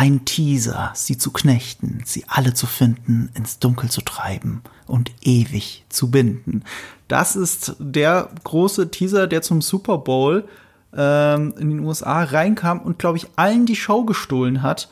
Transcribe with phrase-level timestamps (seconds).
[0.00, 5.84] Ein Teaser, sie zu knechten, sie alle zu finden, ins Dunkel zu treiben und ewig
[5.90, 6.64] zu binden.
[7.06, 10.48] Das ist der große Teaser, der zum Super Bowl
[10.96, 14.88] ähm, in den USA reinkam und, glaube ich, allen die Show gestohlen hat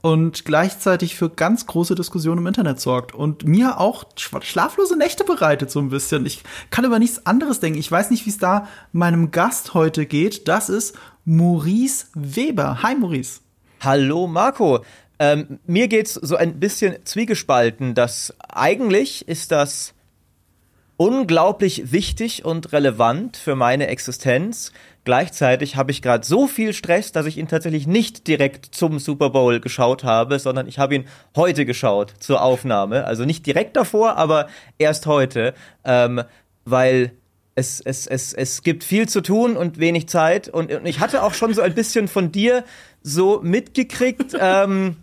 [0.00, 5.72] und gleichzeitig für ganz große Diskussionen im Internet sorgt und mir auch schlaflose Nächte bereitet
[5.72, 6.24] so ein bisschen.
[6.24, 7.80] Ich kann über nichts anderes denken.
[7.80, 10.46] Ich weiß nicht, wie es da meinem Gast heute geht.
[10.46, 12.84] Das ist Maurice Weber.
[12.84, 13.40] Hi Maurice.
[13.80, 14.84] Hallo Marco.
[15.18, 19.92] Ähm, mir geht's so ein bisschen zwiegespalten, dass eigentlich ist das
[20.96, 24.72] unglaublich wichtig und relevant für meine Existenz.
[25.04, 29.30] Gleichzeitig habe ich gerade so viel Stress, dass ich ihn tatsächlich nicht direkt zum Super
[29.30, 31.04] Bowl geschaut habe, sondern ich habe ihn
[31.36, 33.04] heute geschaut zur Aufnahme.
[33.04, 34.48] Also nicht direkt davor, aber
[34.78, 35.54] erst heute,
[35.84, 36.22] ähm,
[36.64, 37.12] weil
[37.56, 40.48] es, es, es, es gibt viel zu tun und wenig Zeit.
[40.48, 42.64] Und, und ich hatte auch schon so ein bisschen von dir
[43.06, 44.36] so mitgekriegt.
[44.40, 44.96] ähm,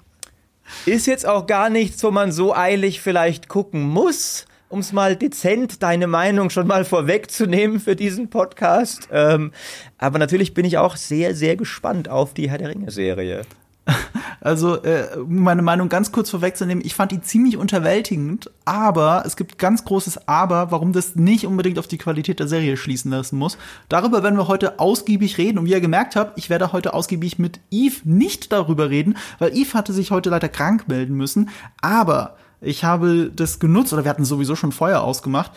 [0.85, 5.15] ist jetzt auch gar nichts, wo man so eilig vielleicht gucken muss um es mal
[5.15, 9.07] dezent deine Meinung schon mal vorwegzunehmen für diesen Podcast.
[9.11, 9.51] Ähm,
[9.99, 13.43] aber natürlich bin ich auch sehr, sehr gespannt auf die Herr der Ringe-Serie.
[14.45, 19.57] Also, äh, meine Meinung ganz kurz vorwegzunehmen, ich fand die ziemlich unterwältigend, aber es gibt
[19.57, 23.57] ganz großes Aber, warum das nicht unbedingt auf die Qualität der Serie schließen lassen muss.
[23.87, 27.39] Darüber werden wir heute ausgiebig reden und wie ihr gemerkt habt, ich werde heute ausgiebig
[27.39, 31.49] mit Eve nicht darüber reden, weil Eve hatte sich heute leider krank melden müssen,
[31.81, 35.53] aber ich habe das genutzt, oder wir hatten sowieso schon Feuer ausgemacht.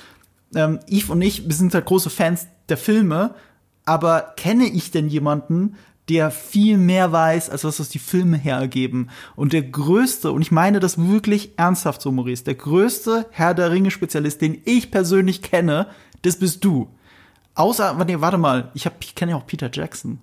[0.54, 3.34] Ähm, Yves und ich, wir sind halt große Fans der Filme,
[3.84, 5.76] aber kenne ich denn jemanden,
[6.08, 9.10] der viel mehr weiß, als was das die Filme hergeben.
[9.34, 13.70] Und der größte, und ich meine das wirklich ernsthaft so, Maurice, der größte Herr der
[13.70, 15.88] Ringe-Spezialist, den ich persönlich kenne,
[16.22, 16.88] das bist du.
[17.54, 20.20] Außer, nee, warte mal, ich, ich kenne ja auch Peter Jackson.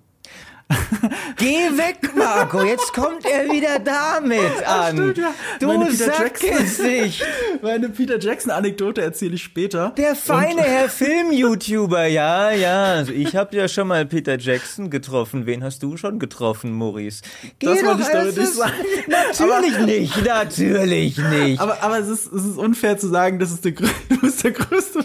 [1.36, 2.62] Geh weg, Marco.
[2.62, 4.96] Jetzt kommt er wieder damit an.
[4.96, 5.34] Stimmt, ja.
[5.60, 7.12] Du Meine Peter Jackson,
[7.62, 9.90] Meine Peter Jackson-Anekdote erzähle ich später.
[9.96, 12.84] Der feine Und Herr Film-YouTuber, ja, ja.
[12.84, 15.46] Also ich habe ja schon mal Peter Jackson getroffen.
[15.46, 17.22] Wen hast du schon getroffen, Maurice?
[17.58, 18.72] Geh das wollte ich damit nicht sagen.
[19.06, 21.60] Natürlich aber, nicht, natürlich nicht.
[21.60, 24.52] Aber, aber es, ist, es ist unfair zu sagen, das ist der, du bist der
[24.52, 25.04] größte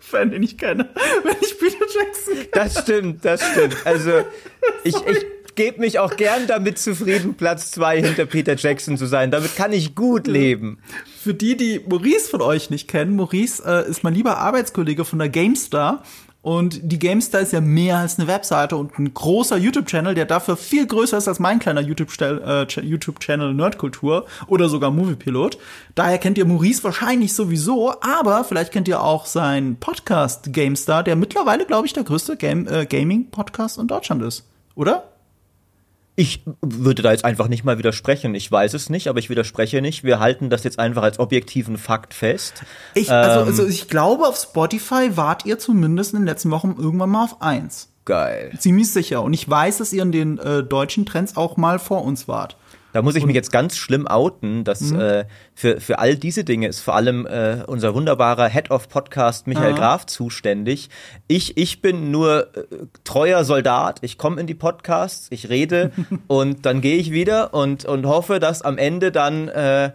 [0.00, 0.88] Fan, den ich kenne,
[1.22, 2.48] wenn ich Peter Jackson kenne.
[2.52, 3.76] Das stimmt, das stimmt.
[3.84, 4.24] Also
[4.84, 9.30] ich, ich gebe mich auch gern damit zufrieden, Platz zwei hinter Peter Jackson zu sein.
[9.30, 10.78] Damit kann ich gut leben.
[11.20, 15.18] Für die, die Maurice von euch nicht kennen, Maurice äh, ist mein lieber Arbeitskollege von
[15.18, 16.04] der GameStar.
[16.40, 20.56] Und die GameStar ist ja mehr als eine Webseite und ein großer YouTube-Channel, der dafür
[20.56, 25.58] viel größer ist als mein kleiner YouTube-Channel äh, YouTube Nerdkultur oder sogar Moviepilot.
[25.94, 31.16] Daher kennt ihr Maurice wahrscheinlich sowieso, aber vielleicht kennt ihr auch seinen Podcast GameStar, der
[31.16, 34.44] mittlerweile, glaube ich, der größte Game, äh, Gaming-Podcast in Deutschland ist
[34.78, 35.08] oder?
[36.18, 38.34] Ich würde da jetzt einfach nicht mal widersprechen.
[38.34, 40.02] Ich weiß es nicht, aber ich widerspreche nicht.
[40.02, 42.64] Wir halten das jetzt einfach als objektiven Fakt fest.
[42.94, 46.74] Ich, also, ähm, also ich glaube, auf Spotify wart ihr zumindest in den letzten Wochen
[46.76, 47.90] irgendwann mal auf eins.
[48.04, 48.52] Geil.
[48.58, 49.22] Ziemlich sicher.
[49.22, 52.56] Und ich weiß, dass ihr in den äh, deutschen Trends auch mal vor uns wart.
[52.92, 55.00] Da muss ich mich jetzt ganz schlimm outen, dass mhm.
[55.00, 59.46] äh, für, für all diese Dinge ist vor allem äh, unser wunderbarer Head of Podcast
[59.46, 59.78] Michael Aha.
[59.78, 60.88] Graf zuständig.
[61.26, 62.64] Ich, ich bin nur äh,
[63.04, 63.98] treuer Soldat.
[64.02, 65.92] Ich komme in die Podcasts, ich rede
[66.28, 69.92] und dann gehe ich wieder und, und hoffe, dass am Ende dann äh,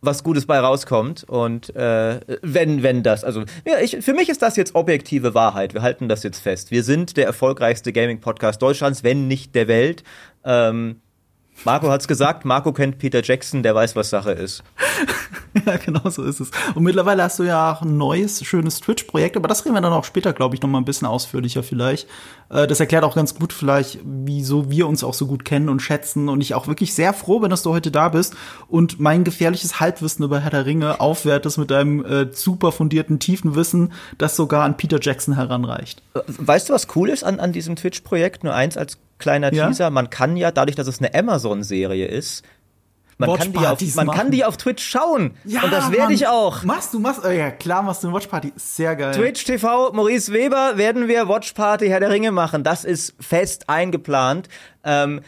[0.00, 1.24] was Gutes bei rauskommt.
[1.24, 5.74] Und äh, wenn, wenn das, also ja, ich, für mich ist das jetzt objektive Wahrheit.
[5.74, 6.70] Wir halten das jetzt fest.
[6.72, 10.02] Wir sind der erfolgreichste Gaming-Podcast Deutschlands, wenn nicht der Welt.
[10.44, 11.00] Ähm,
[11.64, 14.62] Marco hat's gesagt, Marco kennt Peter Jackson, der weiß, was Sache ist.
[15.66, 16.50] ja, genau so ist es.
[16.74, 19.92] Und mittlerweile hast du ja auch ein neues, schönes Twitch-Projekt, aber das reden wir dann
[19.92, 22.08] auch später, glaube ich, noch mal ein bisschen ausführlicher vielleicht.
[22.50, 25.80] Äh, das erklärt auch ganz gut vielleicht, wieso wir uns auch so gut kennen und
[25.80, 26.28] schätzen.
[26.28, 28.36] Und ich auch wirklich sehr froh bin, dass du heute da bist
[28.68, 33.54] und mein gefährliches Halbwissen über Herr der Ringe aufwertest mit deinem äh, super fundierten, tiefen
[33.54, 36.02] Wissen, das sogar an Peter Jackson heranreicht.
[36.26, 38.44] Weißt du, was cool ist an, an diesem Twitch-Projekt?
[38.44, 39.66] Nur eins als kleiner ja?
[39.66, 39.90] Teaser.
[39.90, 42.44] Man kann ja, dadurch, dass es eine Amazon-Serie ist,
[43.18, 45.34] man, kann die, auf, man kann die auf Twitch schauen.
[45.44, 46.64] Ja, und das werde ich auch.
[46.64, 48.52] Machst du, machst, oh ja klar machst du eine Watchparty.
[48.56, 49.14] Sehr geil.
[49.14, 52.62] Twitch TV, Maurice Weber, werden wir Watchparty Herr der Ringe machen.
[52.62, 54.48] Das ist fest eingeplant.
[54.84, 55.22] Ähm,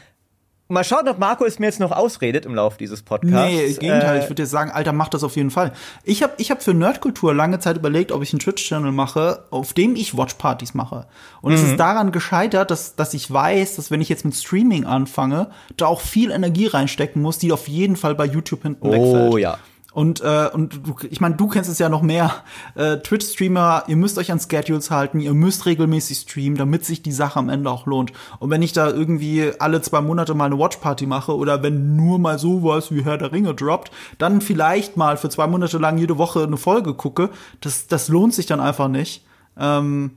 [0.70, 3.50] Mal schauen, ob Marco es mir jetzt noch ausredet im Laufe dieses Podcasts.
[3.50, 4.16] Nee, im Gegenteil.
[4.16, 5.72] Äh, ich würde dir sagen, Alter, mach das auf jeden Fall.
[6.04, 9.72] Ich habe ich hab für Nerdkultur lange Zeit überlegt, ob ich einen Twitch-Channel mache, auf
[9.72, 11.06] dem ich Watchpartys mache.
[11.40, 11.56] Und mhm.
[11.56, 15.48] es ist daran gescheitert, dass, dass ich weiß, dass wenn ich jetzt mit Streaming anfange,
[15.78, 19.32] da auch viel Energie reinstecken muss, die auf jeden Fall bei YouTube hinten oh, wegfällt.
[19.32, 19.58] Oh ja.
[19.98, 22.32] Und, äh, und du, ich meine, du kennst es ja noch mehr.
[22.76, 27.10] Äh, Twitch-Streamer, ihr müsst euch an Schedules halten, ihr müsst regelmäßig streamen, damit sich die
[27.10, 28.12] Sache am Ende auch lohnt.
[28.38, 32.20] Und wenn ich da irgendwie alle zwei Monate mal eine Watchparty mache oder wenn nur
[32.20, 36.16] mal sowas wie Herr der Ringe droppt, dann vielleicht mal für zwei Monate lang jede
[36.16, 37.30] Woche eine Folge gucke,
[37.60, 39.26] das, das lohnt sich dann einfach nicht.
[39.58, 40.12] Ähm,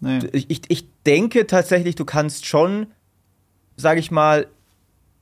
[0.00, 0.18] nee.
[0.32, 2.88] ich, ich denke tatsächlich, du kannst schon,
[3.78, 4.46] sag ich mal,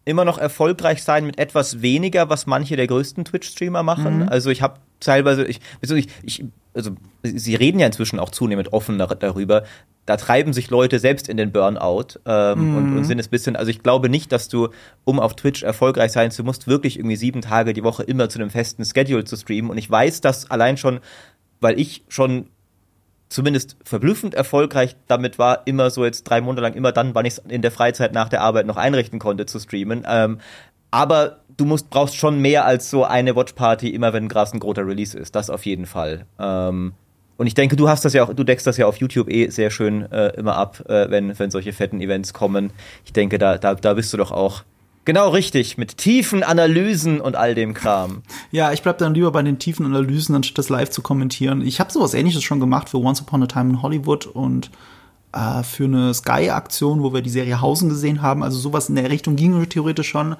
[0.04, 4.20] immer noch erfolgreich sein mit etwas weniger, was manche der größten Twitch-Streamer machen.
[4.20, 4.28] Mhm.
[4.28, 6.44] Also ich habe teilweise, ich, ich, ich,
[6.74, 6.92] also
[7.22, 9.64] sie reden ja inzwischen auch zunehmend offen darüber.
[10.06, 12.76] Da treiben sich Leute selbst in den Burnout ähm, mhm.
[12.76, 13.56] und, und, sind es bisschen.
[13.56, 14.68] Also ich glaube nicht, dass du,
[15.04, 18.38] um auf Twitch erfolgreich sein zu musst, wirklich irgendwie sieben Tage die Woche immer zu
[18.38, 19.70] einem festen Schedule zu streamen.
[19.70, 21.00] Und ich weiß, dass allein schon,
[21.60, 22.46] weil ich schon
[23.30, 27.34] zumindest verblüffend erfolgreich damit war, immer so jetzt drei Monate lang, immer dann, wann ich
[27.34, 30.04] es in der Freizeit nach der Arbeit noch einrichten konnte zu streamen.
[30.06, 30.38] Ähm,
[30.90, 34.86] aber du musst, brauchst schon mehr als so eine Watchparty, immer wenn gerade ein großer
[34.86, 35.34] Release ist.
[35.36, 36.26] Das auf jeden Fall.
[36.38, 36.92] Ähm,
[37.36, 39.48] und ich denke, du hast das ja auch, du deckst das ja auf YouTube eh
[39.48, 42.72] sehr schön äh, immer ab, äh, wenn, wenn solche fetten Events kommen.
[43.04, 44.64] Ich denke, da, da, da bist du doch auch
[45.06, 48.22] Genau richtig, mit tiefen Analysen und all dem Kram.
[48.50, 51.62] Ja, ich bleib dann lieber bei den tiefen Analysen, anstatt das live zu kommentieren.
[51.62, 54.70] Ich habe sowas ähnliches schon gemacht für Once Upon a Time in Hollywood und
[55.32, 58.42] äh, für eine Sky-Aktion, wo wir die Serie Hausen gesehen haben.
[58.42, 60.36] Also sowas in der Richtung ging theoretisch schon.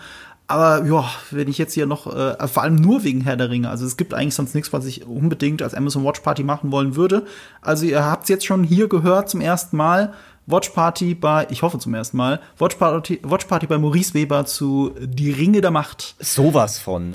[0.46, 3.70] Aber ja, wenn ich jetzt hier noch, äh, vor allem nur wegen Herr der Ringe,
[3.70, 6.96] also es gibt eigentlich sonst nichts, was ich unbedingt als Amazon Watch Party machen wollen
[6.96, 7.24] würde.
[7.62, 10.12] Also ihr habt es jetzt schon hier gehört zum ersten Mal.
[10.50, 14.46] Watch Party bei, ich hoffe zum ersten Mal, Watch Party, Watch Party bei Maurice Weber
[14.46, 16.16] zu Die Ringe der Macht.
[16.18, 17.14] Sowas von.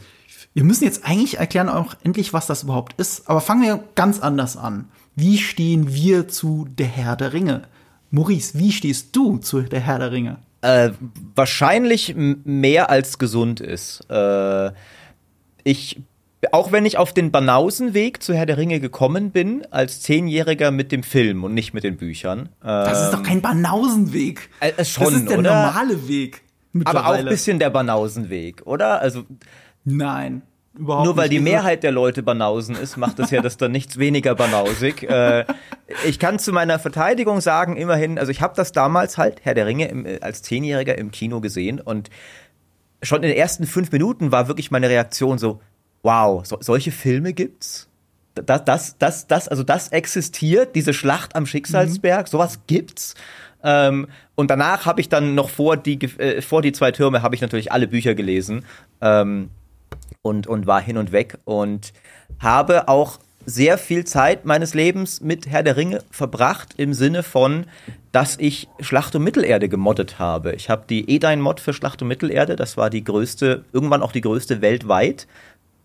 [0.54, 3.30] Wir müssen jetzt eigentlich erklären auch endlich, was das überhaupt ist.
[3.30, 4.90] Aber fangen wir ganz anders an.
[5.16, 7.64] Wie stehen wir zu Der Herr der Ringe?
[8.10, 10.38] Maurice, wie stehst du zu Der Herr der Ringe?
[10.62, 10.92] Äh,
[11.36, 14.10] wahrscheinlich mehr als gesund ist.
[14.10, 14.72] Äh,
[15.64, 16.02] ich
[16.52, 20.92] auch wenn ich auf den Banausenweg zu Herr der Ringe gekommen bin, als Zehnjähriger mit
[20.92, 22.50] dem Film und nicht mit den Büchern.
[22.62, 24.50] das ist doch kein Banausenweg.
[24.60, 25.56] Äh, äh, schon, das ist der oder?
[25.56, 26.42] normale Weg.
[26.84, 29.00] Aber auch ein bisschen der Banausenweg, oder?
[29.02, 29.24] Also.
[29.86, 30.42] Nein.
[30.78, 33.98] Überhaupt Nur weil die Mehrheit der Leute Banausen ist, macht das ja das dann nichts
[33.98, 35.04] weniger banausig.
[35.04, 35.46] äh,
[36.06, 39.68] ich kann zu meiner Verteidigung sagen, immerhin, also ich habe das damals halt, Herr der
[39.68, 42.10] Ringe, im, als Zehnjähriger im Kino gesehen und
[43.02, 45.62] schon in den ersten fünf Minuten war wirklich meine Reaktion so,
[46.06, 47.90] wow, so, solche Filme gibt's?
[48.36, 52.30] Das, das, das, das, also das existiert, diese Schlacht am Schicksalsberg, mhm.
[52.30, 53.16] sowas gibt's.
[53.64, 57.34] Ähm, und danach habe ich dann noch vor die, äh, vor die zwei Türme habe
[57.34, 58.64] ich natürlich alle Bücher gelesen
[59.02, 59.50] ähm,
[60.22, 61.94] und, und war hin und weg und
[62.40, 67.66] habe auch sehr viel Zeit meines Lebens mit Herr der Ringe verbracht im Sinne von,
[68.12, 70.54] dass ich Schlacht um Mittelerde gemoddet habe.
[70.54, 74.22] Ich habe die Edain-Mod für Schlacht um Mittelerde, das war die größte, irgendwann auch die
[74.22, 75.28] größte weltweit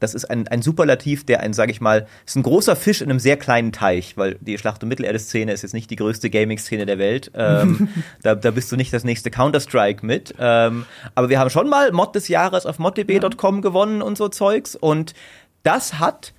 [0.00, 3.10] das ist ein, ein Superlativ, der ein, sag ich mal, ist ein großer Fisch in
[3.10, 6.86] einem sehr kleinen Teich, weil die Schlacht- um Mittelerde-Szene ist jetzt nicht die größte Gaming-Szene
[6.86, 7.30] der Welt.
[7.34, 7.88] Ähm,
[8.22, 10.34] da, da bist du nicht das nächste Counter-Strike mit.
[10.38, 13.60] Ähm, aber wir haben schon mal Mod des Jahres auf moddb.com ja.
[13.60, 14.74] gewonnen und so Zeugs.
[14.74, 15.14] Und
[15.62, 16.32] das hat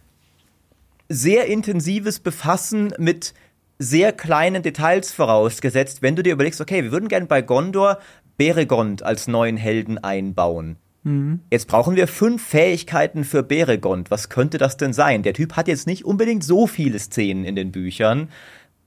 [1.07, 3.33] sehr intensives Befassen mit
[3.77, 7.99] sehr kleinen Details vorausgesetzt, wenn du dir überlegst, okay, wir würden gerne bei Gondor
[8.37, 10.77] Beregond als neuen Helden einbauen.
[11.03, 11.39] Mhm.
[11.49, 14.11] Jetzt brauchen wir fünf Fähigkeiten für Beregond.
[14.11, 15.23] Was könnte das denn sein?
[15.23, 18.29] Der Typ hat jetzt nicht unbedingt so viele Szenen in den Büchern.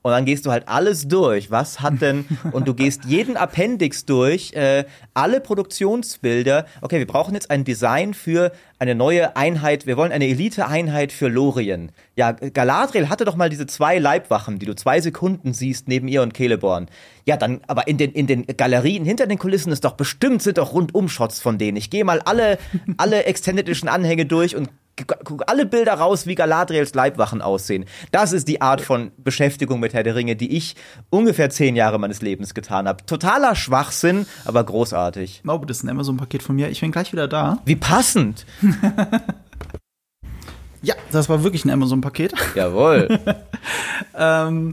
[0.05, 1.49] Und dann gehst du halt alles durch.
[1.49, 4.85] Was hat denn, und du gehst jeden Appendix durch, äh,
[5.15, 6.67] alle Produktionsbilder.
[6.83, 9.87] Okay, wir brauchen jetzt ein Design für eine neue Einheit.
[9.87, 11.91] Wir wollen eine Elite-Einheit für Lorien.
[12.15, 16.21] Ja, Galadriel hatte doch mal diese zwei Leibwachen, die du zwei Sekunden siehst neben ihr
[16.21, 16.87] und Celeborn.
[17.25, 20.59] Ja, dann, aber in den, in den Galerien hinter den Kulissen ist doch bestimmt, sind
[20.59, 21.77] doch Rundumshots von denen.
[21.77, 22.59] Ich gehe mal alle,
[22.97, 27.85] alle Extended Anhänge durch und guck alle Bilder raus, wie Galadriels Leibwachen aussehen.
[28.11, 30.75] Das ist die Art von Beschäftigung mit Herr der Ringe, die ich
[31.09, 33.05] ungefähr zehn Jahre meines Lebens getan habe.
[33.05, 35.37] Totaler Schwachsinn, aber großartig.
[35.37, 36.69] Ich glaube, das ist ein Amazon-Paket von mir.
[36.69, 37.59] Ich bin gleich wieder da.
[37.65, 38.45] Wie passend.
[40.81, 42.33] ja, das war wirklich ein Amazon-Paket.
[42.55, 43.19] Jawohl.
[44.17, 44.71] ähm,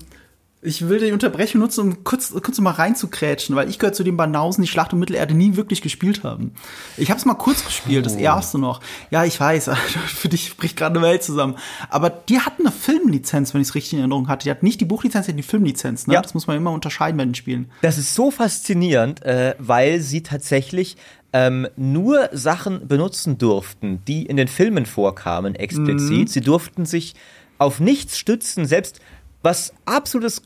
[0.65, 4.17] ich will die Unterbrechung nutzen, um kurz, kurz mal reinzukrätschen, weil ich gehöre zu den
[4.17, 6.53] Banausen, die Schlacht um Mittelerde nie wirklich gespielt haben.
[6.97, 8.21] Ich habe es mal kurz gespielt, das oh.
[8.21, 8.81] erste noch.
[9.11, 9.71] Ja, ich weiß,
[10.07, 11.57] für dich spricht gerade eine Welt zusammen.
[11.91, 14.45] Aber die hatten eine Filmlizenz, wenn ich es richtig in Erinnerung hatte.
[14.45, 16.07] Die hat nicht die Buchlizenz, die hat die Filmlizenz.
[16.07, 16.15] Ne?
[16.15, 16.23] Ja.
[16.23, 17.69] Das muss man immer unterscheiden bei den Spielen.
[17.81, 20.97] Das ist so faszinierend, äh, weil sie tatsächlich
[21.33, 26.19] ähm, nur Sachen benutzen durften, die in den Filmen vorkamen, explizit.
[26.19, 26.27] Mhm.
[26.29, 27.15] Sie durften sich
[27.59, 29.01] auf nichts stützen, selbst
[29.43, 30.43] was absolutes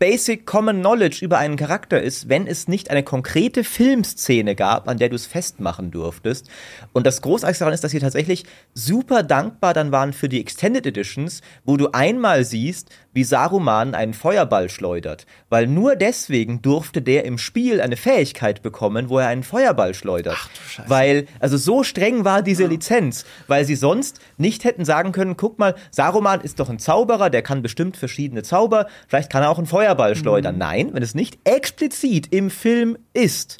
[0.00, 4.96] Basic Common Knowledge über einen Charakter ist, wenn es nicht eine konkrete Filmszene gab, an
[4.96, 6.48] der du es festmachen durftest.
[6.94, 10.86] Und das Großartigste daran ist, dass sie tatsächlich super dankbar dann waren für die Extended
[10.86, 15.26] Editions, wo du einmal siehst, wie Saruman einen Feuerball schleudert.
[15.50, 20.38] Weil nur deswegen durfte der im Spiel eine Fähigkeit bekommen, wo er einen Feuerball schleudert.
[20.38, 20.88] Ach du Scheiße.
[20.88, 22.68] Weil, also so streng war diese ja.
[22.70, 27.28] Lizenz, weil sie sonst nicht hätten sagen können, guck mal, Saruman ist doch ein Zauberer,
[27.28, 30.54] der kann bestimmt verschiedene Zauber, vielleicht kann er auch einen Feuerball schleudern.
[30.54, 30.60] Mhm.
[30.60, 33.58] Nein, wenn es nicht explizit im Film ist,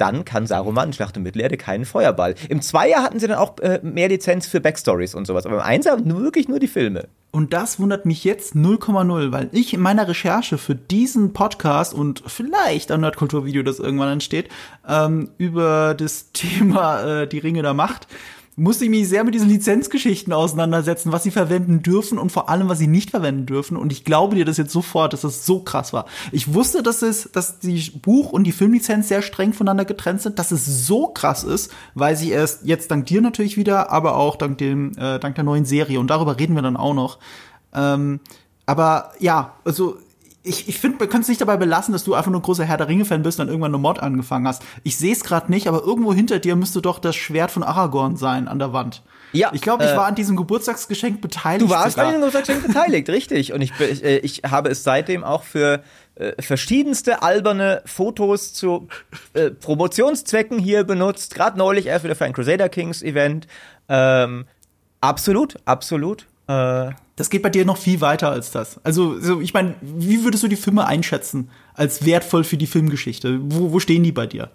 [0.00, 2.34] dann kann Saruman Schlacht um Mittelerde keinen Feuerball.
[2.48, 5.62] Im Zweier hatten sie dann auch äh, mehr Lizenz für Backstories und sowas, aber im
[5.62, 7.08] Einser wirklich nur die Filme.
[7.32, 12.22] Und das wundert mich jetzt 0,0, weil ich in meiner Recherche für diesen Podcast und
[12.26, 14.48] vielleicht ein Nerdkulturvideo, das irgendwann entsteht,
[14.88, 18.08] ähm, über das Thema äh, die Ringe der Macht,
[18.60, 22.68] musste ich mich sehr mit diesen Lizenzgeschichten auseinandersetzen, was sie verwenden dürfen und vor allem,
[22.68, 23.76] was sie nicht verwenden dürfen.
[23.76, 26.04] Und ich glaube dir das jetzt sofort, dass das so krass war.
[26.30, 30.38] Ich wusste, dass es, dass die Buch- und die Filmlizenz sehr streng voneinander getrennt sind,
[30.38, 34.36] dass es so krass ist, weil sie erst jetzt dank dir natürlich wieder, aber auch
[34.36, 35.98] dank dem, äh, dank der neuen Serie.
[35.98, 37.18] Und darüber reden wir dann auch noch.
[37.72, 38.20] Ähm,
[38.66, 39.96] aber ja, also
[40.42, 42.64] ich, ich finde, wir können es nicht dabei belassen, dass du einfach nur ein großer
[42.64, 44.62] Herr der Ringe-Fan bist und dann irgendwann eine Mod angefangen hast.
[44.84, 48.16] Ich sehe es gerade nicht, aber irgendwo hinter dir müsste doch das Schwert von Aragorn
[48.16, 49.02] sein an der Wand.
[49.32, 49.50] Ja.
[49.52, 51.70] Ich glaube, ich äh, war an diesem Geburtstagsgeschenk beteiligt.
[51.70, 52.06] Du warst sogar.
[52.06, 53.52] an diesem Geburtstagsgeschenk beteiligt, richtig.
[53.52, 55.82] Und ich, ich, äh, ich habe es seitdem auch für
[56.14, 58.88] äh, verschiedenste alberne Fotos zu
[59.34, 61.34] äh, Promotionszwecken hier benutzt.
[61.34, 63.46] Gerade neulich erst wieder für ein Crusader Kings Event.
[63.88, 64.46] Ähm,
[65.00, 66.26] absolut, absolut.
[66.48, 68.80] Äh, das geht bei dir noch viel weiter als das.
[68.82, 73.38] Also, so, ich meine, wie würdest du die Filme einschätzen als wertvoll für die Filmgeschichte?
[73.42, 74.50] Wo, wo stehen die bei dir?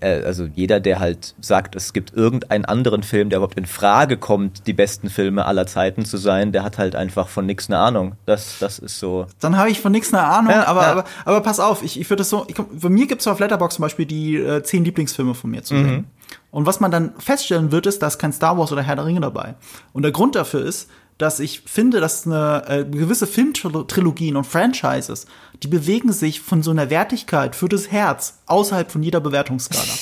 [0.00, 4.16] Äh, also jeder, der halt sagt, es gibt irgendeinen anderen Film, der überhaupt in Frage
[4.16, 7.78] kommt, die besten Filme aller Zeiten zu sein, der hat halt einfach von nichts eine
[7.78, 8.14] Ahnung.
[8.24, 9.26] Das, das ist so.
[9.38, 10.90] Dann habe ich von nichts eine Ahnung, ja, aber, ja.
[10.92, 13.40] aber, aber pass auf, ich, ich würde das so, ich, bei mir gibt es auf
[13.40, 15.92] Letterboxd zum Beispiel die äh, zehn Lieblingsfilme von mir zu sehen.
[15.92, 16.04] Mhm.
[16.50, 19.04] Und was man dann feststellen wird, ist, da ist kein Star Wars oder Herr der
[19.04, 19.56] Ringe dabei.
[19.92, 20.88] Und der Grund dafür ist,
[21.20, 25.26] dass ich finde, dass eine äh, gewisse Filmtrilogien und Franchises,
[25.62, 29.82] die bewegen sich von so einer Wertigkeit für das Herz außerhalb von jeder Bewertungsskala.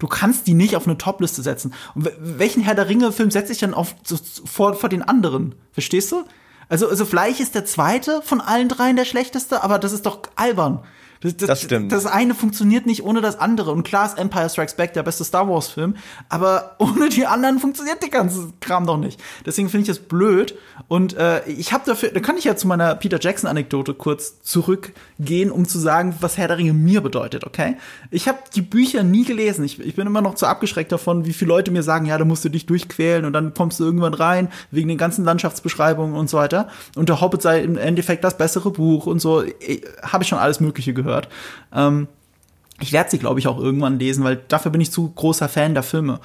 [0.00, 1.72] Du kannst die nicht auf eine Topliste setzen.
[1.94, 5.54] Und welchen Herr der Ringe-Film setze ich dann auf, so, vor, vor den anderen?
[5.70, 6.24] Verstehst du?
[6.68, 10.22] Also, also vielleicht ist der zweite von allen dreien der schlechteste, aber das ist doch
[10.34, 10.82] albern.
[11.24, 11.90] Das, das, das, stimmt.
[11.90, 13.72] Das eine funktioniert nicht ohne das andere.
[13.72, 15.96] Und klar ist Empire Strikes Back der beste Star Wars Film,
[16.28, 19.18] aber ohne die anderen funktioniert der ganze Kram doch nicht.
[19.46, 20.54] Deswegen finde ich das blöd.
[20.86, 24.42] Und äh, ich habe dafür, da kann ich ja zu meiner Peter Jackson Anekdote kurz
[24.42, 27.78] zurückgehen, um zu sagen, was Herr der Ringe mir bedeutet, okay?
[28.10, 29.64] Ich habe die Bücher nie gelesen.
[29.64, 32.26] Ich, ich bin immer noch zu abgeschreckt davon, wie viele Leute mir sagen, ja, da
[32.26, 36.28] musst du dich durchquälen und dann kommst du irgendwann rein, wegen den ganzen Landschaftsbeschreibungen und
[36.28, 36.68] so weiter.
[36.96, 39.42] Und der Hobbit sei im Endeffekt das bessere Buch und so.
[40.02, 41.28] Habe ich schon alles Mögliche gehört gehört.
[41.72, 42.08] Ähm,
[42.80, 45.74] ich werde sie, glaube ich, auch irgendwann lesen, weil dafür bin ich zu großer Fan
[45.74, 46.20] der Filme.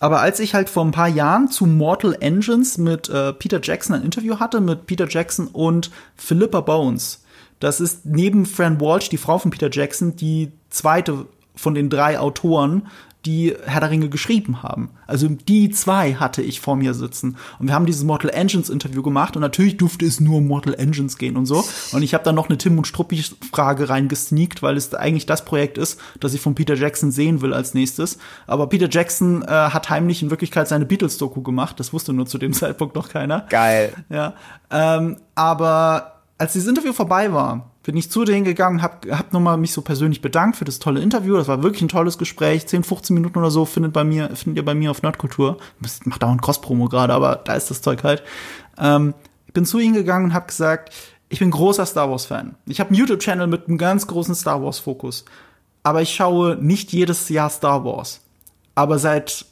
[0.00, 3.96] Aber als ich halt vor ein paar Jahren zu Mortal Engines mit äh, Peter Jackson
[3.96, 7.24] ein Interview hatte, mit Peter Jackson und Philippa Bones,
[7.60, 12.18] das ist neben Fran Walsh, die Frau von Peter Jackson, die zweite von den drei
[12.18, 12.82] Autoren
[13.26, 14.90] die Herr der Ringe geschrieben haben.
[15.06, 17.36] Also die zwei hatte ich vor mir sitzen.
[17.58, 20.74] Und wir haben dieses Mortal Engines Interview gemacht und natürlich durfte es nur um Mortal
[20.74, 21.64] Engines gehen und so.
[21.92, 25.44] Und ich habe dann noch eine Tim und Struppi Frage reingesneakt, weil es eigentlich das
[25.44, 28.18] Projekt ist, das ich von Peter Jackson sehen will als nächstes.
[28.46, 31.80] Aber Peter Jackson äh, hat heimlich in Wirklichkeit seine Beatles-Doku gemacht.
[31.80, 33.46] Das wusste nur zu dem Zeitpunkt noch keiner.
[33.48, 33.94] Geil.
[34.10, 34.34] Ja.
[34.70, 39.56] Ähm, aber als dieses Interview vorbei war, bin ich zu denen gegangen, hab, hab nochmal
[39.56, 41.36] mich so persönlich bedankt für das tolle Interview.
[41.36, 42.66] Das war wirklich ein tolles Gespräch.
[42.66, 45.58] 10, 15 Minuten oder so findet bei mir, findet ihr bei mir auf Nerdkultur.
[45.84, 48.22] Ich mach da auch ein Cross-Promo gerade, aber da ist das Zeug halt.
[48.78, 49.14] Ähm,
[49.46, 50.92] ich bin zu ihnen gegangen und hab gesagt,
[51.28, 52.56] ich bin großer Star Wars-Fan.
[52.66, 55.24] Ich habe einen YouTube-Channel mit einem ganz großen Star Wars-Fokus.
[55.82, 58.22] Aber ich schaue nicht jedes Jahr Star Wars.
[58.74, 59.44] Aber seit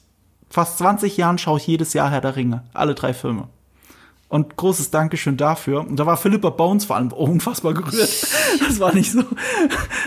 [0.48, 2.64] fast 20 Jahren schaue ich jedes Jahr Herr der Ringe.
[2.72, 3.48] Alle drei Filme.
[4.32, 5.80] Und großes Dankeschön dafür.
[5.86, 8.08] Und da war Philippa Bones vor allem unfassbar gerührt.
[8.66, 9.22] Das war nicht so.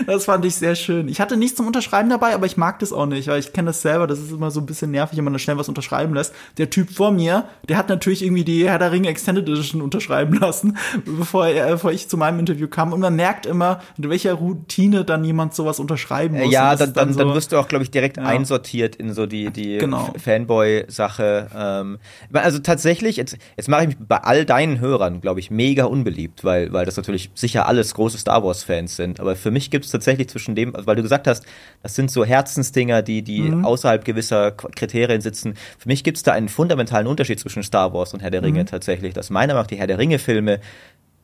[0.06, 1.08] Das fand ich sehr schön.
[1.08, 3.66] Ich hatte nichts zum Unterschreiben dabei, aber ich mag das auch nicht, weil ich kenne
[3.66, 4.08] das selber.
[4.08, 6.34] Das ist immer so ein bisschen nervig, wenn man da schnell was unterschreiben lässt.
[6.58, 10.34] Der Typ vor mir, der hat natürlich irgendwie die Herr der Ringe Extended Edition unterschreiben
[10.40, 12.92] lassen, bevor, er, bevor ich zu meinem Interview kam.
[12.92, 16.52] Und man merkt immer, in welcher Routine dann jemand sowas unterschreiben muss.
[16.52, 18.24] Ja, dann, dann, so dann, wirst du auch, glaube ich, direkt ja.
[18.24, 20.12] einsortiert in so die, die genau.
[20.18, 21.48] Fanboy-Sache.
[21.54, 21.98] Ähm,
[22.32, 26.42] also tatsächlich, jetzt, jetzt mache ich mich bei all deinen Hörern, glaube ich, mega unbeliebt,
[26.42, 29.20] weil, weil das natürlich sicher alles große Star Wars-Fans sind.
[29.20, 31.44] Aber für mich gibt es tatsächlich zwischen dem, also weil du gesagt hast,
[31.82, 33.64] das sind so Herzensdinger, die, die mhm.
[33.64, 35.54] außerhalb gewisser Kriterien sitzen.
[35.78, 38.60] Für mich gibt es da einen fundamentalen Unterschied zwischen Star Wars und Herr der Ringe
[38.60, 38.66] mhm.
[38.66, 39.12] tatsächlich.
[39.12, 40.60] Dass meiner Meinung nach die Herr der Ringe-Filme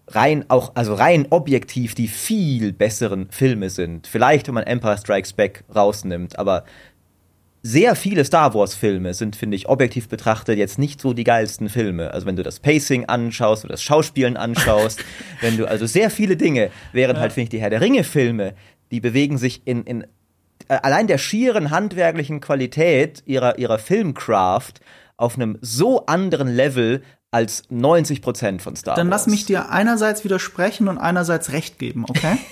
[0.08, 4.06] rein auch, also rein objektiv die viel besseren Filme sind.
[4.06, 6.64] Vielleicht, wenn man Empire Strikes Back rausnimmt, aber
[7.62, 12.12] sehr viele Star Wars-Filme sind, finde ich, objektiv betrachtet jetzt nicht so die geilsten Filme.
[12.12, 15.04] Also wenn du das Pacing anschaust oder das Schauspielen anschaust,
[15.40, 17.22] wenn du also sehr viele Dinge, während ja.
[17.22, 18.54] halt, finde ich, die Herr der Ringe-Filme,
[18.90, 20.02] die bewegen sich in, in
[20.68, 24.74] äh, allein der schieren handwerklichen Qualität ihrer, ihrer Filmcraft
[25.16, 28.98] auf einem so anderen Level als 90 Prozent von Star Wars.
[28.98, 32.38] Dann lass mich dir einerseits widersprechen und einerseits recht geben, okay?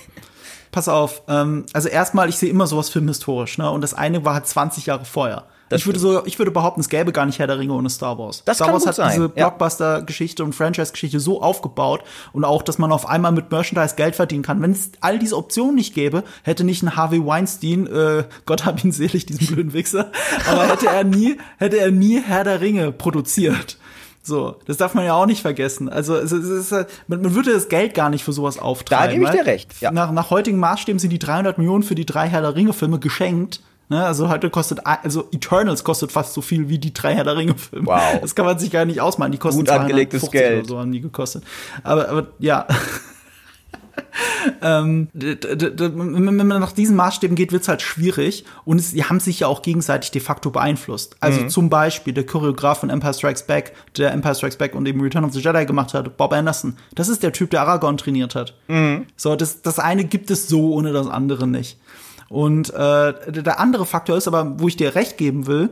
[0.71, 3.69] pass auf, ähm, also erstmal, ich sehe immer sowas filmhistorisch, ne?
[3.69, 5.45] Und das eine war halt 20 Jahre vorher.
[5.71, 7.89] Das ich würde so, ich würde behaupten, es gäbe gar nicht Herr der Ringe ohne
[7.89, 8.43] Star Wars.
[8.43, 9.11] Das Star Wars hat sein.
[9.11, 14.17] diese Blockbuster-Geschichte und Franchise-Geschichte so aufgebaut und auch, dass man auf einmal mit Merchandise Geld
[14.17, 14.61] verdienen kann.
[14.61, 18.83] Wenn es all diese Optionen nicht gäbe, hätte nicht ein Harvey Weinstein, äh, Gott hab
[18.83, 20.11] ihn selig, diesen blöden Wichser,
[20.49, 23.77] aber hätte er nie, hätte er nie Herr der Ringe produziert.
[24.23, 25.89] So, das darf man ja auch nicht vergessen.
[25.89, 26.71] Also es, ist,
[27.07, 29.05] man, man würde das Geld gar nicht für sowas auftreiben.
[29.05, 29.81] Da gebe ich dir recht.
[29.81, 29.91] Ja.
[29.91, 32.99] Nach, nach heutigen Maßstäben sind die 300 Millionen für die drei Herr der Ringe Filme
[32.99, 33.61] geschenkt.
[33.89, 34.05] Ne?
[34.05, 37.55] Also heute kostet, also Eternals kostet fast so viel wie die drei Herr der Ringe
[37.55, 37.87] Filme.
[37.87, 38.21] Wow.
[38.21, 39.31] Das kann man sich gar nicht ausmalen.
[39.31, 40.59] Die kosten Gut angelegtes Geld.
[40.59, 41.43] oder so haben die gekostet.
[41.83, 42.67] Aber, aber ja.
[44.61, 48.45] Ähm, wenn man nach diesen Maßstäben geht, wird es halt schwierig.
[48.65, 51.15] Und es, die haben sich ja auch gegenseitig de facto beeinflusst.
[51.19, 51.49] Also mhm.
[51.49, 55.25] zum Beispiel der Choreograf von Empire Strikes Back, der Empire Strikes Back und eben Return
[55.25, 56.77] of the Jedi gemacht hat, Bob Anderson.
[56.95, 58.55] Das ist der Typ, der Aragorn trainiert hat.
[58.67, 59.05] Mhm.
[59.15, 61.77] So, das, das eine gibt es so ohne das andere nicht.
[62.29, 65.69] Und äh, der andere Faktor ist aber, wo ich dir recht geben will,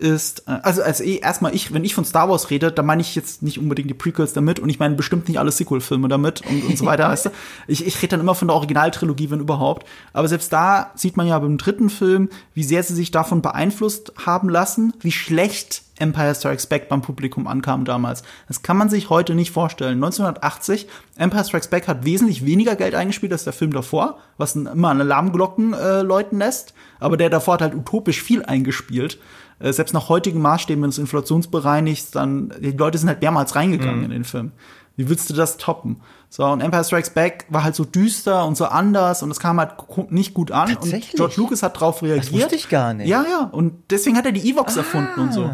[0.00, 3.02] ist, äh, also als eh erstmal ich, wenn ich von Star Wars rede, dann meine
[3.02, 6.42] ich jetzt nicht unbedingt die Prequels damit und ich meine bestimmt nicht alle Sequel-Filme damit
[6.48, 7.08] und, und so weiter.
[7.08, 7.30] weißt du?
[7.68, 9.86] Ich, ich rede dann immer von der Originaltrilogie, wenn überhaupt.
[10.12, 14.12] Aber selbst da sieht man ja beim dritten Film, wie sehr sie sich davon beeinflusst
[14.26, 18.22] haben lassen, wie schlecht Empire Strikes Back beim Publikum ankam damals.
[18.48, 20.02] Das kann man sich heute nicht vorstellen.
[20.02, 24.88] 1980, Empire Strikes Back hat wesentlich weniger Geld eingespielt als der Film davor, was immer
[24.88, 26.72] an Alarmglocken äh, läuten lässt.
[26.98, 29.18] Aber der davor hat halt utopisch viel eingespielt.
[29.60, 33.54] Äh, selbst nach heutigen Maßstäben, wenn du es inflationsbereinigst, dann, die Leute sind halt mehrmals
[33.54, 34.04] reingegangen mhm.
[34.04, 34.52] in den Film.
[34.96, 36.00] Wie willst du das toppen?
[36.28, 39.58] So, und Empire Strikes Back war halt so düster und so anders und es kam
[39.58, 39.72] halt
[40.10, 40.76] nicht gut an.
[40.76, 42.26] Und George Lucas hat drauf reagiert.
[42.26, 43.08] Das wusste ich gar nicht.
[43.08, 43.48] Ja, ja.
[43.52, 44.80] Und deswegen hat er die Evox ah.
[44.80, 45.50] erfunden und so.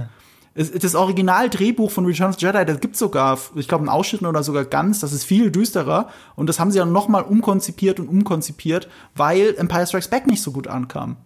[0.54, 4.42] Das Original-Drehbuch von Return of the Jedi, das gibt sogar, ich glaube, einen Ausschnitt oder
[4.42, 6.08] sogar ganz, das ist viel düsterer.
[6.34, 10.42] Und das haben sie dann noch mal umkonzipiert und umkonzipiert, weil Empire Strikes Back nicht
[10.42, 11.16] so gut ankam.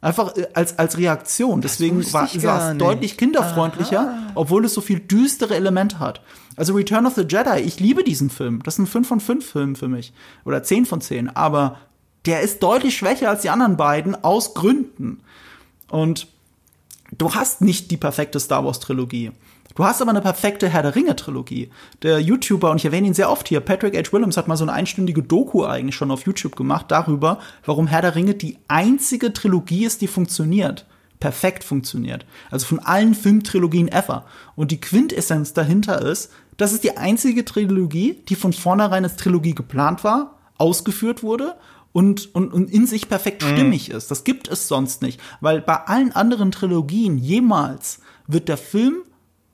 [0.00, 1.60] Einfach äh, als, als Reaktion.
[1.60, 4.32] Deswegen war es deutlich kinderfreundlicher, Aha.
[4.34, 6.20] obwohl es so viel düstere Elemente hat.
[6.56, 8.62] Also Return of the Jedi, ich liebe diesen Film.
[8.62, 10.12] Das ist ein 5 von 5 Film für mich.
[10.44, 11.30] Oder 10 von 10.
[11.30, 11.78] Aber
[12.24, 15.20] der ist deutlich schwächer als die anderen beiden aus Gründen.
[15.88, 16.28] Und
[17.16, 19.32] du hast nicht die perfekte Star Wars Trilogie.
[19.76, 21.70] Du hast aber eine perfekte Herr der Ringe-Trilogie.
[22.02, 24.10] Der YouTuber, und ich erwähne ihn sehr oft hier, Patrick H.
[24.10, 28.00] Williams hat mal so eine einstündige Doku eigentlich schon auf YouTube gemacht darüber, warum Herr
[28.00, 30.86] der Ringe die einzige Trilogie ist, die funktioniert.
[31.20, 32.24] Perfekt funktioniert.
[32.50, 34.24] Also von allen Filmtrilogien ever.
[34.54, 39.54] Und die Quintessenz dahinter ist, das ist die einzige Trilogie, die von vornherein als Trilogie
[39.54, 41.54] geplant war, ausgeführt wurde
[41.92, 43.48] und, und, und in sich perfekt mhm.
[43.48, 44.10] stimmig ist.
[44.10, 45.20] Das gibt es sonst nicht.
[45.42, 49.02] Weil bei allen anderen Trilogien jemals wird der Film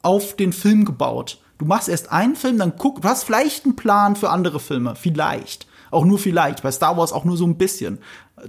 [0.02, 1.38] auf den Film gebaut.
[1.58, 4.96] Du machst erst einen Film, dann guck, du hast vielleicht einen Plan für andere Filme,
[4.96, 5.66] vielleicht.
[5.92, 7.98] Auch nur vielleicht, bei Star Wars auch nur so ein bisschen.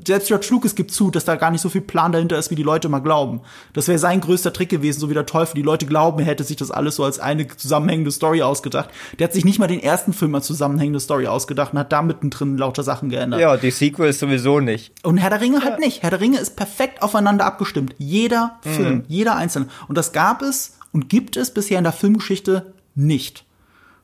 [0.07, 2.55] Selbst George Lucas gibt zu, dass da gar nicht so viel Plan dahinter ist, wie
[2.55, 3.41] die Leute mal glauben.
[3.73, 5.55] Das wäre sein größter Trick gewesen, so wie der Teufel.
[5.55, 8.89] Die Leute glauben, er hätte sich das alles so als eine zusammenhängende Story ausgedacht.
[9.19, 12.01] Der hat sich nicht mal den ersten Film als zusammenhängende Story ausgedacht und hat da
[12.01, 13.41] mittendrin lauter Sachen geändert.
[13.41, 14.93] Ja, die Sequels sowieso nicht.
[15.03, 15.65] Und Herr der Ringe ja.
[15.65, 16.01] halt nicht.
[16.01, 17.93] Herr der Ringe ist perfekt aufeinander abgestimmt.
[17.97, 18.69] Jeder mhm.
[18.69, 19.67] Film, jeder einzelne.
[19.87, 23.43] Und das gab es und gibt es bisher in der Filmgeschichte nicht.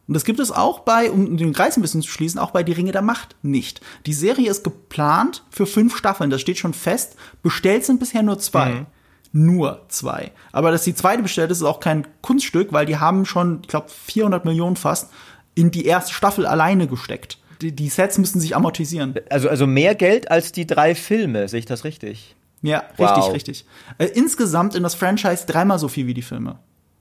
[0.08, 2.64] Und das gibt es auch bei, um den Kreis ein bisschen zu schließen, auch bei
[2.64, 3.80] Die Ringe der Macht nicht.
[4.08, 7.16] Die Serie ist geplant für fünf Staffeln, das steht schon fest.
[7.44, 8.72] Bestellt sind bisher nur zwei.
[8.72, 8.86] Mhm.
[9.32, 10.32] Nur zwei.
[10.52, 13.68] Aber dass die zweite bestellt ist, ist auch kein Kunststück, weil die haben schon, ich
[13.68, 15.12] glaube, 400 Millionen fast
[15.54, 17.38] in die erste Staffel alleine gesteckt.
[17.62, 19.14] Die, die Sets müssen sich amortisieren.
[19.30, 22.36] Also, also mehr Geld als die drei Filme, sehe ich das richtig?
[22.64, 23.18] Ja, wow.
[23.18, 23.66] richtig, richtig.
[24.00, 26.58] Äh, insgesamt in das Franchise dreimal so viel wie die Filme.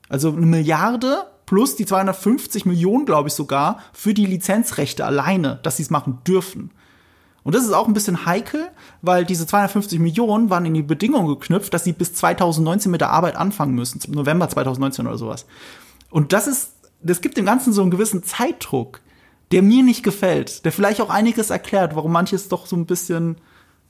[0.09, 5.79] Also eine Milliarde plus die 250 Millionen, glaube ich sogar, für die Lizenzrechte alleine, dass
[5.79, 6.71] sie es machen dürfen.
[7.43, 8.69] Und das ist auch ein bisschen heikel,
[9.01, 13.11] weil diese 250 Millionen waren in die Bedingung geknüpft, dass sie bis 2019 mit der
[13.11, 15.47] Arbeit anfangen müssen, November 2019 oder sowas.
[16.11, 19.01] Und das ist, das gibt dem Ganzen so einen gewissen Zeitdruck,
[19.51, 23.37] der mir nicht gefällt, der vielleicht auch einiges erklärt, warum manches doch so ein bisschen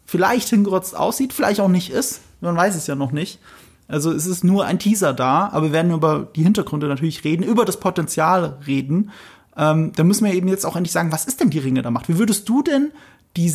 [0.05, 2.21] vielleicht hingerotzt aussieht, vielleicht auch nicht ist.
[2.41, 3.41] Man weiß es ja noch nicht.
[3.88, 7.42] Also es ist nur ein Teaser da, aber wir werden über die Hintergründe natürlich reden,
[7.42, 9.11] über das Potenzial reden.
[9.57, 11.90] ähm, da müssen wir eben jetzt auch endlich sagen, was ist denn die Ringe der
[11.90, 12.09] Macht?
[12.09, 12.92] Wie würdest du denn
[13.37, 13.53] die,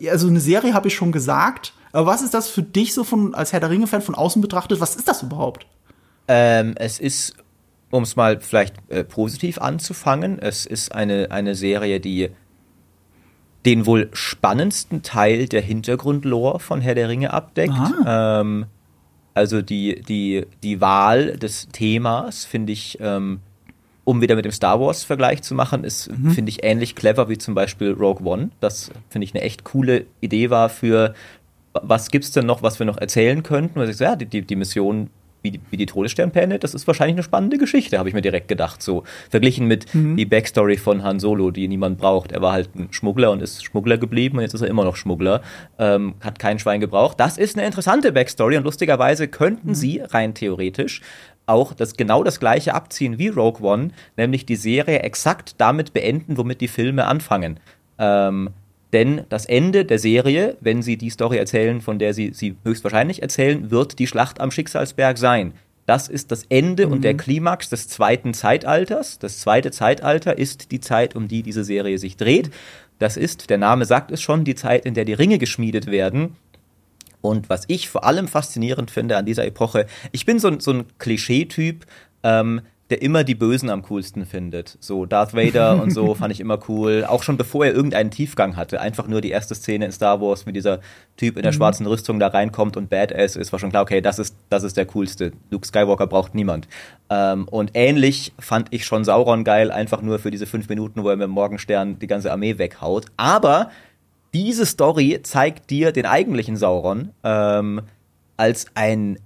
[0.00, 3.04] äh, also eine Serie habe ich schon gesagt, aber was ist das für dich so
[3.04, 4.80] von, als Herr der Ringe-Fan von außen betrachtet?
[4.80, 5.66] Was ist das überhaupt?
[6.28, 7.34] Ähm, es ist,
[7.90, 12.30] um es mal vielleicht äh, positiv anzufangen, es ist eine, eine Serie, die
[13.64, 17.74] den wohl spannendsten Teil der Hintergrundlore von Herr der Ringe abdeckt.
[18.06, 18.66] Ähm,
[19.36, 23.40] also die, die, die Wahl des Themas finde ich, ähm,
[24.04, 26.30] um wieder mit dem Star Wars-Vergleich zu machen, ist, mhm.
[26.30, 28.48] finde ich, ähnlich clever wie zum Beispiel Rogue One.
[28.60, 31.14] Das finde ich eine echt coole Idee war für,
[31.74, 33.78] was gibt es denn noch, was wir noch erzählen könnten?
[33.78, 35.10] Und ich so, ja, die, die Mission
[35.46, 38.48] wie die, wie die Todessternpläne, das ist wahrscheinlich eine spannende Geschichte, habe ich mir direkt
[38.48, 38.82] gedacht.
[38.82, 40.16] So verglichen mit mhm.
[40.16, 42.32] die Backstory von Han Solo, die niemand braucht.
[42.32, 44.96] Er war halt ein Schmuggler und ist Schmuggler geblieben und jetzt ist er immer noch
[44.96, 45.40] Schmuggler.
[45.78, 47.20] Ähm, hat kein Schwein gebraucht.
[47.20, 49.74] Das ist eine interessante Backstory und lustigerweise könnten mhm.
[49.74, 51.00] sie rein theoretisch
[51.46, 56.36] auch das genau das gleiche abziehen wie Rogue One, nämlich die Serie exakt damit beenden,
[56.36, 57.60] womit die Filme anfangen.
[58.00, 58.50] Ähm,
[58.96, 63.20] denn das Ende der Serie, wenn sie die Story erzählen, von der sie sie höchstwahrscheinlich
[63.20, 65.52] erzählen, wird die Schlacht am Schicksalsberg sein.
[65.84, 66.92] Das ist das Ende mhm.
[66.92, 67.18] und der mhm.
[67.18, 69.18] Klimax des zweiten Zeitalters.
[69.18, 72.48] Das zweite Zeitalter ist die Zeit, um die diese Serie sich dreht.
[72.98, 76.34] Das ist, der Name sagt es schon, die Zeit, in der die Ringe geschmiedet werden.
[77.20, 80.84] Und was ich vor allem faszinierend finde an dieser Epoche, ich bin so, so ein
[80.98, 81.84] Klischeetyp,
[82.22, 84.78] ähm, der immer die Bösen am coolsten findet.
[84.80, 87.04] So Darth Vader und so fand ich immer cool.
[87.06, 88.80] Auch schon bevor er irgendeinen Tiefgang hatte.
[88.80, 90.80] Einfach nur die erste Szene in Star Wars, wie dieser
[91.16, 91.56] Typ in der mhm.
[91.56, 94.76] schwarzen Rüstung da reinkommt und Badass ist, war schon klar, okay, das ist, das ist
[94.76, 95.32] der coolste.
[95.50, 96.68] Luke Skywalker braucht niemand.
[97.10, 101.08] Ähm, und ähnlich fand ich schon Sauron geil, einfach nur für diese fünf Minuten, wo
[101.08, 103.06] er mit dem Morgenstern die ganze Armee weghaut.
[103.16, 103.70] Aber
[104.32, 107.80] diese Story zeigt dir den eigentlichen Sauron ähm,
[108.36, 109.18] als ein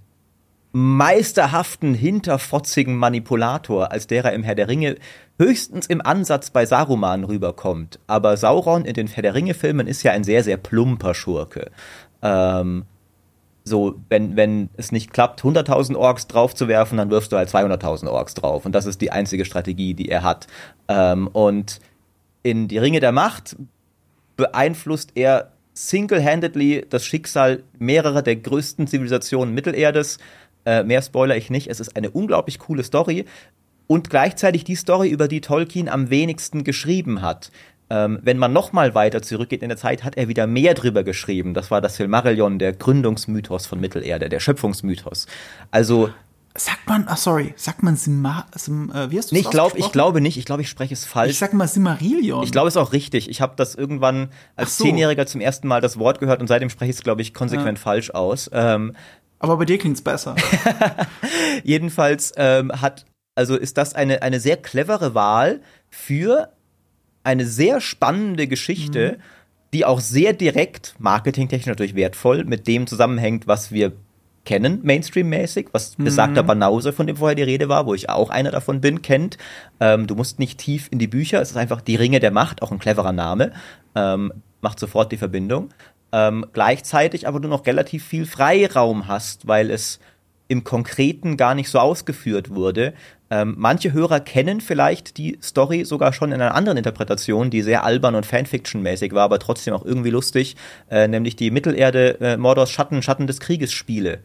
[0.73, 4.97] meisterhaften, hinterfotzigen Manipulator, als der er im Herr der Ringe
[5.39, 7.99] höchstens im Ansatz bei Saruman rüberkommt.
[8.07, 11.71] Aber Sauron in den Herr der Ringe-Filmen ist ja ein sehr, sehr plumper Schurke.
[12.23, 12.85] Ähm,
[13.65, 18.35] so, wenn, wenn es nicht klappt, 100.000 Orks draufzuwerfen, dann wirfst du halt 200.000 Orks
[18.35, 18.65] drauf.
[18.65, 20.47] Und das ist die einzige Strategie, die er hat.
[20.89, 21.81] Ähm, und
[22.43, 23.57] in Die Ringe der Macht
[24.37, 30.19] beeinflusst er single-handedly das Schicksal mehrerer der größten Zivilisationen Mittelerdes
[30.65, 31.69] äh, mehr spoiler ich nicht.
[31.69, 33.25] Es ist eine unglaublich coole Story
[33.87, 37.51] und gleichzeitig die Story, über die Tolkien am wenigsten geschrieben hat.
[37.93, 41.03] Ähm, wenn man noch mal weiter zurückgeht in der Zeit, hat er wieder mehr drüber
[41.03, 41.55] geschrieben.
[41.55, 45.27] Das war das Silmarillion, der Gründungsmythos von Mittelerde, der Schöpfungsmythos.
[45.73, 46.11] Also
[46.57, 49.77] Sagt man, ach sorry, sagt man Sima, Sim, äh, wie hast du nee, ich, glaub,
[49.77, 51.31] ich glaube nicht, ich glaube, ich spreche es falsch.
[51.31, 52.43] Ich sag mal Simarillion.
[52.43, 53.31] Ich glaube es auch richtig.
[53.31, 54.85] Ich habe das irgendwann als so.
[54.85, 57.79] Zehnjähriger zum ersten Mal das Wort gehört und seitdem spreche ich es, glaube ich, konsequent
[57.79, 57.83] ja.
[57.83, 58.51] falsch aus.
[58.53, 58.97] Ähm,
[59.41, 60.37] aber bei dir klingt's besser.
[61.65, 66.53] Jedenfalls ähm, hat, also ist das eine, eine sehr clevere Wahl für
[67.25, 69.23] eine sehr spannende Geschichte, mhm.
[69.73, 73.93] die auch sehr direkt, marketingtechnisch natürlich wertvoll, mit dem zusammenhängt, was wir
[74.45, 76.05] kennen, Mainstream-mäßig, was mhm.
[76.05, 79.39] besagter Banause, von dem vorher die Rede war, wo ich auch einer davon bin, kennt.
[79.81, 82.63] Ähm, du musst nicht tief in die Bücher, es ist einfach die Ringe der Macht,
[82.63, 83.53] auch ein cleverer Name,
[83.95, 85.71] ähm, macht sofort die Verbindung
[86.13, 90.01] ähm, gleichzeitig aber du noch relativ viel Freiraum hast, weil es
[90.49, 92.93] im Konkreten gar nicht so ausgeführt wurde.
[93.31, 97.85] Ähm, manche Hörer kennen vielleicht die Story sogar schon in einer anderen Interpretation, die sehr
[97.85, 100.57] albern und Fanfiction-mäßig war, aber trotzdem auch irgendwie lustig,
[100.91, 104.19] äh, nämlich die Mittelerde äh, Mordors Schatten, Schatten des Krieges Spiele.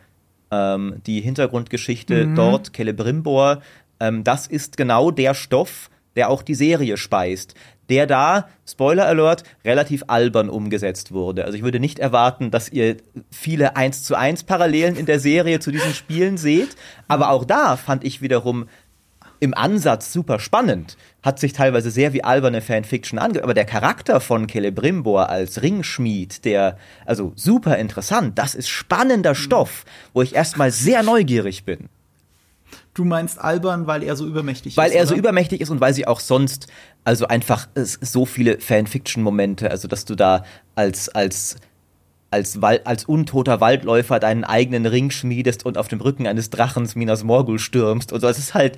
[0.49, 2.35] Ähm, die Hintergrundgeschichte mhm.
[2.35, 3.61] dort, Celebrimbor,
[3.99, 7.53] ähm, das ist genau der Stoff, der auch die Serie speist
[7.89, 11.45] der da, Spoiler Alert, relativ albern umgesetzt wurde.
[11.45, 12.97] Also ich würde nicht erwarten, dass ihr
[13.31, 16.75] viele 1 zu 1 Parallelen in der Serie zu diesen Spielen seht,
[17.07, 18.67] aber auch da fand ich wiederum
[19.39, 20.97] im Ansatz super spannend.
[21.21, 23.43] Hat sich teilweise sehr wie alberne Fanfiction ange...
[23.43, 26.77] Aber der Charakter von Celebrimbor als Ringschmied, der...
[27.05, 28.37] Also super interessant.
[28.37, 31.89] Das ist spannender Stoff, wo ich erstmal sehr neugierig bin.
[32.95, 34.93] Du meinst albern, weil er so übermächtig weil ist.
[34.93, 35.09] Weil er oder?
[35.09, 36.67] so übermächtig ist und weil sie auch sonst,
[37.03, 41.57] also einfach so viele Fanfiction-Momente, also dass du da als, als,
[42.31, 47.25] als, als untoter Waldläufer deinen eigenen Ring schmiedest und auf dem Rücken eines Drachens Minas
[47.25, 48.29] Morgul stürmst und so.
[48.29, 48.77] Es ist halt,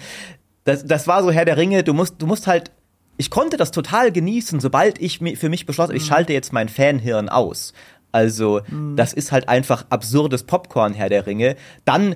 [0.63, 2.71] das, das war so Herr der Ringe, du musst, du musst halt,
[3.17, 5.97] ich konnte das total genießen, sobald ich für mich beschlossen, mhm.
[5.97, 7.73] ich schalte jetzt mein Fanhirn aus.
[8.11, 8.95] Also, mhm.
[8.95, 11.55] das ist halt einfach absurdes Popcorn, Herr der Ringe.
[11.85, 12.15] Dann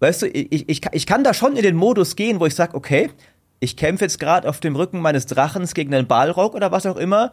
[0.00, 2.74] Weißt du, ich, ich, ich kann da schon in den Modus gehen, wo ich sage,
[2.74, 3.10] okay,
[3.60, 6.96] ich kämpfe jetzt gerade auf dem Rücken meines Drachens gegen einen Balrog oder was auch
[6.96, 7.32] immer.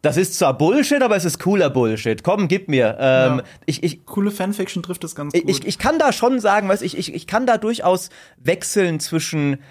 [0.00, 2.22] Das ist zwar Bullshit, aber es ist cooler Bullshit.
[2.22, 2.96] Komm, gib mir.
[3.00, 3.42] Ähm, ja.
[3.64, 5.42] ich, ich, Coole Fanfiction trifft das ganz gut.
[5.46, 9.62] Ich, ich kann da schon sagen, weißt, ich, ich, ich kann da durchaus wechseln zwischen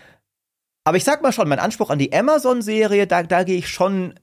[0.86, 4.15] Aber ich sag mal schon, mein Anspruch an die Amazon-Serie, da, da gehe ich schon,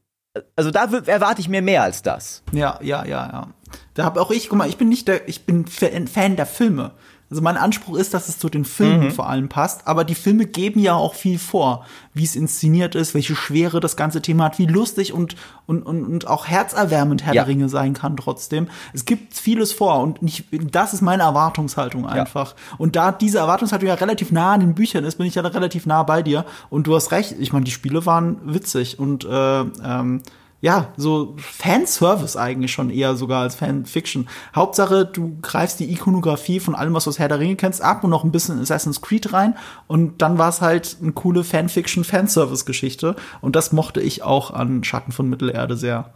[0.57, 2.42] also da erwarte ich mir mehr als das.
[2.53, 3.48] Ja, ja, ja, ja.
[3.94, 6.92] Da habe auch ich, guck mal, ich bin nicht der, ich bin Fan der Filme.
[7.30, 9.10] Also mein Anspruch ist, dass es zu den Filmen mhm.
[9.12, 13.14] vor allem passt, aber die Filme geben ja auch viel vor, wie es inszeniert ist,
[13.14, 17.34] welche Schwere das ganze Thema hat, wie lustig und und und, und auch herzerwärmend Herr
[17.34, 17.42] ja.
[17.42, 18.66] der Ringe sein kann trotzdem.
[18.92, 22.50] Es gibt vieles vor und nicht, das ist meine Erwartungshaltung einfach.
[22.50, 22.76] Ja.
[22.78, 25.86] Und da diese Erwartungshaltung ja relativ nah an den Büchern ist, bin ich ja relativ
[25.86, 27.36] nah bei dir und du hast recht.
[27.38, 30.22] Ich meine, die Spiele waren witzig und äh, ähm,
[30.62, 34.28] ja, so Fanservice eigentlich schon eher sogar als Fanfiction.
[34.54, 38.04] Hauptsache, du greifst die Ikonografie von allem, was du aus Herr der Ringe kennst, ab
[38.04, 39.56] und noch ein bisschen Assassin's Creed rein.
[39.86, 43.16] Und dann war es halt eine coole Fanfiction-Fanservice-Geschichte.
[43.40, 46.12] Und das mochte ich auch an Schatten von Mittelerde sehr.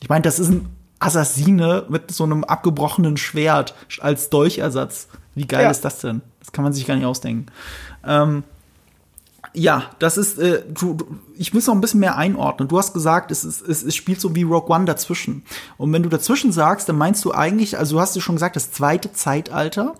[0.00, 5.06] Ich meine, das ist ein Assassine mit so einem abgebrochenen Schwert als Dolchersatz.
[5.36, 5.70] Wie geil ja.
[5.70, 6.22] ist das denn?
[6.40, 7.46] Das kann man sich gar nicht ausdenken.
[8.04, 8.42] Ähm,
[9.58, 12.68] ja, das ist, äh, du, du, ich muss noch ein bisschen mehr einordnen.
[12.68, 15.42] Du hast gesagt, es, ist, es, es spielt so wie Rogue One dazwischen.
[15.76, 18.56] Und wenn du dazwischen sagst, dann meinst du eigentlich, also du hast ja schon gesagt,
[18.56, 19.94] das zweite Zeitalter.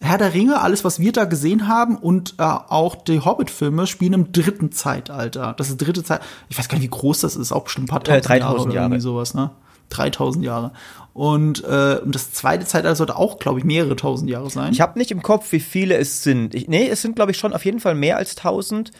[0.00, 4.12] Herr der Ringe, alles, was wir da gesehen haben und äh, auch die Hobbit-Filme spielen
[4.12, 5.54] im dritten Zeitalter.
[5.56, 6.20] Das ist dritte Zeit.
[6.48, 8.40] Ich weiß gar nicht, wie groß das ist, auch bestimmt ein paar tausend äh, 3000
[8.40, 8.84] Jahre oder Jahre.
[8.86, 9.50] irgendwie sowas, ne?
[9.90, 10.72] 3000 Jahre.
[11.12, 14.72] Und, äh, und das zweite Zeitalter sollte auch, glaube ich, mehrere tausend Jahre sein.
[14.72, 16.54] Ich habe nicht im Kopf, wie viele es sind.
[16.54, 18.90] Ich, nee, es sind, glaube ich, schon auf jeden Fall mehr als 1000.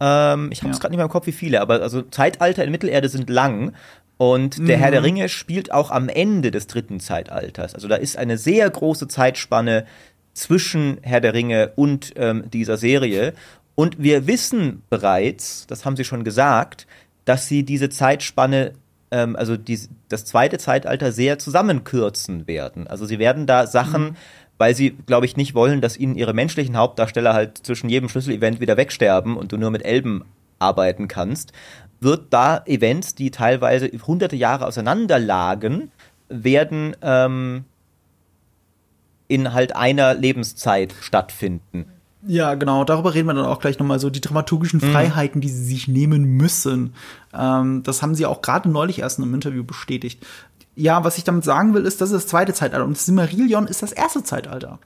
[0.00, 0.80] Ähm, ich habe es ja.
[0.80, 1.60] gerade nicht mehr im Kopf, wie viele.
[1.60, 3.72] Aber also Zeitalter in Mittelerde sind lang.
[4.16, 4.80] Und der mhm.
[4.80, 5.06] Herr der mhm.
[5.06, 7.74] Ringe spielt auch am Ende des dritten Zeitalters.
[7.74, 9.86] Also da ist eine sehr große Zeitspanne
[10.32, 13.34] zwischen Herr der Ringe und ähm, dieser Serie.
[13.74, 16.86] Und wir wissen bereits, das haben Sie schon gesagt,
[17.24, 18.74] dass sie diese Zeitspanne
[19.14, 22.88] ähm, also die, das zweite Zeitalter sehr zusammenkürzen werden.
[22.88, 24.16] Also sie werden da Sachen, mhm.
[24.58, 28.60] weil sie, glaube ich, nicht wollen, dass ihnen ihre menschlichen Hauptdarsteller halt zwischen jedem Schlüsselevent
[28.60, 30.24] wieder wegsterben und du nur mit Elben
[30.58, 31.52] arbeiten kannst,
[32.00, 35.92] wird da Events, die teilweise hunderte Jahre auseinander lagen,
[36.28, 37.64] werden ähm,
[39.28, 41.86] in halt einer Lebenszeit stattfinden.
[42.26, 42.84] Ja, genau.
[42.84, 44.92] Darüber reden wir dann auch gleich nochmal so die dramaturgischen mhm.
[44.92, 46.94] Freiheiten, die sie sich nehmen müssen.
[47.32, 50.24] Ähm, das haben sie auch gerade neulich erst in einem Interview bestätigt.
[50.74, 53.82] Ja, was ich damit sagen will, ist, das ist das zweite Zeitalter und Silmarillion ist
[53.82, 54.78] das erste Zeitalter.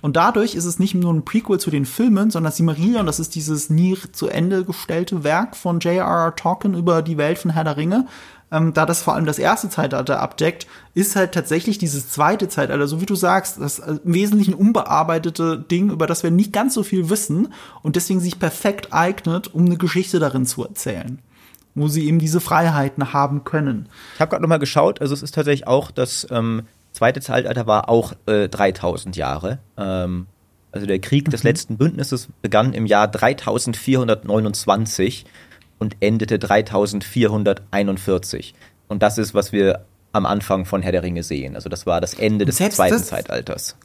[0.00, 3.34] Und dadurch ist es nicht nur ein Prequel zu den Filmen, sondern Silmarillion, das ist
[3.34, 6.36] dieses nie zu Ende gestellte Werk von J.R.R.
[6.36, 8.06] Tolkien über die Welt von Herr der Ringe,
[8.54, 12.86] ähm, da das vor allem das erste Zeitalter abdeckt, ist halt tatsächlich dieses zweite Zeitalter,
[12.86, 16.74] so wie du sagst, das äh, im Wesentlichen unbearbeitete Ding, über das wir nicht ganz
[16.74, 21.18] so viel wissen und deswegen sich perfekt eignet, um eine Geschichte darin zu erzählen
[21.76, 23.88] wo sie eben diese Freiheiten haben können.
[24.14, 27.66] Ich habe gerade noch mal geschaut, also es ist tatsächlich auch das ähm, zweite Zeitalter
[27.66, 29.58] war auch äh, 3000 Jahre.
[29.76, 30.28] Ähm,
[30.70, 31.48] also der Krieg des mhm.
[31.48, 35.26] letzten Bündnisses begann im Jahr 3429
[35.84, 38.54] und endete 3441.
[38.88, 41.56] Und das ist, was wir am Anfang von Herr der Ringe sehen.
[41.56, 43.76] Also das war das Ende des zweiten das, Zeitalters.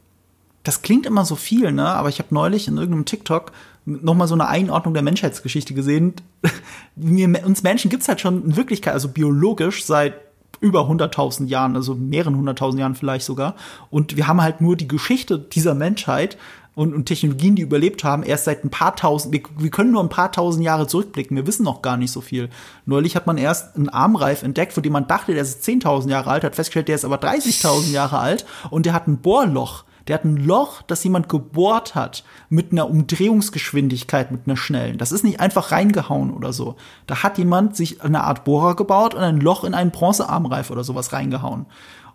[0.63, 1.87] Das klingt immer so viel, ne?
[1.87, 3.51] Aber ich habe neulich in irgendeinem TikTok
[3.85, 6.13] noch mal so eine Einordnung der Menschheitsgeschichte gesehen.
[6.95, 10.13] Wir, uns Menschen gibt's halt schon in Wirklichkeit, also biologisch seit
[10.61, 13.55] über 100.000 Jahren, also mehreren hunderttausend Jahren vielleicht sogar.
[13.89, 16.37] Und wir haben halt nur die Geschichte dieser Menschheit
[16.79, 20.01] und, und Technologien, die überlebt haben, erst seit ein paar tausend, wir, wir können nur
[20.01, 22.49] ein paar tausend Jahre zurückblicken, wir wissen noch gar nicht so viel.
[22.85, 26.29] Neulich hat man erst einen Armreif entdeckt, von dem man dachte, der ist 10.000 Jahre
[26.29, 29.83] alt, hat festgestellt, der ist aber 30.000 Jahre alt und der hat ein Bohrloch.
[30.07, 34.97] Der hat ein Loch, das jemand gebohrt hat mit einer Umdrehungsgeschwindigkeit, mit einer schnellen.
[34.97, 36.77] Das ist nicht einfach reingehauen oder so.
[37.07, 40.85] Da hat jemand sich eine Art Bohrer gebaut und ein Loch in einen Bronzearmreif oder
[40.85, 41.65] sowas reingehauen.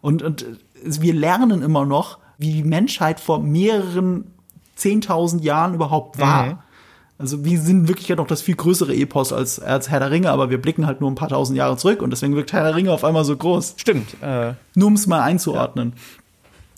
[0.01, 0.47] Und, und
[0.83, 4.34] wir lernen immer noch, wie die Menschheit vor mehreren
[4.79, 6.47] 10.000 Jahren überhaupt war.
[6.47, 6.59] Mhm.
[7.17, 10.31] Also wir sind wirklich ja noch das viel größere Epos als, als Herr der Ringe,
[10.31, 12.75] aber wir blicken halt nur ein paar tausend Jahre zurück und deswegen wirkt Herr der
[12.75, 13.75] Ringe auf einmal so groß.
[13.77, 14.21] Stimmt.
[14.21, 15.93] Äh, nur um es mal einzuordnen.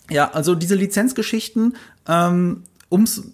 [0.09, 0.15] Ja.
[0.15, 0.31] ja.
[0.31, 1.75] also diese Lizenzgeschichten,
[2.07, 3.31] ähm, ums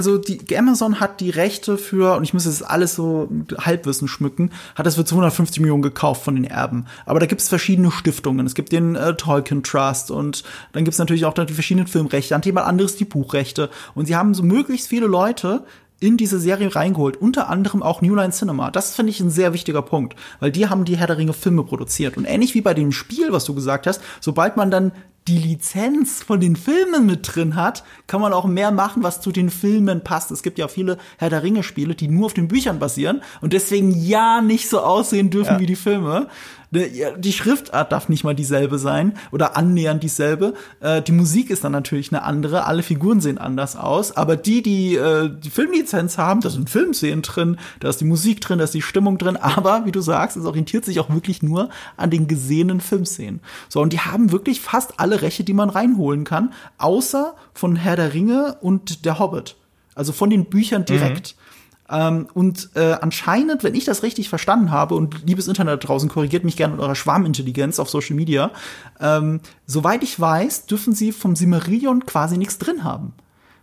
[0.00, 4.50] also die Amazon hat die Rechte für, und ich muss das alles so Halbwissen schmücken,
[4.74, 6.86] hat das für 250 Millionen gekauft von den Erben.
[7.04, 8.46] Aber da gibt es verschiedene Stiftungen.
[8.46, 12.30] Es gibt den äh, Tolkien Trust und dann gibt es natürlich auch die verschiedenen Filmrechte,
[12.30, 13.68] dann jemand anderes die Buchrechte.
[13.94, 15.64] Und sie haben so möglichst viele Leute
[16.00, 18.70] in diese Serie reingeholt, unter anderem auch New Line Cinema.
[18.70, 21.62] Das finde ich ein sehr wichtiger Punkt, weil die haben die Herr der Ringe Filme
[21.62, 22.16] produziert.
[22.16, 24.92] Und ähnlich wie bei dem Spiel, was du gesagt hast, sobald man dann
[25.28, 29.32] die Lizenz von den Filmen mit drin hat, kann man auch mehr machen, was zu
[29.32, 30.30] den Filmen passt.
[30.30, 33.52] Es gibt ja viele Herr der Ringe Spiele, die nur auf den Büchern basieren und
[33.52, 35.60] deswegen ja nicht so aussehen dürfen ja.
[35.60, 36.28] wie die Filme.
[36.72, 40.54] Ne, die Schriftart darf nicht mal dieselbe sein oder annähernd dieselbe.
[40.78, 42.64] Äh, die Musik ist dann natürlich eine andere.
[42.64, 44.16] Alle Figuren sehen anders aus.
[44.16, 48.40] Aber die, die äh, die Filmlizenz haben, da sind Filmszenen drin, da ist die Musik
[48.40, 49.36] drin, da ist die Stimmung drin.
[49.36, 53.40] Aber wie du sagst, es orientiert sich auch wirklich nur an den gesehenen Filmszenen.
[53.68, 57.96] So, und die haben wirklich fast alle Rechte, die man reinholen kann, außer von Herr
[57.96, 59.56] der Ringe und der Hobbit.
[59.96, 61.34] Also von den Büchern direkt.
[61.36, 61.49] Mhm.
[61.90, 66.44] Ähm, und äh, anscheinend, wenn ich das richtig verstanden habe, und liebes Internet draußen, korrigiert
[66.44, 68.52] mich gerne mit eurer Schwarmintelligenz auf Social Media,
[69.00, 73.12] ähm, soweit ich weiß, dürfen sie vom Simmerillion quasi nichts drin haben.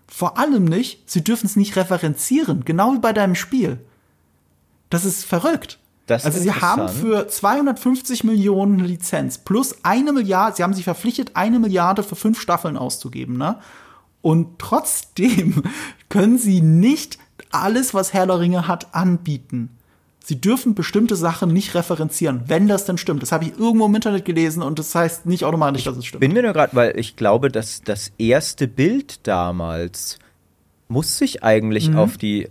[0.08, 3.80] Vor allem nicht, sie dürfen es nicht referenzieren, genau wie bei deinem Spiel.
[4.90, 5.80] Das ist verrückt.
[6.06, 11.32] Das also sie haben für 250 Millionen Lizenz plus eine Milliarde, sie haben sich verpflichtet,
[11.34, 13.58] eine Milliarde für fünf Staffeln auszugeben, ne?
[14.22, 15.63] Und trotzdem
[16.10, 17.20] können sie nicht
[17.51, 19.69] alles, was Herr der Ringe hat, anbieten.
[20.23, 23.21] Sie dürfen bestimmte Sachen nicht referenzieren, wenn das denn stimmt.
[23.21, 26.19] Das habe ich irgendwo im Internet gelesen und das heißt nicht automatisch, dass es stimmt.
[26.19, 30.19] Bin mir nur gerade, weil ich glaube, dass das erste Bild damals
[30.89, 31.97] muss sich eigentlich mhm.
[31.97, 32.49] auf die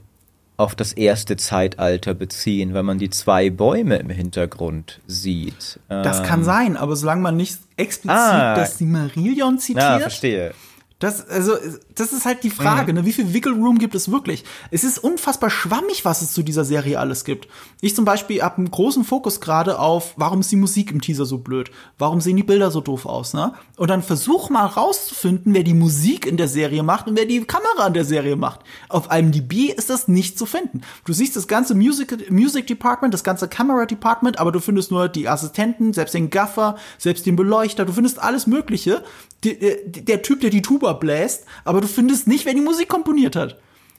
[0.56, 5.78] auf das erste Zeitalter beziehen, wenn man die zwei Bäume im Hintergrund sieht.
[5.88, 6.24] Das ähm.
[6.24, 10.54] kann sein, aber solange man nicht explizit ah, das Silmarillion zitiert, ja, verstehe.
[10.98, 11.56] Das, also,
[11.96, 13.00] das ist halt die Frage, mhm.
[13.00, 13.06] ne?
[13.06, 14.44] Wie viel Wiggle Room gibt es wirklich?
[14.70, 17.48] Es ist unfassbar schwammig, was es zu dieser Serie alles gibt.
[17.80, 21.24] Ich zum Beispiel habe einen großen Fokus gerade auf, warum ist die Musik im Teaser
[21.24, 21.70] so blöd?
[21.98, 23.54] Warum sehen die Bilder so doof aus, ne?
[23.76, 27.44] Und dann versuch mal rauszufinden, wer die Musik in der Serie macht und wer die
[27.44, 28.61] Kamera in der Serie macht.
[28.88, 30.82] Auf einem DB ist das nicht zu finden.
[31.04, 35.09] Du siehst das ganze Music, Music Department, das ganze Camera Department, aber du findest nur
[35.09, 39.02] die Assistenten, selbst den Gaffer, selbst den Beleuchter, du findest alles Mögliche
[39.44, 42.88] die, äh, der Typ, der die Tuba bläst, aber du findest nicht, wer die Musik
[42.88, 43.59] komponiert hat.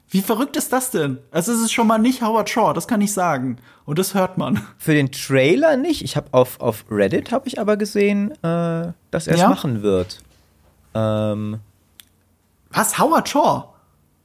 [0.09, 1.17] Wie verrückt ist das denn?
[1.31, 3.57] Also es ist schon mal nicht Howard Shaw, das kann ich sagen.
[3.85, 4.65] Und das hört man.
[4.77, 6.01] Für den Trailer nicht.
[6.01, 9.49] Ich habe auf, auf Reddit habe ich aber gesehen, äh, dass er es ja?
[9.49, 10.19] machen wird.
[10.93, 11.59] Ähm,
[12.71, 12.97] Was?
[12.97, 13.73] Howard Shaw?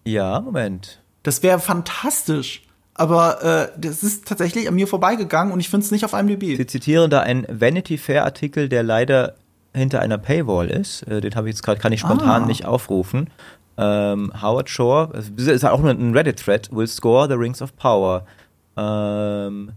[0.04, 1.00] Ja, Moment.
[1.24, 2.62] Das wäre fantastisch.
[2.94, 6.56] Aber äh, das ist tatsächlich an mir vorbeigegangen und ich finde es nicht auf IMDb.
[6.56, 9.34] Sie zitieren da einen Vanity Fair Artikel, der leider
[9.74, 11.02] hinter einer Paywall ist.
[11.04, 12.46] Äh, den habe ich jetzt gerade, kann ich spontan ah.
[12.46, 13.30] nicht aufrufen.
[13.78, 18.26] Ähm, Howard Shore, das ist auch nur ein Reddit-Thread, will score the Rings of Power.
[18.76, 19.72] Ähm,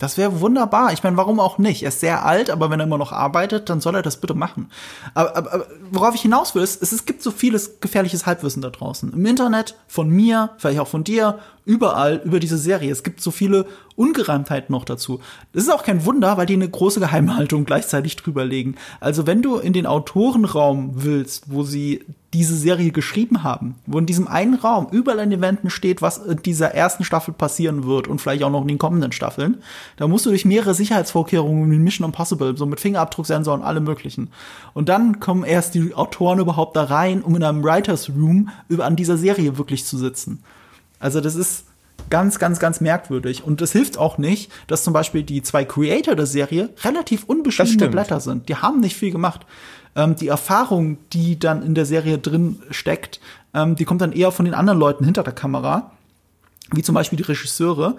[0.00, 0.92] das wäre wunderbar.
[0.92, 1.82] Ich meine, warum auch nicht?
[1.82, 4.34] Er ist sehr alt, aber wenn er immer noch arbeitet, dann soll er das bitte
[4.34, 4.70] machen.
[5.14, 8.60] Aber, aber, aber worauf ich hinaus will, ist, es, es gibt so vieles gefährliches Halbwissen
[8.60, 9.12] da draußen.
[9.12, 12.90] Im Internet, von mir, vielleicht auch von dir, überall über diese Serie.
[12.90, 15.20] Es gibt so viele Ungereimtheiten noch dazu.
[15.52, 18.76] Das ist auch kein Wunder, weil die eine große Geheimhaltung gleichzeitig drüberlegen.
[18.98, 22.04] Also wenn du in den Autorenraum willst, wo sie
[22.34, 26.18] diese Serie geschrieben haben, wo in diesem einen Raum überall an den Wänden steht, was
[26.18, 29.62] in dieser ersten Staffel passieren wird und vielleicht auch noch in den kommenden Staffeln,
[29.96, 34.30] da musst du durch mehrere Sicherheitsvorkehrungen wie Mission Impossible, so mit Fingerabdrucksensor und allem möglichen.
[34.72, 38.84] Und dann kommen erst die Autoren überhaupt da rein, um in einem Writers Room über
[38.84, 40.42] an dieser Serie wirklich zu sitzen.
[40.98, 41.66] Also das ist
[42.10, 43.44] ganz, ganz, ganz merkwürdig.
[43.44, 47.88] Und es hilft auch nicht, dass zum Beispiel die zwei Creator der Serie relativ unbeschriebene
[47.88, 48.48] Blätter sind.
[48.48, 49.46] Die haben nicht viel gemacht.
[49.96, 53.20] Ähm, die Erfahrung, die dann in der Serie drin steckt,
[53.54, 55.92] ähm, die kommt dann eher von den anderen Leuten hinter der Kamera,
[56.72, 57.96] wie zum Beispiel die Regisseure.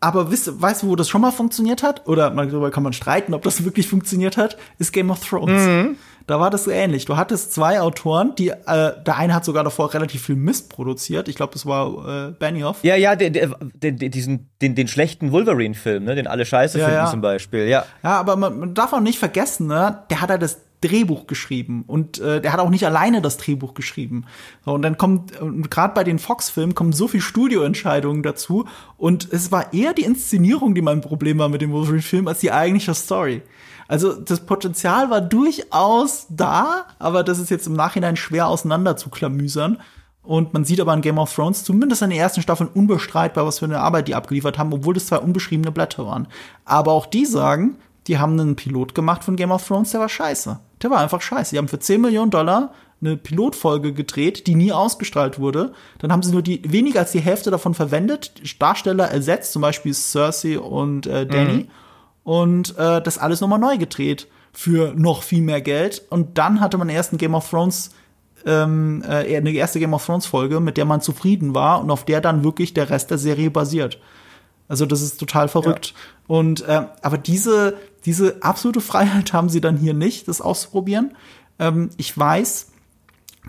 [0.00, 2.08] Aber weißt, weißt du, wo das schon mal funktioniert hat?
[2.08, 5.62] Oder darüber kann man streiten, ob das wirklich funktioniert hat, ist Game of Thrones.
[5.62, 5.96] Mhm.
[6.26, 7.04] Da war das so ähnlich.
[7.04, 11.28] Du hattest zwei Autoren, die, äh, der eine hat sogar davor relativ viel Mist produziert.
[11.28, 12.78] Ich glaube, das war äh, Benioff.
[12.82, 16.84] Ja, ja, den, den, den, diesen, den, den schlechten Wolverine-Film, ne, den alle scheiße ja,
[16.84, 17.10] finden ja.
[17.10, 17.84] zum Beispiel, ja.
[18.02, 21.84] Ja, aber man, man darf auch nicht vergessen, ne, der hat halt das Drehbuch geschrieben
[21.86, 24.26] und äh, der hat auch nicht alleine das Drehbuch geschrieben.
[24.64, 25.32] So, und dann kommt
[25.70, 28.66] gerade bei den Fox-Filmen kommen so viel Studioentscheidungen dazu
[28.98, 32.52] und es war eher die Inszenierung, die mein Problem war mit dem Wolverine-Film, als die
[32.52, 33.42] eigentliche Story.
[33.88, 39.10] Also das Potenzial war durchaus da, aber das ist jetzt im Nachhinein schwer auseinander zu
[39.10, 39.78] klamüsern.
[40.22, 43.58] Und man sieht aber in Game of Thrones zumindest in den ersten Staffeln unbestreitbar, was
[43.58, 46.28] für eine Arbeit die abgeliefert haben, obwohl das zwei unbeschriebene Blätter waren.
[46.64, 50.08] Aber auch die sagen, die haben einen Pilot gemacht von Game of Thrones, der war
[50.08, 50.60] scheiße.
[50.82, 51.52] Der war einfach scheiße.
[51.52, 55.72] Die haben für 10 Millionen Dollar eine Pilotfolge gedreht, die nie ausgestrahlt wurde.
[55.98, 59.92] Dann haben sie nur die weniger als die Hälfte davon verwendet, Darsteller ersetzt, zum Beispiel
[59.92, 61.64] Cersei und äh, Danny.
[61.64, 61.68] Mhm.
[62.24, 66.02] Und äh, das alles nochmal neu gedreht für noch viel mehr Geld.
[66.10, 67.90] Und dann hatte man erst Game of Thrones
[68.46, 72.04] ähm, äh, eine erste Game of Thrones Folge, mit der man zufrieden war und auf
[72.04, 73.98] der dann wirklich der Rest der Serie basiert.
[74.72, 75.88] Also das ist total verrückt.
[75.88, 76.34] Ja.
[76.34, 81.14] Und äh, aber diese diese absolute Freiheit haben sie dann hier nicht, das auszuprobieren.
[81.58, 82.68] Ähm, ich weiß,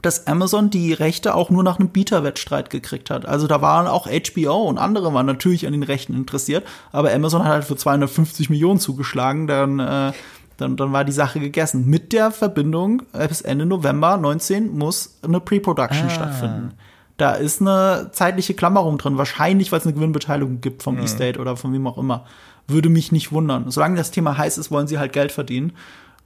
[0.02, 3.26] dass Amazon die Rechte auch nur nach einem Bieterwettstreit gekriegt hat.
[3.26, 7.46] Also da waren auch HBO und andere waren natürlich an den Rechten interessiert, aber Amazon
[7.46, 10.12] hat halt für 250 Millionen zugeschlagen, dann, äh,
[10.58, 11.86] dann, dann war die Sache gegessen.
[11.86, 16.10] Mit der Verbindung, äh, bis Ende November 19 muss eine Pre-Production Ah.
[16.10, 16.74] stattfinden.
[17.18, 21.56] Da ist eine zeitliche Klammerung drin, wahrscheinlich, weil es eine Gewinnbeteiligung gibt vom E-State oder
[21.56, 22.26] von wem auch immer.
[22.68, 23.70] Würde mich nicht wundern.
[23.70, 25.74] Solange das Thema heiß ist, wollen sie halt Geld verdienen.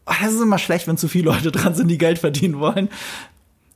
[0.06, 2.90] Ah, Das ist immer schlecht, wenn zu viele Leute dran sind, die Geld verdienen wollen.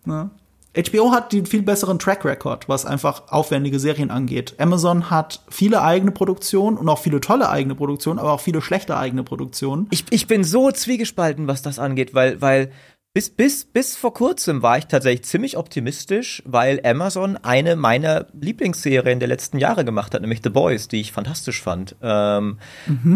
[0.06, 0.30] Ne?
[0.74, 4.56] HBO hat den viel besseren Track Record, was einfach aufwendige Serien angeht.
[4.58, 8.96] Amazon hat viele eigene Produktionen und auch viele tolle eigene Produktionen, aber auch viele schlechte
[8.96, 9.88] eigene Produktionen.
[9.90, 12.72] Ich, ich bin so zwiegespalten, was das angeht, weil, weil
[13.14, 19.20] bis, bis, bis vor kurzem war ich tatsächlich ziemlich optimistisch, weil Amazon eine meiner Lieblingsserien
[19.20, 21.96] der letzten Jahre gemacht hat, nämlich The Boys, die ich fantastisch fand.
[22.02, 22.58] Ähm,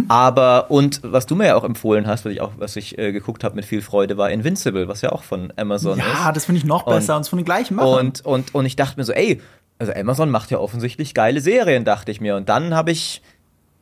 [0.10, 3.14] Aber, und was du mir ja auch empfohlen hast, was ich auch, was ich äh,
[3.14, 6.06] geguckt habe mit viel Freude, war Invincible, was ja auch von Amazon ist.
[6.06, 8.08] Ja, das finde ich noch besser und, Und- von den gleichen Machern.
[8.08, 9.42] Und, und, und ich dachte mir so, ey,
[9.80, 12.36] also Amazon macht ja offensichtlich geile Serien, dachte ich mir.
[12.36, 13.22] Und dann habe ich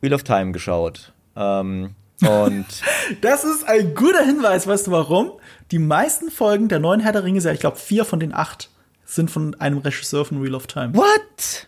[0.01, 1.11] Wheel of Time geschaut.
[1.36, 2.66] Ähm, und
[3.22, 5.32] Das ist ein guter Hinweis, weißt du warum?
[5.72, 8.70] Die meisten Folgen der neuen Herr der Ringe, ich glaube vier von den acht,
[9.05, 10.93] sind von einem Regisseur von Wheel of Time.
[10.95, 11.68] what?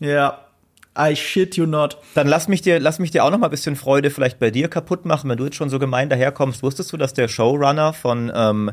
[0.00, 0.44] Ja,
[0.98, 1.96] I shit you not.
[2.14, 4.50] Dann lass mich dir, lass mich dir auch noch mal ein bisschen Freude vielleicht bei
[4.50, 6.62] dir kaputt machen, wenn du jetzt schon so gemein daherkommst.
[6.62, 8.72] Wusstest du, dass der Showrunner von, ähm,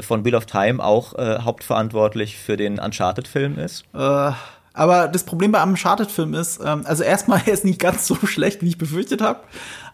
[0.00, 3.84] von Wheel of Time auch äh, hauptverantwortlich für den Uncharted-Film ist?
[3.94, 4.32] Äh,
[4.72, 8.16] aber das Problem bei einem Uncharted-Film ist, ähm, also erstmal, er ist nicht ganz so
[8.16, 9.40] schlecht, wie ich befürchtet habe.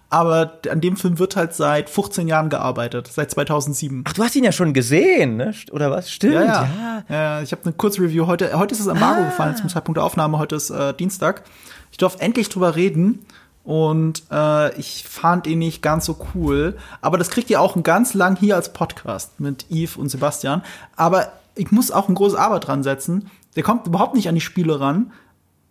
[0.09, 4.05] Aber an dem Film wird halt seit 15 Jahren gearbeitet, seit 2007.
[4.07, 5.53] Ach, du hast ihn ja schon gesehen, ne?
[5.73, 6.11] Oder was?
[6.11, 7.05] Stimmt, Ja, ja.
[7.09, 7.43] ja.
[7.43, 8.57] ich habe eine Kurzreview heute.
[8.57, 10.39] Heute ist es Embargo gefallen zum Zeitpunkt der Aufnahme.
[10.39, 11.43] Heute ist äh, Dienstag.
[11.91, 13.27] Ich darf endlich drüber reden.
[13.65, 16.77] Und äh, ich fand ihn nicht ganz so cool.
[17.01, 20.63] Aber das kriegt ihr auch ganz lang hier als Podcast mit Yves und Sebastian.
[20.95, 23.29] Aber ich muss auch ein großes Aber dran setzen.
[23.57, 25.11] Der kommt überhaupt nicht an die Spiele ran.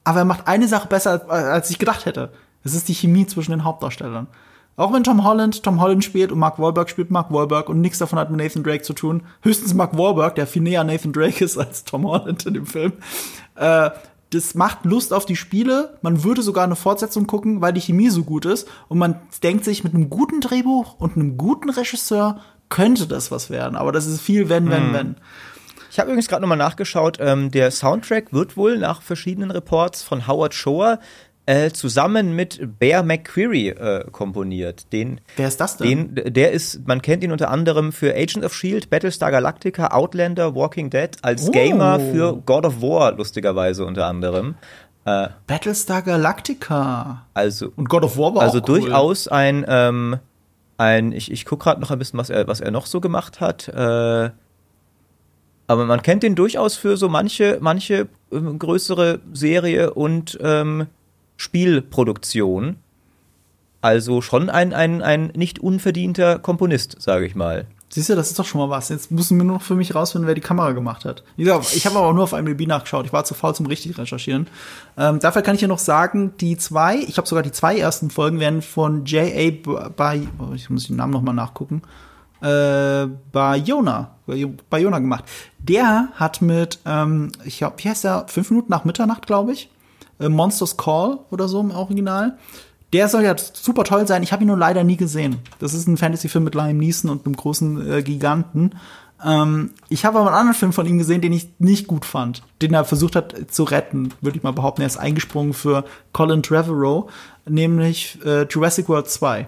[0.04, 2.32] Aber er macht eine Sache besser, als ich gedacht hätte.
[2.66, 4.28] Es ist die Chemie zwischen den Hauptdarstellern.
[4.76, 8.00] Auch wenn Tom Holland Tom Holland spielt und Mark Wahlberg spielt Mark Wahlberg und nichts
[8.00, 9.24] davon hat mit Nathan Drake zu tun.
[9.42, 12.66] Höchstens Mark Wahlberg, der viel näher an Nathan Drake ist als Tom Holland in dem
[12.66, 12.94] Film.
[13.56, 13.92] Äh,
[14.32, 15.98] das macht Lust auf die Spiele.
[16.02, 18.68] Man würde sogar eine Fortsetzung gucken, weil die Chemie so gut ist.
[18.90, 23.50] Und man denkt sich, mit einem guten Drehbuch und einem guten Regisseur könnte das was
[23.50, 23.78] werden.
[23.78, 25.16] Aber das ist viel wenn, wenn, wenn.
[25.96, 30.28] Ich habe übrigens gerade nochmal nachgeschaut, ähm, der Soundtrack wird wohl nach verschiedenen Reports von
[30.28, 31.00] Howard Shore
[31.48, 34.92] äh, zusammen mit Bear McQuarrie äh, komponiert.
[34.92, 36.16] Den, Wer ist das denn?
[36.16, 40.56] den, der ist, man kennt ihn unter anderem für Agent of Shield, Battlestar Galactica, Outlander,
[40.56, 41.52] Walking Dead, als Oh.
[41.52, 44.56] Gamer für God of War lustigerweise unter anderem.
[45.46, 47.28] Battlestar Galactica.
[47.36, 48.80] Also Und God of War war also auch cool.
[48.80, 50.18] durchaus ein, ähm,
[50.78, 53.40] ein ich, ich gucke gerade noch ein bisschen, was er, was er noch so gemacht
[53.40, 53.68] hat.
[53.68, 54.32] Äh,
[55.68, 60.88] aber man kennt ihn durchaus für so manche, manche ähm, größere Serie und ähm,
[61.38, 62.78] Spielproduktion.
[63.82, 67.68] Also schon ein, ein, ein nicht unverdienter Komponist, sage ich mal.
[67.90, 68.90] Siehst du, das ist doch schon mal was.
[68.90, 71.24] Jetzt müssen wir nur noch für mich rausfinden, wer die Kamera gemacht hat.
[71.38, 73.06] Ich habe aber nur auf IMDb nachgeschaut.
[73.06, 74.48] Ich war zu faul zum richtig recherchieren.
[74.98, 78.10] Ähm, dafür kann ich ja noch sagen, die zwei, ich habe sogar die zwei ersten
[78.10, 79.88] Folgen werden von J.A.
[79.96, 81.84] bei, oh, ich muss den Namen noch mal nachgucken,
[82.42, 84.12] äh, Bayona,
[84.70, 85.26] Bayona gemacht.
[85.60, 89.70] Der hat mit, ähm, ich glaube, wie heißt der, fünf Minuten nach Mitternacht, glaube ich,
[90.20, 92.38] äh, Monsters Call oder so im Original.
[92.94, 94.24] Der soll ja super toll sein.
[94.24, 95.38] Ich habe ihn nur leider nie gesehen.
[95.60, 98.72] Das ist ein Fantasy-Film mit Liam Neeson und einem großen äh, Giganten.
[99.24, 102.44] Ähm, ich habe aber einen anderen Film von ihm gesehen, den ich nicht gut fand.
[102.62, 104.82] Den er versucht hat zu retten, würde ich mal behaupten.
[104.82, 107.12] Er ist eingesprungen für Colin Trevorrow,
[107.48, 109.48] nämlich äh, Jurassic World 2.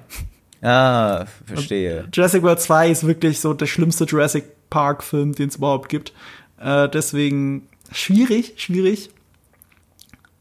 [0.61, 2.07] Ah, verstehe.
[2.11, 6.13] Jurassic World 2 ist wirklich so der schlimmste Jurassic Park-Film, den es überhaupt gibt.
[6.59, 9.09] Äh, deswegen schwierig, schwierig.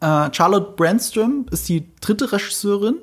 [0.01, 2.97] Äh, Charlotte Brandstrom ist die dritte Regisseurin.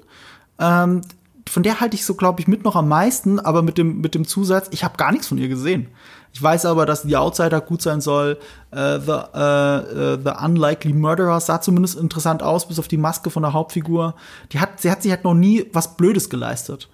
[0.60, 1.02] Ähm,
[1.50, 4.16] von der halte ich so, glaube ich, mit noch am meisten, aber mit dem, mit
[4.16, 5.88] dem Zusatz, ich habe gar nichts von ihr gesehen.
[6.32, 8.40] Ich weiß aber, dass The Outsider gut sein soll.
[8.72, 13.44] Äh, the, äh, the Unlikely Murderer sah zumindest interessant aus, bis auf die Maske von
[13.44, 14.16] der Hauptfigur.
[14.52, 16.90] Die hat, sie hat sich halt noch nie was Blödes geleistet.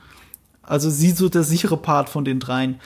[0.61, 2.79] Also sie so der sichere Part von den dreien.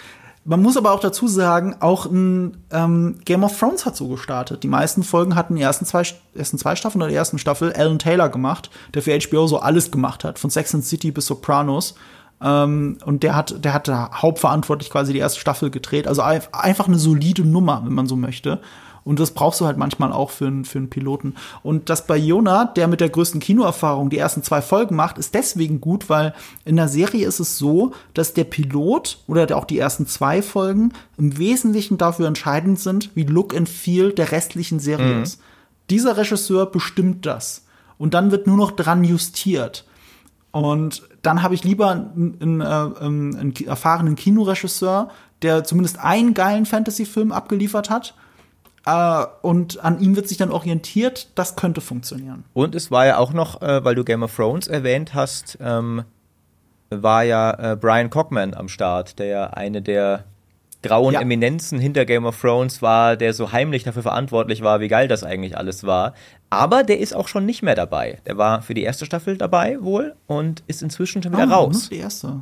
[0.46, 4.62] Man muss aber auch dazu sagen, auch ein ähm, Game of Thrones hat so gestartet.
[4.64, 6.04] Die meisten Folgen hatten die ersten zwei,
[6.36, 9.90] ersten zwei Staffeln oder die ersten Staffel Alan Taylor gemacht, der für HBO so alles
[9.90, 11.96] gemacht hat, von Sex and City bis Sopranos.
[12.42, 16.08] Ähm, und der hat, der hat hauptverantwortlich quasi die erste Staffel gedreht.
[16.10, 18.60] Also ein- einfach eine solide Nummer, wenn man so möchte.
[19.06, 21.36] Und das brauchst du halt manchmal auch für, einen für einen Piloten.
[21.62, 25.34] Und das bei Jonah, der mit der größten Kinoerfahrung die ersten zwei Folgen macht, ist
[25.34, 26.34] deswegen gut, weil
[26.66, 30.94] in der Serie ist es so, dass der Pilot oder auch die ersten zwei Folgen
[31.18, 35.24] im Wesentlichen dafür entscheidend sind, wie Look and Feel der restlichen Serie mhm.
[35.24, 35.42] ist.
[35.90, 37.66] Dieser Regisseur bestimmt das.
[37.98, 39.86] Und dann wird nur noch dran justiert.
[40.52, 45.10] Und dann habe ich lieber einen, einen, äh, ähm, einen erfahrenen Kinoregisseur,
[45.42, 48.14] der zumindest einen geilen Fantasy-Film abgeliefert hat.
[48.86, 52.44] Uh, und an ihm wird sich dann orientiert, das könnte funktionieren.
[52.54, 56.04] Und es war ja auch noch, äh, weil du Game of Thrones erwähnt hast, ähm,
[56.90, 60.26] war ja äh, Brian Cockman am Start, der ja eine der
[60.82, 61.22] grauen ja.
[61.22, 65.24] Eminenzen hinter Game of Thrones war, der so heimlich dafür verantwortlich war, wie geil das
[65.24, 66.14] eigentlich alles war.
[66.50, 68.20] Aber der ist auch schon nicht mehr dabei.
[68.28, 71.90] Der war für die erste Staffel dabei wohl und ist inzwischen schon wieder oh, raus.
[71.90, 72.42] Die erste.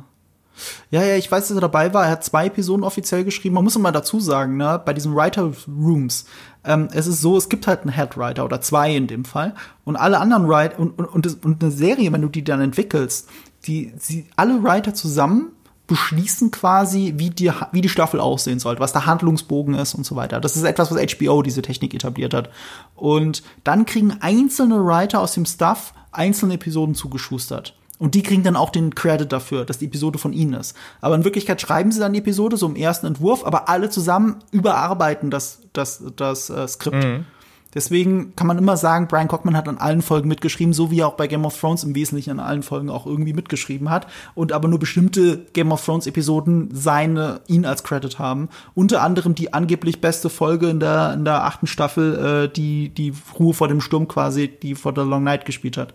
[0.90, 2.04] Ja, ja, ich weiß, dass er dabei war.
[2.04, 3.54] Er hat zwei Episoden offiziell geschrieben.
[3.54, 6.26] Man muss mal dazu sagen, ne, bei diesen Writer Rooms,
[6.64, 9.54] ähm, es ist so, es gibt halt einen Head Writer oder zwei in dem Fall.
[9.84, 13.28] Und alle anderen Writer und, und, und, und eine Serie, wenn du die dann entwickelst,
[13.66, 15.52] die, sie, alle Writer zusammen
[15.86, 20.16] beschließen quasi, wie die, wie die Staffel aussehen sollte, was der Handlungsbogen ist und so
[20.16, 20.40] weiter.
[20.40, 22.50] Das ist etwas, was HBO diese Technik etabliert hat.
[22.94, 27.74] Und dann kriegen einzelne Writer aus dem Stuff einzelne Episoden zugeschustert.
[28.02, 30.76] Und die kriegen dann auch den Credit dafür, dass die Episode von ihnen ist.
[31.00, 34.40] Aber in Wirklichkeit schreiben sie dann die Episode so im ersten Entwurf, aber alle zusammen
[34.50, 36.96] überarbeiten das, das, das äh, Skript.
[36.96, 37.26] Mhm.
[37.72, 41.06] Deswegen kann man immer sagen, Brian Cockman hat an allen Folgen mitgeschrieben, so wie er
[41.06, 44.08] auch bei Game of Thrones im Wesentlichen an allen Folgen auch irgendwie mitgeschrieben hat.
[44.34, 48.48] Und aber nur bestimmte Game of Thrones Episoden seine, ihn als Credit haben.
[48.74, 53.12] Unter anderem die angeblich beste Folge in der, in der achten Staffel, äh, die, die
[53.38, 55.94] Ruhe vor dem Sturm quasi, die vor The Long Night gespielt hat.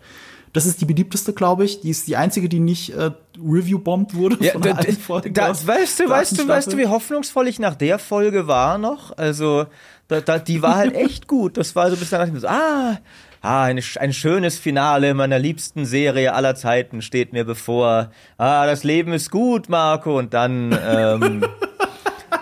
[0.52, 1.80] Das ist die beliebteste, glaube ich.
[1.80, 4.36] Die ist die einzige, die nicht äh, review-bombt wurde.
[4.40, 7.98] Ja, von da, da, weißt du, weißt du, weißt du, wie hoffnungsvoll ich nach der
[7.98, 9.16] Folge war noch?
[9.16, 9.66] Also,
[10.08, 11.56] da, da, die war halt echt gut.
[11.56, 12.98] Das war so ein bisschen, so, ah,
[13.40, 18.10] ah ein, ein schönes Finale meiner liebsten Serie aller Zeiten steht mir bevor.
[18.36, 20.18] Ah, das Leben ist gut, Marco.
[20.18, 21.44] Und dann, ähm,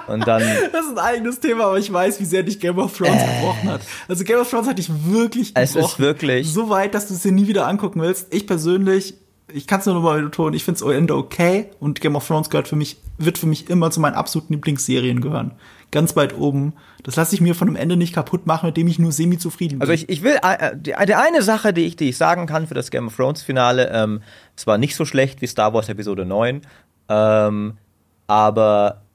[0.06, 0.42] und dann.
[0.72, 3.26] Das ist ein eigenes Thema, aber ich weiß, wie sehr dich Game of Thrones äh,
[3.26, 3.80] gebrochen hat.
[4.08, 5.78] Also Game of Thrones hat dich wirklich gebrochen.
[5.78, 6.52] Es ist wirklich.
[6.52, 8.32] So weit, dass du es dir nie wieder angucken willst.
[8.34, 9.14] Ich persönlich,
[9.52, 12.26] ich kann es nur noch mal betonen, ich finde es Ende okay und Game of
[12.26, 15.52] Thrones gehört für mich, wird für mich immer zu meinen absoluten Lieblingsserien gehören.
[15.92, 16.74] Ganz weit oben.
[17.04, 19.38] Das lasse ich mir von dem Ende nicht kaputt machen, mit dem ich nur semi
[19.38, 19.82] zufrieden bin.
[19.82, 22.66] Also ich, ich will, äh, die, die eine Sache, die ich, die ich sagen kann
[22.66, 24.20] für das Game of Thrones Finale, ähm,
[24.56, 26.62] es war nicht so schlecht wie Star Wars Episode 9,
[27.08, 27.78] ähm,
[28.26, 29.05] aber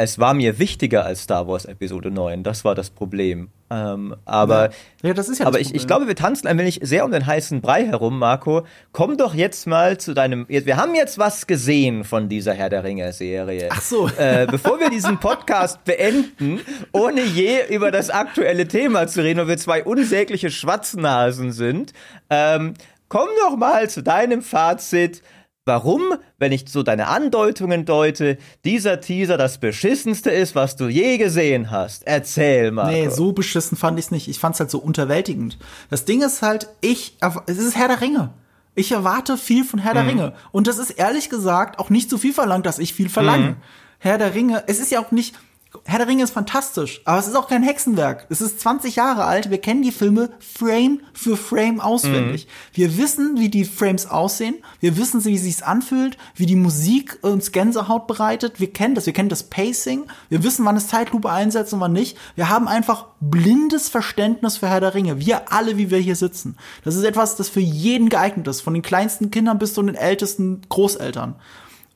[0.00, 2.44] es war mir wichtiger als Star Wars Episode 9.
[2.44, 3.48] Das war das Problem.
[3.68, 4.70] Ähm, aber
[5.02, 5.08] ja.
[5.08, 5.12] ja.
[5.12, 7.60] das ist ja aber ich, ich glaube, wir tanzen ein wenig sehr um den heißen
[7.60, 8.64] Brei herum, Marco.
[8.92, 10.46] Komm doch jetzt mal zu deinem.
[10.48, 13.70] Wir haben jetzt was gesehen von dieser Herr der Ringe-Serie.
[13.72, 14.08] Ach so.
[14.16, 16.60] Äh, bevor wir diesen Podcast beenden,
[16.92, 21.92] ohne je über das aktuelle Thema zu reden, weil wir zwei unsägliche Schwatznasen sind,
[22.30, 22.74] ähm,
[23.08, 25.22] komm doch mal zu deinem Fazit
[25.68, 26.02] warum,
[26.38, 31.70] wenn ich so deine Andeutungen deute, dieser Teaser das beschissenste ist, was du je gesehen
[31.70, 32.04] hast.
[32.06, 32.90] Erzähl mal.
[32.90, 34.26] Nee, so beschissen fand ich es nicht.
[34.26, 35.58] Ich fand es halt so unterwältigend.
[35.90, 37.16] Das Ding ist halt, ich,
[37.46, 38.30] es ist Herr der Ringe.
[38.74, 39.96] Ich erwarte viel von Herr mhm.
[39.96, 40.32] der Ringe.
[40.50, 43.50] Und das ist ehrlich gesagt auch nicht so viel verlangt, dass ich viel verlange.
[43.50, 43.56] Mhm.
[44.00, 45.36] Herr der Ringe, es ist ja auch nicht,
[45.84, 48.26] Herr der Ringe ist fantastisch, aber es ist auch kein Hexenwerk.
[48.30, 52.46] Es ist 20 Jahre alt, wir kennen die Filme Frame für Frame auswendig.
[52.46, 52.76] Mhm.
[52.76, 57.52] Wir wissen, wie die Frames aussehen, wir wissen, wie sich's anfühlt, wie die Musik uns
[57.52, 58.60] Gänsehaut bereitet.
[58.60, 61.92] Wir kennen das, wir kennen das Pacing, wir wissen, wann es Zeitlupe einsetzt und wann
[61.92, 62.16] nicht.
[62.34, 65.20] Wir haben einfach blindes Verständnis für Herr der Ringe.
[65.20, 66.56] Wir alle, wie wir hier sitzen.
[66.82, 69.96] Das ist etwas, das für jeden geeignet ist, von den kleinsten Kindern bis zu den
[69.96, 71.36] ältesten Großeltern.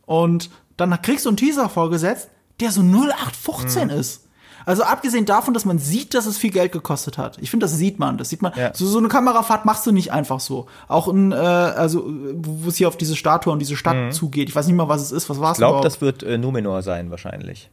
[0.04, 2.28] Und dann kriegst du einen Teaser vorgesetzt,
[2.62, 3.90] der so 0815 mhm.
[3.90, 4.22] ist.
[4.64, 7.38] Also abgesehen davon, dass man sieht, dass es viel Geld gekostet hat.
[7.40, 8.16] Ich finde, das sieht man.
[8.16, 8.52] Das sieht man.
[8.56, 8.72] Ja.
[8.74, 10.66] So, so eine Kamerafahrt machst du nicht einfach so.
[10.88, 14.12] Auch in, äh, also wo es hier auf diese Statue und diese Stadt mhm.
[14.12, 14.48] zugeht.
[14.48, 15.28] Ich weiß nicht mal, was es ist.
[15.28, 17.70] Was war es Ich glaube, das wird äh, Numenor sein wahrscheinlich.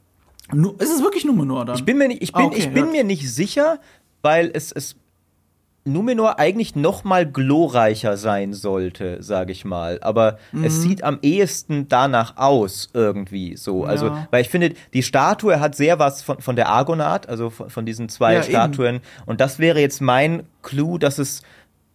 [0.52, 1.76] Nu ist es wirklich Numenor dann?
[1.76, 2.92] Ich bin mir nicht, ich bin, ah, okay, ich bin ja.
[2.92, 3.80] mir nicht sicher,
[4.24, 4.96] weil es, es
[5.92, 10.00] Numenor eigentlich noch mal glorreicher sein sollte, sage ich mal.
[10.02, 10.64] Aber mhm.
[10.64, 13.84] es sieht am ehesten danach aus irgendwie so.
[13.84, 14.28] Also, ja.
[14.32, 17.86] weil ich finde, die Statue hat sehr was von, von der Argonath, also von, von
[17.86, 18.96] diesen zwei ja, Statuen.
[18.96, 19.04] Eben.
[19.26, 21.42] Und das wäre jetzt mein Clou, dass es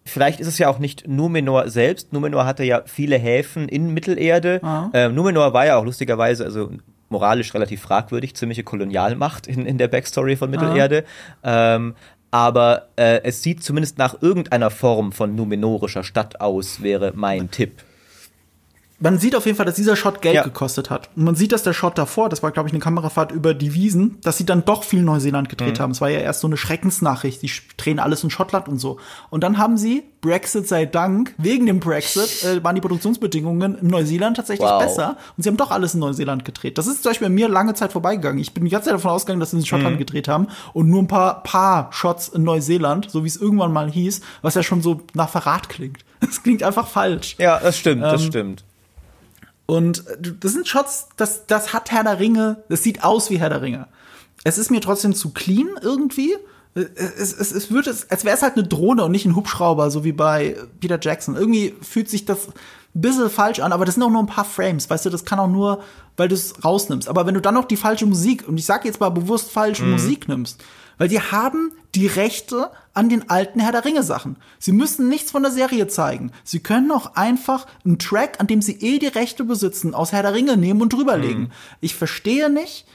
[0.07, 2.13] Vielleicht ist es ja auch nicht Numenor selbst.
[2.13, 4.61] Numenor hatte ja viele Häfen in Mittelerde.
[4.93, 6.71] Ähm, Numenor war ja auch lustigerweise, also
[7.09, 11.05] moralisch relativ fragwürdig, ziemliche Kolonialmacht in, in der Backstory von Mittelerde.
[11.43, 11.95] Ähm,
[12.35, 17.85] aber äh, es sieht zumindest nach irgendeiner Form von numenorischer Stadt aus, wäre mein Tipp.
[19.05, 20.43] Man sieht auf jeden Fall, dass dieser Shot Geld Ja.
[20.43, 21.09] gekostet hat.
[21.15, 23.75] Und man sieht, dass der Shot davor, das war, glaube ich, eine Kamerafahrt über die
[23.75, 25.93] Wiesen, dass sie dann doch viel Neuseeland gedreht haben.
[25.93, 28.99] Es war ja erst so eine Schreckensnachricht, die drehen alles in Schottland und so.
[29.31, 33.87] Und dann haben sie, Brexit sei Dank, wegen dem Brexit, äh, waren die Produktionsbedingungen in
[33.89, 34.83] Neuseeland tatsächlich Wow.
[34.83, 35.17] besser.
[35.37, 36.79] Und sie haben doch alles in Neuseeland gedreht.
[36.79, 38.39] Das ist zum Beispiel bei mir lange Zeit vorbeigegangen.
[38.41, 41.03] Ich bin die ganze Zeit davon ausgegangen, dass sie in Schottland gedreht haben und nur
[41.03, 44.81] ein paar, paar Shots in Neuseeland, so wie es irgendwann mal hieß, was ja schon
[44.81, 45.99] so nach Verrat klingt.
[46.27, 47.37] Es klingt einfach falsch.
[47.39, 48.65] Ja, das stimmt, das Ähm, stimmt.
[49.67, 53.39] Und äh, das sind Shots, das, das hat Herr der Ringe, das sieht aus wie
[53.39, 53.89] Herr der Ringe.
[54.45, 56.35] Es ist mir trotzdem zu clean irgendwie.
[56.75, 56.87] Äh,
[57.19, 59.91] Es, es, es wird, es, als wäre es halt eine Drohne und nicht ein Hubschrauber,
[59.91, 61.37] so wie bei Peter Jackson.
[61.37, 64.45] Irgendwie fühlt sich das ein bisschen falsch an, aber das sind auch nur ein paar
[64.45, 65.83] Frames, weißt du, das kann auch nur,
[66.17, 67.09] weil du es rausnimmst.
[67.09, 69.85] Aber wenn du dann noch die falsche Musik, und ich sage jetzt mal bewusst falsche
[69.85, 70.63] Musik nimmst,
[70.99, 74.37] weil die haben die Rechte an den alten Herr der Ringe Sachen.
[74.59, 76.33] Sie müssen nichts von der Serie zeigen.
[76.45, 80.23] Sie können auch einfach einen Track, an dem sie eh die Rechte besitzen, aus Herr
[80.23, 81.53] der Ringe nehmen und drüberlegen.
[81.81, 82.87] Ich verstehe nicht,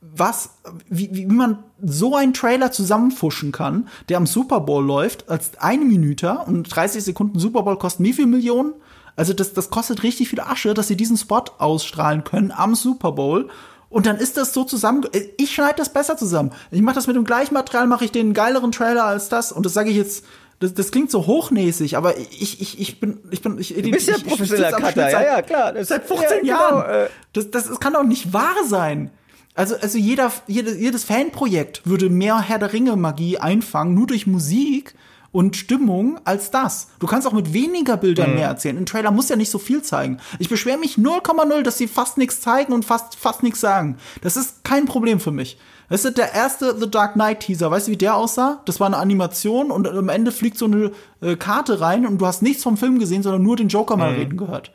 [0.00, 0.50] was,
[0.88, 5.84] wie, wie man so einen Trailer zusammenfuschen kann, der am Super Bowl läuft, als eine
[5.84, 8.74] Minute und 30 Sekunden Super Bowl kosten wie viel Millionen?
[9.16, 13.12] Also das, das kostet richtig viel Asche, dass sie diesen Spot ausstrahlen können am Super
[13.12, 13.48] Bowl.
[13.90, 15.06] Und dann ist das so zusammen.
[15.38, 16.52] Ich schneide das besser zusammen.
[16.70, 19.50] Ich mache das mit dem gleichen Material, mache ich den geileren Trailer als das.
[19.52, 20.24] Und das sage ich jetzt.
[20.60, 24.08] Das, das klingt so hochnäsig, aber ich, ich, ich bin, ich bin, ich, Du bist
[24.08, 25.72] ja professioneller Cutter, ja, ja, klar.
[25.84, 27.04] Seit 15 ja, genau, Jahren.
[27.04, 27.08] äh.
[27.32, 29.12] Das, das, das kann doch nicht wahr sein.
[29.54, 34.26] Also, also jeder, jedes, jedes Fanprojekt würde mehr Herr der Ringe Magie einfangen, nur durch
[34.26, 34.96] Musik
[35.32, 36.88] und Stimmung als das.
[37.00, 38.00] Du kannst auch mit weniger Mhm.
[38.00, 38.78] Bildern mehr erzählen.
[38.78, 40.18] Ein Trailer muss ja nicht so viel zeigen.
[40.38, 43.96] Ich beschwere mich 0,0, dass sie fast nichts zeigen und fast, fast nichts sagen.
[44.22, 45.58] Das ist kein Problem für mich.
[45.90, 47.70] Das ist der erste The Dark Knight Teaser.
[47.70, 48.60] Weißt du, wie der aussah?
[48.66, 52.26] Das war eine Animation und am Ende fliegt so eine äh, Karte rein und du
[52.26, 54.00] hast nichts vom Film gesehen, sondern nur den Joker Mhm.
[54.00, 54.70] mal reden gehört.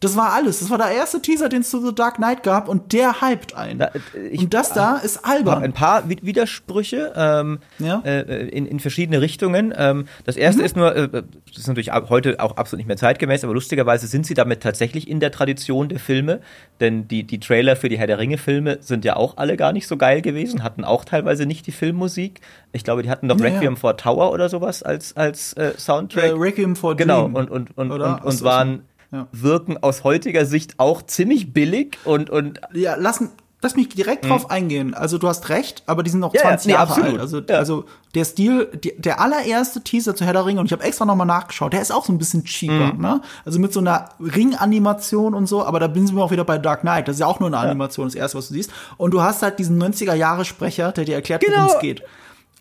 [0.00, 0.60] Das war alles.
[0.60, 3.54] Das war der erste Teaser, den es zu The Dark Knight gab und der hypt
[3.54, 3.78] einen.
[3.78, 5.62] Da, äh, ich- und das da ist albern.
[5.62, 8.02] ein paar Wi- Widersprüche ähm, Ja.
[8.04, 9.72] äh, in, in verschiedene Richtungen.
[9.76, 11.22] Ähm, das erste ist nur, äh, das
[11.56, 15.18] ist natürlich heute auch absolut nicht mehr zeitgemäß, aber lustigerweise sind sie damit tatsächlich in
[15.18, 16.40] der Tradition der Filme,
[16.80, 19.86] denn die, die Trailer für die Herr der Ringe-Filme sind ja auch alle gar nicht
[19.86, 22.40] so geil gewesen, hatten auch teilweise nicht die Filmmusik.
[22.72, 23.54] Ich glaube, die hatten noch Ja, ja.
[23.54, 26.24] Requiem for Tower oder sowas als, als äh, Soundtrack.
[26.24, 27.34] Äh, Requiem for Genau, Dream.
[27.34, 28.82] und, und, und, und, Aus- und waren,
[29.16, 29.26] ja.
[29.32, 33.22] wirken aus heutiger Sicht auch ziemlich billig und, und Ja, lass,
[33.62, 34.94] lass mich direkt drauf eingehen.
[34.94, 36.38] Also du hast recht, aber die sind noch Mhm.
[36.38, 37.10] Ja, ja, 20 nee, Jahre absolut.
[37.12, 37.20] alt.
[37.20, 37.58] Also, Ja.
[37.58, 41.04] also der Stil, die, der allererste Teaser zu Herr der Ringe, und ich habe extra
[41.04, 43.00] noch mal nachgeschaut, der ist auch so ein bisschen cheaper, Mhm.
[43.00, 43.20] ne?
[43.44, 46.80] Also mit so einer Ringanimation und so, aber da sind wir auch wieder bei Dark
[46.82, 47.08] Knight.
[47.08, 48.70] Das ist ja auch nur eine Animation, das erste, was du siehst.
[48.96, 51.74] Und du hast halt diesen 90er-Jahre-Sprecher, der dir erklärt, worum Genau.
[51.74, 52.02] es geht.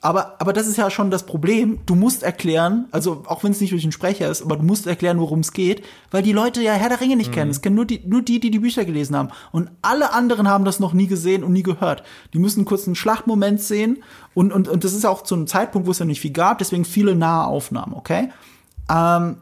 [0.02, 1.80] Aber, aber das ist ja schon das Problem.
[1.88, 4.86] Du musst erklären, also auch wenn es nicht durch den Sprecher ist, aber du musst
[4.86, 7.50] erklären, worum es geht, weil die Leute ja Herr der Ringe nicht kennen.
[7.50, 9.30] Es kennen nur die, nur die, die die Bücher gelesen haben.
[9.52, 12.04] Und alle anderen haben das noch nie gesehen und nie gehört.
[12.34, 14.04] Die müssen kurz einen Schlachtmoment sehen.
[14.36, 16.60] Und, und, und das ist auch zu einem Zeitpunkt, wo es ja nicht viel gab,
[16.60, 18.30] deswegen viele nahe Aufnahmen, okay?
[18.92, 19.38] Ähm,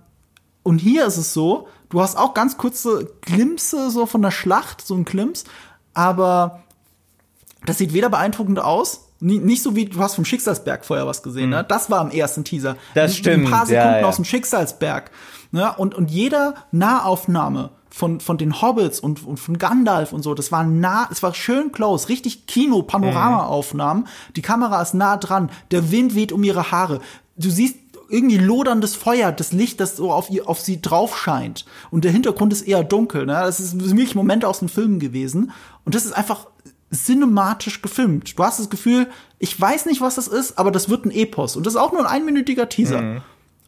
[0.63, 4.85] und hier ist es so, du hast auch ganz kurze Glimpse so von der Schlacht,
[4.85, 5.43] so ein Glimps,
[5.93, 6.63] aber
[7.65, 11.49] das sieht weder beeindruckend aus, nicht so wie du hast vom Schicksalsberg vorher was gesehen,
[11.49, 11.65] ne?
[11.67, 12.73] Das war im ersten Teaser.
[12.73, 12.77] Mhm.
[12.93, 14.05] Das Ein- stimmt, Ein paar ja, Sekunden ja.
[14.07, 15.11] aus dem Schicksalsberg.
[15.51, 15.73] Ne?
[15.77, 20.51] Und, und jeder Nahaufnahme von, von den Hobbits und, und von Gandalf und so, das
[20.51, 24.07] war nah, es war schön close, richtig Kino-Panorama-Aufnahmen.
[24.35, 26.99] Die Kamera ist nah dran, der Wind weht um ihre Haare.
[27.37, 27.77] Du siehst
[28.09, 31.65] irgendwie loderndes Feuer, das Licht, das so auf, ihr, auf sie drauf scheint.
[31.89, 33.25] Und der Hintergrund ist eher dunkel.
[33.25, 33.33] Ne?
[33.33, 35.51] Das ist wirklich Momente aus den Filmen gewesen.
[35.85, 36.47] Und das ist einfach
[36.93, 38.37] cinematisch gefilmt.
[38.37, 39.07] Du hast das Gefühl,
[39.39, 41.55] ich weiß nicht, was das ist, aber das wird ein Epos.
[41.55, 43.21] Und das ist auch nur ein einminütiger Teaser.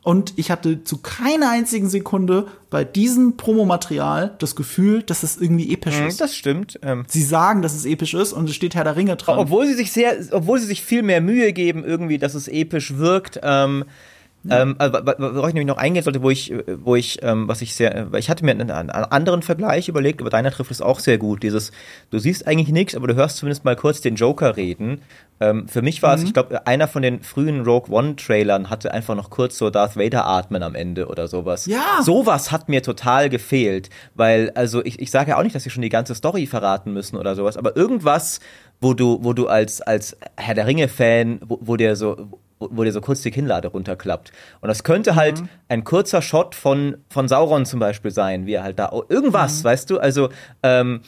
[0.04, 5.74] Und ich hatte zu keiner einzigen Sekunde bei diesem Promomaterial das Gefühl, dass es irgendwie
[5.74, 6.22] episch ist.
[6.22, 6.80] das stimmt.
[6.84, 9.40] Ähm, Sie sagen, dass es episch ist und es steht Herr der Ringe dran.
[9.40, 12.98] obwohl sie sich sehr, obwohl sie sich viel mehr Mühe geben, irgendwie, dass es episch
[12.98, 13.40] wirkt.
[13.42, 13.86] Ähm,
[14.50, 17.62] ähm, äh, wa- worauf ich nämlich noch eingehen sollte, wo ich, wo ich, ähm, was
[17.62, 20.82] ich sehr, weil ich hatte mir einen, einen anderen Vergleich überlegt, aber deiner trifft es
[20.82, 21.44] auch sehr gut.
[21.44, 21.72] Dieses,
[22.12, 25.02] du siehst eigentlich nichts, aber du hörst zumindest mal kurz den Joker reden.
[25.40, 28.94] Ähm, für mich war es, ich glaube, einer von den frühen Rogue One Trailern hatte
[28.94, 31.66] einfach noch kurz so Darth Vader atmen am Ende oder sowas.
[31.66, 32.02] Ja.
[32.04, 35.70] Sowas hat mir total gefehlt, weil, also ich, ich sage ja auch nicht, dass sie
[35.70, 38.40] schon die ganze Story verraten müssen oder sowas, aber irgendwas,
[38.80, 42.16] wo du, wo du als, als Herr der Ringe-Fan, wo, wo dir so,
[42.60, 44.32] wo, dir so kurz die Kinnlade runterklappt.
[44.62, 48.64] Und das könnte halt ein kurzer Shot von, von Sauron zum Beispiel sein, wie er
[48.64, 50.30] halt da, oh, irgendwas, weißt du, also,
[50.64, 51.02] ähm,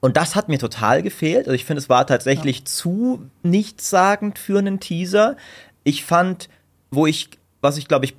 [0.00, 1.46] und das hat mir total gefehlt.
[1.46, 5.36] Also ich finde, es war tatsächlich zu nichtssagend für einen Teaser.
[5.82, 6.48] Ich fand,
[6.90, 8.14] wo ich, was ich glaube ich,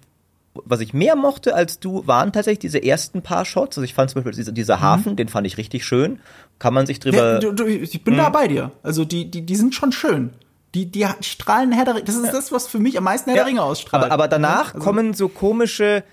[0.54, 3.78] was ich mehr mochte als du, waren tatsächlich diese ersten paar Shots.
[3.78, 4.82] Also ich fand zum Beispiel dieser, dieser mhm.
[4.82, 6.20] Hafen, den fand ich richtig schön.
[6.58, 7.36] Kann man sich drüber.
[7.36, 8.18] Ja, du, du, ich bin mhm.
[8.18, 8.72] da bei dir.
[8.84, 10.32] Also die, die, die sind schon schön.
[10.76, 12.06] Die, die strahlen Herr der Ringe.
[12.06, 13.44] Das ist das, was für mich am meisten Herr ja.
[13.44, 14.06] der Ringe ausstrahlt.
[14.06, 16.04] Aber, aber danach also, kommen so komische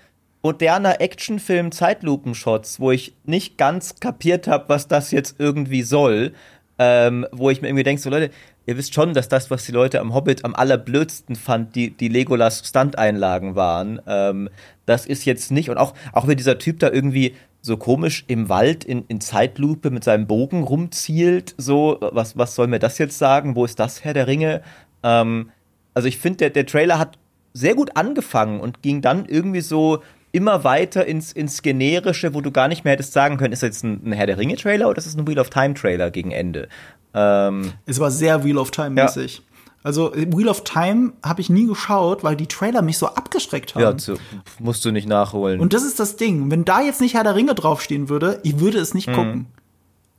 [0.41, 6.33] moderner Actionfilm Zeitlupen-Shots, wo ich nicht ganz kapiert habe, was das jetzt irgendwie soll.
[6.79, 8.29] Ähm, wo ich mir irgendwie denke, so Leute,
[8.67, 12.07] ihr wisst schon, dass das, was die Leute am Hobbit am allerblödsten fand, die, die
[12.07, 13.99] Legolas Stunt-Einlagen waren.
[14.05, 14.49] Ähm,
[14.85, 18.49] das ist jetzt nicht, und auch, auch wenn dieser Typ da irgendwie so komisch im
[18.49, 23.17] Wald in, in Zeitlupe mit seinem Bogen rumzielt, so, was, was soll mir das jetzt
[23.17, 23.55] sagen?
[23.55, 24.61] Wo ist das Herr der Ringe?
[25.03, 25.51] Ähm,
[25.93, 27.17] also ich finde, der, der Trailer hat
[27.53, 32.51] sehr gut angefangen und ging dann irgendwie so immer weiter ins, ins Generische, wo du
[32.51, 34.99] gar nicht mehr hättest sagen können, ist das jetzt ein, ein Herr der Ringe-Trailer oder
[34.99, 36.69] ist das ein Wheel of Time-Trailer gegen Ende?
[37.13, 39.37] Ähm, es war sehr Wheel of Time-mäßig.
[39.37, 39.43] Ja.
[39.87, 43.81] Also Wheel of Time habe ich nie geschaut, weil die Trailer mich so abgeschreckt haben.
[43.81, 44.15] Ja, zu,
[44.59, 45.61] musst du nicht nachholen.
[45.61, 46.51] Und das ist das Ding.
[46.51, 49.13] Wenn da jetzt nicht Herr der Ringe draufstehen würde, ich würde es nicht mhm.
[49.13, 49.45] gucken.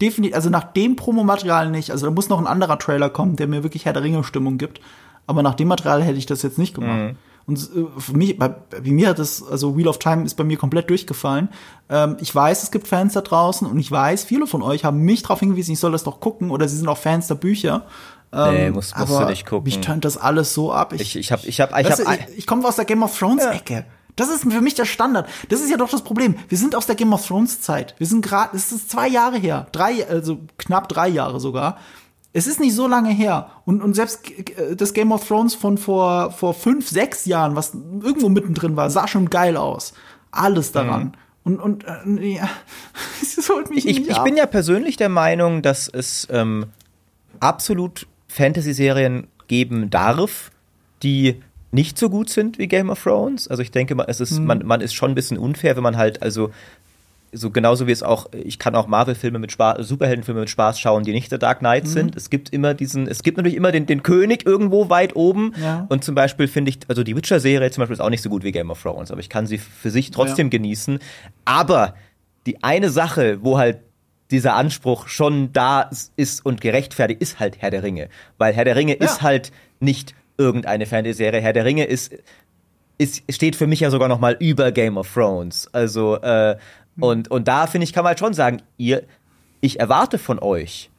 [0.00, 1.90] Definitiv, also nach dem Promomaterial nicht.
[1.90, 4.80] Also da muss noch ein anderer Trailer kommen, der mir wirklich Herr der Ringe-Stimmung gibt.
[5.26, 6.98] Aber nach dem Material hätte ich das jetzt nicht gemacht.
[6.98, 7.16] Mhm.
[7.48, 10.44] Und äh, für mich, bei, bei mir hat das, also Wheel of Time ist bei
[10.44, 11.48] mir komplett durchgefallen.
[11.90, 15.00] Ähm, ich weiß, es gibt Fans da draußen und ich weiß, viele von euch haben
[15.00, 17.86] mich darauf hingewiesen, ich soll das doch gucken oder sie sind auch Fans der Bücher.
[18.32, 19.64] Ähm, nee, musst, musst aber du nicht gucken.
[19.64, 20.92] Mich tönt das alles so ab.
[20.92, 23.18] Ich, ich, ich hab, ich hab, ich, hab, ich, ich komme aus der Game of
[23.18, 23.74] Thrones Ecke.
[23.74, 23.84] Ja.
[24.16, 25.28] Das ist für mich der Standard.
[25.48, 26.34] Das ist ja doch das Problem.
[26.48, 27.94] Wir sind aus der Game of Thrones Zeit.
[27.98, 31.78] Wir sind gerade, es ist zwei Jahre her, drei, also knapp drei Jahre sogar.
[32.32, 33.50] Es ist nicht so lange her.
[33.64, 34.22] Und, und selbst
[34.74, 39.06] das Game of Thrones von vor, vor fünf, sechs Jahren, was irgendwo mittendrin war, sah
[39.06, 39.94] schon geil aus.
[40.32, 41.04] Alles daran.
[41.04, 41.12] Mhm.
[41.44, 42.50] Und, und äh, ja,
[43.22, 46.66] es holt mich ich, nicht ich bin ja persönlich der Meinung, dass es ähm,
[47.40, 48.06] absolut
[48.38, 50.50] Fantasy-Serien geben darf,
[51.02, 53.48] die nicht so gut sind wie Game of Thrones.
[53.48, 54.46] Also ich denke mal, es ist, hm.
[54.46, 56.50] man, man ist schon ein bisschen unfair, wenn man halt, also
[57.30, 61.04] so genauso wie es auch, ich kann auch Marvel-Filme mit Spaß, Superheldenfilme mit Spaß schauen,
[61.04, 61.88] die nicht der Dark Knight mhm.
[61.88, 62.16] sind.
[62.16, 65.52] Es gibt immer diesen, es gibt natürlich immer den, den König irgendwo weit oben.
[65.60, 65.86] Ja.
[65.90, 68.44] Und zum Beispiel finde ich, also die Witcher-Serie zum Beispiel ist auch nicht so gut
[68.44, 70.50] wie Game of Thrones, aber ich kann sie für sich trotzdem ja.
[70.50, 71.00] genießen.
[71.44, 71.94] Aber
[72.46, 73.80] die eine Sache, wo halt
[74.30, 78.08] dieser Anspruch schon da ist und gerechtfertigt, ist halt Herr der Ringe.
[78.36, 79.04] Weil Herr der Ringe ja.
[79.04, 81.40] ist halt nicht irgendeine Fantasy-Serie.
[81.40, 82.14] Herr der Ringe ist,
[82.98, 85.68] ist, steht für mich ja sogar noch mal über Game of Thrones.
[85.72, 86.56] Also, äh,
[87.00, 89.04] und, und da finde ich, kann man halt schon sagen, ihr,
[89.60, 90.90] ich erwarte von euch,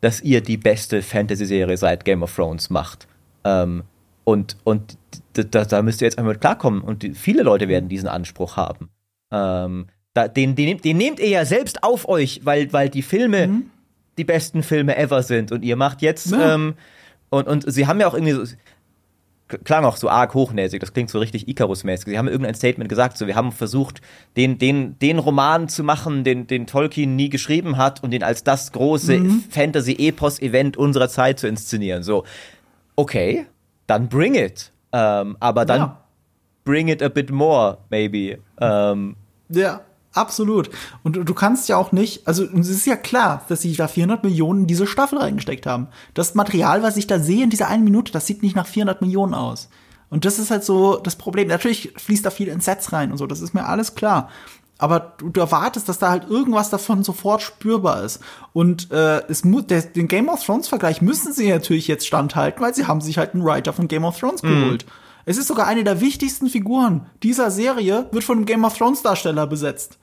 [0.00, 3.08] dass ihr die beste Fantasy-Serie seit Game of Thrones macht.
[3.44, 3.84] Ähm,
[4.24, 4.98] und und
[5.32, 6.82] da, da müsst ihr jetzt einmal klarkommen.
[6.82, 8.90] Und die, viele Leute werden diesen Anspruch haben.
[9.30, 9.86] Ähm,
[10.16, 13.70] da, den, den, den nehmt ihr ja selbst auf euch, weil, weil die Filme mhm.
[14.16, 15.52] die besten Filme ever sind.
[15.52, 16.54] Und ihr macht jetzt, ja.
[16.54, 16.74] ähm,
[17.28, 18.44] und, und sie haben ja auch irgendwie so,
[19.64, 22.06] klang auch so arg hochnäsig, das klingt so richtig Icarus-mäßig.
[22.06, 24.00] Sie haben irgendein Statement gesagt, so wir haben versucht,
[24.38, 28.42] den, den, den Roman zu machen, den, den Tolkien nie geschrieben hat und den als
[28.42, 29.44] das große mhm.
[29.50, 32.02] Fantasy-Epos-Event unserer Zeit zu inszenieren.
[32.02, 32.24] So,
[32.96, 33.44] okay,
[33.86, 34.72] dann bring it.
[34.92, 36.04] Ähm, aber dann ja.
[36.64, 38.38] bring it a bit more, maybe.
[38.58, 39.16] Ähm,
[39.50, 39.82] ja.
[40.16, 40.70] Absolut.
[41.02, 44.24] Und du, kannst ja auch nicht, also es ist ja klar, dass sie da 400
[44.24, 45.88] Millionen in diese Staffel reingesteckt haben.
[46.14, 49.02] Das Material, was ich da sehe in dieser einen Minute, das sieht nicht nach 400
[49.02, 49.68] Millionen aus.
[50.08, 51.48] Und das ist halt so das Problem.
[51.48, 54.30] Natürlich fließt da viel in Sets rein und so, das ist mir alles klar.
[54.78, 58.20] Aber du, du erwartest, dass da halt irgendwas davon sofort spürbar ist.
[58.52, 62.62] Und äh, es muss, der, den Game of Thrones Vergleich müssen sie natürlich jetzt standhalten,
[62.62, 64.48] weil sie haben sich halt einen Writer von Game of Thrones mhm.
[64.48, 64.86] geholt.
[65.24, 69.02] Es ist sogar eine der wichtigsten Figuren dieser Serie, wird von einem Game of Thrones
[69.02, 69.98] Darsteller besetzt.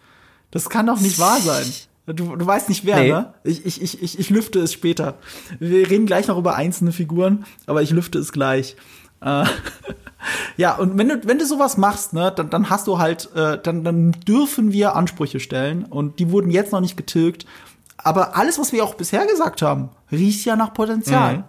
[0.53, 1.65] Das kann doch nicht wahr sein.
[2.05, 3.09] Du, du weißt nicht wer, nee.
[3.09, 3.33] ne?
[3.45, 5.15] Ich, ich, ich, ich, ich lüfte es später.
[5.57, 8.75] Wir reden gleich noch über einzelne Figuren, aber ich lüfte es gleich.
[9.21, 9.45] Äh,
[10.57, 13.57] ja, und wenn du, wenn du sowas machst, ne, dann, dann hast du halt, äh,
[13.57, 17.45] dann, dann dürfen wir Ansprüche stellen und die wurden jetzt noch nicht getilgt.
[17.95, 21.37] Aber alles, was wir auch bisher gesagt haben, riecht ja nach Potenzial.
[21.37, 21.43] Mhm.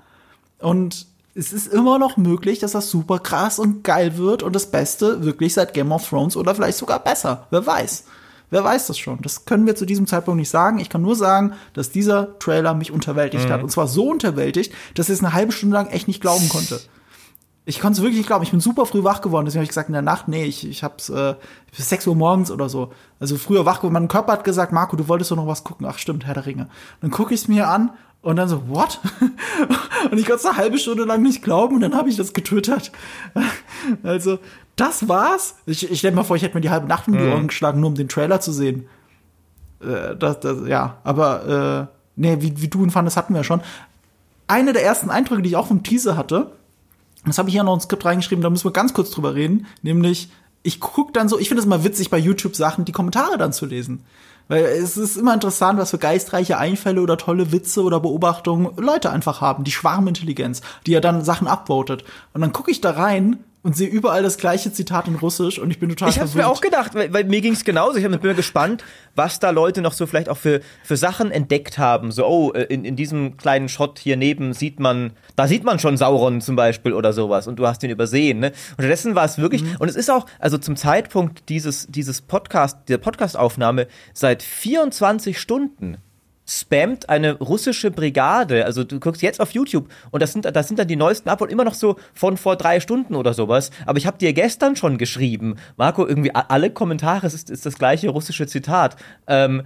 [0.61, 4.71] Und es ist immer noch möglich, dass das super krass und geil wird und das
[4.71, 7.49] Beste wirklich seit Game of Thrones oder vielleicht sogar besser.
[7.51, 8.05] Wer weiß.
[8.51, 9.21] Wer weiß das schon?
[9.23, 10.79] Das können wir zu diesem Zeitpunkt nicht sagen.
[10.79, 13.53] Ich kann nur sagen, dass dieser Trailer mich unterwältigt mhm.
[13.53, 13.63] hat.
[13.63, 16.81] Und zwar so unterwältigt, dass ich es eine halbe Stunde lang echt nicht glauben konnte.
[17.67, 18.45] Ich konnte es wirklich nicht glauben.
[18.45, 19.47] Ich bin super früh wach geworden.
[19.47, 21.35] Deswegen habe ich gesagt, in der Nacht, nee, ich, ich hab's äh,
[21.75, 22.93] bis 6 Uhr morgens oder so.
[23.21, 23.95] Also früher wach geworden.
[23.95, 25.87] Mein Körper hat gesagt, Marco, du wolltest doch noch was gucken.
[25.89, 26.69] Ach stimmt, Herr der Ringe.
[27.01, 27.91] Dann gucke ich es mir an
[28.21, 29.01] und dann so, what?
[30.11, 32.35] und ich konnte es eine halbe Stunde lang nicht glauben und dann habe ich das
[32.35, 32.93] getötet.
[34.03, 34.39] also,
[34.77, 35.57] das war's.
[35.67, 37.33] Ich, ich stell mir vor, ich hätte mir die halbe Nacht um die mhm.
[37.33, 38.87] Ohren geschlagen, nur um den Trailer zu sehen.
[39.81, 43.61] Äh, das, das, ja, aber äh, nee, wie, wie du ihn fandest, hatten wir schon.
[44.47, 46.53] Eine der ersten Eindrücke, die ich auch vom Teaser hatte,
[47.25, 49.67] das habe ich hier noch ins Skript reingeschrieben, da müssen wir ganz kurz drüber reden,
[49.83, 50.29] nämlich
[50.63, 53.53] ich guck dann so, ich finde es immer witzig bei YouTube Sachen, die Kommentare dann
[53.53, 54.03] zu lesen.
[54.49, 59.11] Weil es ist immer interessant, was für geistreiche Einfälle oder tolle Witze oder Beobachtungen Leute
[59.11, 62.05] einfach haben, die Schwarmintelligenz, die ja dann Sachen upvotet.
[62.33, 65.71] Und dann gucke ich da rein und sehe überall das gleiche Zitat in Russisch und
[65.71, 67.97] ich bin total Ich habe mir auch gedacht, weil, weil mir ging es genauso.
[67.97, 68.85] Ich hab, bin mir gespannt,
[69.17, 72.13] was da Leute noch so vielleicht auch für, für Sachen entdeckt haben.
[72.13, 75.79] So, oh, äh, in, in diesem kleinen Shot hier neben sieht man, da sieht man
[75.79, 78.39] schon Sauron zum Beispiel oder sowas und du hast ihn übersehen.
[78.39, 78.53] Ne?
[78.77, 79.77] Unterdessen war es wirklich, mhm.
[79.79, 85.97] und es ist auch, also zum Zeitpunkt dieses, dieses Podcast, dieser Podcastaufnahme seit 24 Stunden
[86.47, 90.79] spammt eine russische Brigade, also du guckst jetzt auf YouTube und das sind, das sind
[90.79, 93.71] dann die neuesten Uploads immer noch so von vor drei Stunden oder sowas.
[93.87, 98.11] Aber ich habe dir gestern schon geschrieben, Marco, irgendwie alle Kommentare ist, ist das gleiche
[98.11, 98.97] russische Zitat.
[99.27, 99.63] Ähm,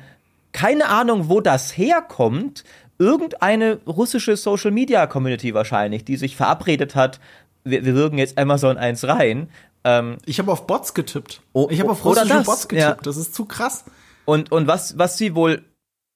[0.53, 2.64] keine Ahnung, wo das herkommt.
[2.99, 7.20] Irgendeine russische Social Media Community wahrscheinlich, die sich verabredet hat,
[7.64, 9.51] wir, wir würgen jetzt Amazon 1 rein.
[9.85, 11.43] Ähm, ich habe auf Bots getippt.
[11.53, 12.89] Oh, ich habe auf russische Bots getippt.
[12.89, 12.97] Ja.
[13.03, 13.85] Das ist zu krass.
[14.24, 15.62] Und, und was, was sie wohl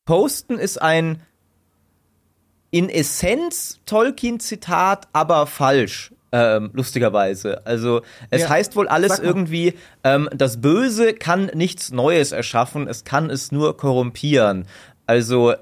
[0.04, 1.22] posten, ist ein
[2.70, 6.12] in Essenz Tolkien-Zitat, aber falsch.
[6.34, 7.66] Ähm, lustigerweise.
[7.66, 8.00] Also
[8.30, 13.28] es ja, heißt wohl alles irgendwie, ähm, das Böse kann nichts Neues erschaffen, es kann
[13.28, 14.66] es nur korrumpieren.
[15.06, 15.52] Also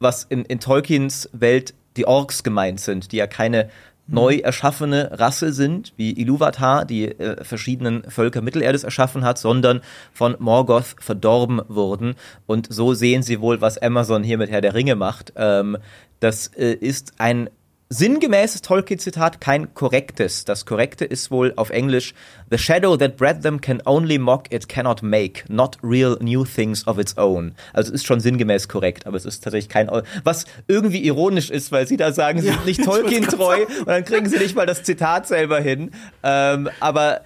[0.00, 3.70] was in, in Tolkiens Welt die Orks gemeint sind, die ja keine
[4.08, 9.80] neu erschaffene Rasse sind, wie Iluvatar, die äh, verschiedenen Völker Mittelerdes erschaffen hat, sondern
[10.12, 12.14] von Morgoth verdorben wurden.
[12.46, 15.34] Und so sehen sie wohl, was Amazon hier mit Herr der Ringe macht.
[15.36, 15.76] Ähm,
[16.20, 17.50] das äh, ist ein
[17.90, 20.44] sinngemäßes Tolkien-Zitat, kein korrektes.
[20.44, 22.14] Das korrekte ist wohl auf Englisch
[22.50, 26.86] The shadow that bred them can only mock, it cannot make, not real new things
[26.86, 27.54] of its own.
[27.72, 29.90] Also es ist schon sinngemäß korrekt, aber es ist tatsächlich kein,
[30.24, 34.04] was irgendwie ironisch ist, weil sie da sagen, sie ja, sind nicht Tolkien-treu und dann
[34.04, 35.90] kriegen sie nicht mal das Zitat selber hin.
[36.22, 37.22] Ähm, aber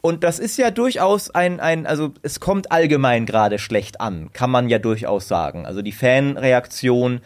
[0.00, 4.50] und das ist ja durchaus ein, ein, also es kommt allgemein gerade schlecht an, kann
[4.50, 5.66] man ja durchaus sagen.
[5.66, 7.20] Also die Fanreaktion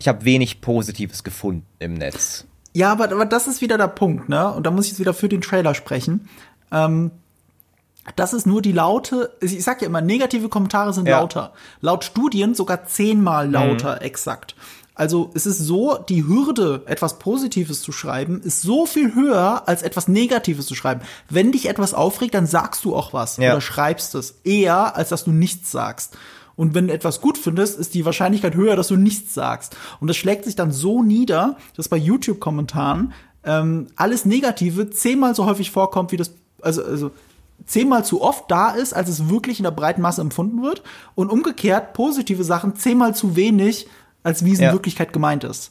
[0.00, 2.46] ich habe wenig Positives gefunden im Netz.
[2.72, 4.52] Ja, aber, aber das ist wieder der Punkt, ne?
[4.52, 6.28] Und da muss ich jetzt wieder für den Trailer sprechen.
[6.72, 7.10] Ähm,
[8.16, 11.20] das ist nur die laute, ich sag ja immer, negative Kommentare sind ja.
[11.20, 11.52] lauter.
[11.80, 13.52] Laut Studien sogar zehnmal mhm.
[13.52, 14.02] lauter, mhm.
[14.02, 14.56] exakt.
[14.94, 19.82] Also es ist so, die Hürde, etwas Positives zu schreiben, ist so viel höher, als
[19.82, 21.00] etwas Negatives zu schreiben.
[21.28, 23.52] Wenn dich etwas aufregt, dann sagst du auch was ja.
[23.52, 24.40] oder schreibst es.
[24.44, 26.16] Eher, als dass du nichts sagst.
[26.60, 29.78] Und wenn du etwas gut findest, ist die Wahrscheinlichkeit höher, dass du nichts sagst.
[29.98, 35.46] Und das schlägt sich dann so nieder, dass bei YouTube-Kommentaren ähm, alles Negative zehnmal so
[35.46, 37.12] häufig vorkommt, wie das, also, also
[37.64, 40.82] zehnmal zu oft da ist, als es wirklich in der breiten Masse empfunden wird.
[41.14, 43.86] Und umgekehrt positive Sachen zehnmal zu wenig,
[44.22, 44.68] als wie es ja.
[44.68, 45.70] in Wirklichkeit gemeint ist.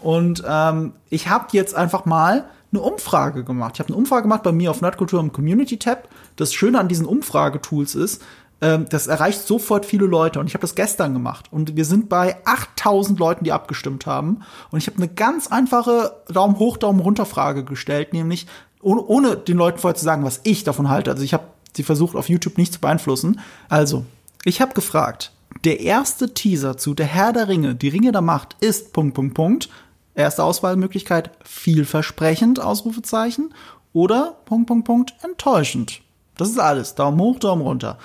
[0.00, 3.72] Und ähm, ich habe jetzt einfach mal eine Umfrage gemacht.
[3.74, 6.08] Ich habe eine Umfrage gemacht bei mir auf Nerdkultur im Community Tab.
[6.36, 8.22] Das Schöne an diesen Umfragetools ist,
[8.60, 10.40] ähm, das erreicht sofort viele Leute.
[10.40, 11.46] Und ich habe das gestern gemacht.
[11.50, 14.40] Und wir sind bei 8000 Leuten, die abgestimmt haben.
[14.70, 18.46] Und ich habe eine ganz einfache Daumen hoch, Daumen runter Frage gestellt, nämlich
[18.80, 21.10] ohne, ohne den Leuten vorher zu sagen, was ich davon halte.
[21.10, 21.44] Also ich habe
[21.76, 23.40] sie versucht, auf YouTube nicht zu beeinflussen.
[23.68, 24.04] Also,
[24.44, 25.32] ich habe gefragt,
[25.64, 29.34] der erste Teaser zu Der Herr der Ringe, die Ringe der Macht, ist Punkt, Punkt,
[29.34, 29.68] Punkt.
[30.14, 33.54] Erste Auswahlmöglichkeit, vielversprechend, Ausrufezeichen.
[33.92, 36.00] Oder Punkt, Punkt, Punkt, enttäuschend.
[36.36, 36.94] Das ist alles.
[36.94, 37.98] Daumen hoch, Daumen runter.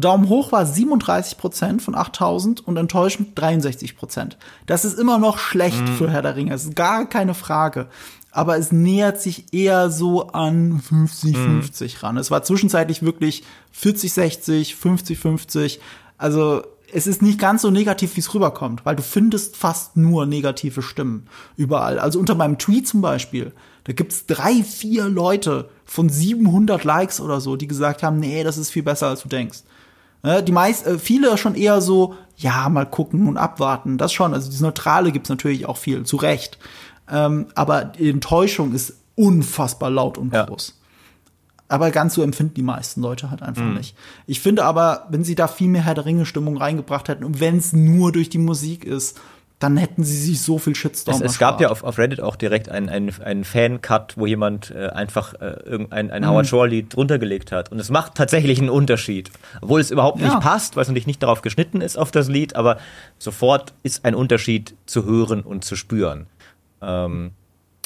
[0.00, 4.36] Daumen hoch war 37 Prozent von 8000 und enttäuschend 63 Prozent.
[4.66, 5.96] Das ist immer noch schlecht mhm.
[5.96, 6.50] für Herr der Ringe.
[6.50, 7.88] Das ist gar keine Frage.
[8.30, 12.00] Aber es nähert sich eher so an 50-50 mhm.
[12.00, 12.16] ran.
[12.18, 13.44] Es war zwischenzeitlich wirklich
[13.74, 15.78] 40-60, 50-50.
[16.18, 20.26] Also es ist nicht ganz so negativ, wie es rüberkommt, weil du findest fast nur
[20.26, 21.26] negative Stimmen
[21.56, 21.98] überall.
[21.98, 23.52] Also unter meinem Tweet zum Beispiel,
[23.84, 28.58] da gibt's drei, vier Leute von 700 Likes oder so, die gesagt haben, nee, das
[28.58, 29.62] ist viel besser, als du denkst.
[30.26, 33.96] Ne, die meist, äh, viele schon eher so, ja, mal gucken und abwarten.
[33.96, 34.34] Das schon.
[34.34, 36.58] Also dieses Neutrale gibt's natürlich auch viel, zu Recht.
[37.08, 40.74] Ähm, aber die Enttäuschung ist unfassbar laut und groß.
[40.76, 41.64] Ja.
[41.68, 43.74] Aber ganz so empfinden die meisten Leute halt einfach mhm.
[43.74, 43.96] nicht.
[44.26, 47.58] Ich finde aber, wenn sie da viel mehr Herr der Ringe-Stimmung reingebracht hätten und wenn
[47.58, 49.20] es nur durch die Musik ist,
[49.58, 52.36] dann hätten sie sich so viel Shitstorm Es, es gab ja auf, auf Reddit auch
[52.36, 56.28] direkt einen, einen, einen Fan-Cut, wo jemand äh, einfach äh, irgendein ein mhm.
[56.28, 57.72] Howard Shore-Lied drunter gelegt hat.
[57.72, 59.30] Und es macht tatsächlich einen Unterschied.
[59.62, 60.26] Obwohl es überhaupt ja.
[60.26, 62.78] nicht passt, weil es natürlich nicht darauf geschnitten ist auf das Lied, aber
[63.18, 66.26] sofort ist ein Unterschied zu hören und zu spüren.
[66.82, 67.30] Ähm,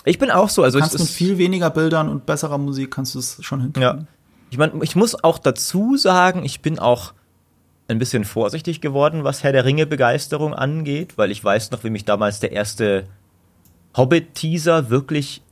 [0.04, 0.64] ich bin auch so.
[0.64, 3.82] Also du kannst mit viel weniger Bildern und besserer Musik kannst du es schon hinkriegen.
[3.82, 4.06] Ja.
[4.50, 7.12] Ich meine, ich muss auch dazu sagen, ich bin auch
[7.90, 11.90] ein bisschen vorsichtig geworden, was Herr der Ringe Begeisterung angeht, weil ich weiß noch, wie
[11.90, 13.04] mich damals der erste
[13.96, 15.42] Hobbit-Teaser wirklich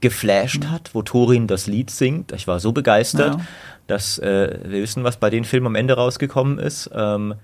[0.00, 2.32] geflasht hat, wo Thorin das Lied singt.
[2.32, 3.40] Ich war so begeistert, Ja.
[3.86, 6.90] dass äh, wir wissen, was bei den Filmen am Ende rausgekommen ist.
[6.94, 7.34] Ähm,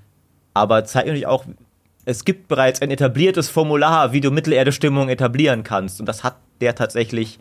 [0.54, 1.44] aber zeigt natürlich auch,
[2.07, 6.00] es gibt bereits ein etabliertes Formular, wie du Mittelerde-Stimmung etablieren kannst.
[6.00, 7.38] Und das hat der tatsächlich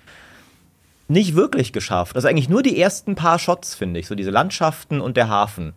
[1.07, 2.15] nicht wirklich geschafft.
[2.15, 4.07] Also eigentlich nur die ersten paar Shots, finde ich.
[4.07, 5.73] So diese Landschaften und der Hafen.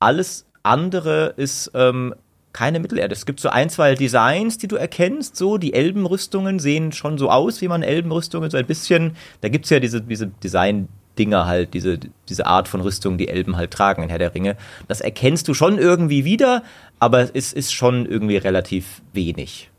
[0.00, 2.14] Alles andere ist ähm,
[2.52, 3.14] keine Mittelerde.
[3.14, 5.36] Es gibt so ein, zwei Designs, die du erkennst.
[5.36, 9.16] So, die Elbenrüstungen sehen schon so aus, wie man Elbenrüstungen so ein bisschen.
[9.40, 11.98] Da gibt's ja diese, diese Design-Dinger halt, diese,
[12.28, 14.56] diese Art von Rüstung, die Elben halt tragen in Herr der Ringe.
[14.88, 16.64] Das erkennst du schon irgendwie wieder,
[16.98, 19.69] aber es ist schon irgendwie relativ wenig.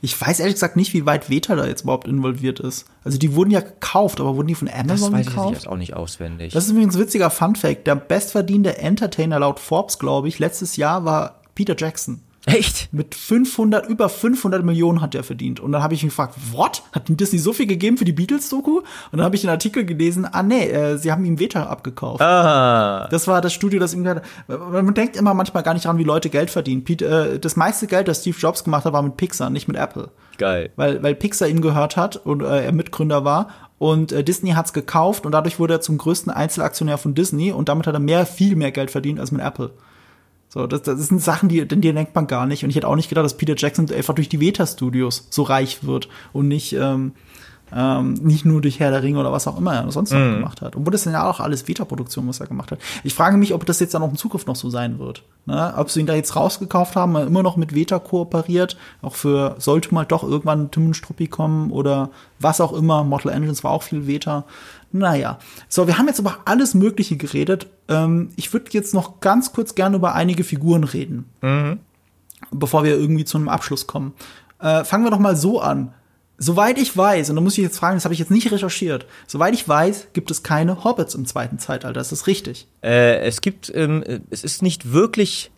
[0.00, 2.86] Ich weiß ehrlich gesagt nicht, wie weit Veta da jetzt überhaupt involviert ist.
[3.04, 5.54] Also die wurden ja gekauft, aber wurden die von Das Amazon weiß ich gekauft?
[5.54, 6.52] jetzt auch nicht auswendig.
[6.52, 7.86] Das ist übrigens ein witziger Funfact.
[7.86, 12.20] Der bestverdienende Entertainer laut Forbes, glaube ich, letztes Jahr war Peter Jackson.
[12.50, 12.92] Echt?
[12.92, 15.60] Mit 500, über 500 Millionen hat er verdient.
[15.60, 16.82] Und dann habe ich mich gefragt, what?
[16.92, 18.78] Hat ihm Disney so viel gegeben für die Beatles-Doku?
[18.78, 22.22] Und dann habe ich den Artikel gelesen, ah nee, äh, sie haben ihm Veta abgekauft.
[22.22, 23.08] Ah.
[23.10, 24.22] Das war das Studio, das ihm gerade.
[24.48, 26.84] Man denkt immer manchmal gar nicht daran, wie Leute Geld verdienen.
[26.84, 29.76] Pete, äh, das meiste Geld, das Steve Jobs gemacht hat, war mit Pixar, nicht mit
[29.76, 30.10] Apple.
[30.38, 30.70] Geil.
[30.76, 33.48] Weil, weil Pixar ihm gehört hat und äh, er Mitgründer war.
[33.78, 37.68] Und äh, Disney hat's gekauft und dadurch wurde er zum größten Einzelaktionär von Disney und
[37.70, 39.70] damit hat er mehr, viel mehr Geld verdient als mit Apple.
[40.52, 42.64] So, das, das sind Sachen, die, die denkt man gar nicht.
[42.64, 45.84] Und ich hätte auch nicht gedacht, dass Peter Jackson einfach durch die Veta-Studios so reich
[45.84, 47.12] wird und nicht, ähm,
[47.74, 50.60] ähm, nicht nur durch Herr der Ringe oder was auch immer er sonst noch gemacht
[50.60, 50.76] hat.
[50.76, 52.78] Obwohl das sind ja auch alles Veta-Produktionen, was er gemacht hat.
[53.04, 55.22] Ich frage mich, ob das jetzt dann auch in Zukunft noch so sein wird.
[55.46, 55.74] Ne?
[55.76, 59.56] Ob sie ihn da jetzt rausgekauft haben, er immer noch mit Veta kooperiert, auch für,
[59.58, 63.04] sollte mal doch irgendwann ein Timmenstruppi kommen oder was auch immer.
[63.04, 64.44] Mortal Engines war auch viel Veta.
[64.92, 65.38] Naja.
[65.68, 67.68] So, wir haben jetzt über alles Mögliche geredet.
[67.88, 71.26] Ähm, ich würde jetzt noch ganz kurz gerne über einige Figuren reden.
[72.50, 74.14] Bevor wir irgendwie zu einem Abschluss kommen.
[74.58, 75.94] Äh, fangen wir doch mal so an.
[76.42, 79.04] Soweit ich weiß, und da muss ich jetzt fragen, das habe ich jetzt nicht recherchiert,
[79.26, 82.00] soweit ich weiß, gibt es keine Hobbits im zweiten Zeitalter.
[82.00, 82.66] Ist das richtig?
[82.82, 85.50] Äh, es gibt, ähm, äh, es ist nicht wirklich.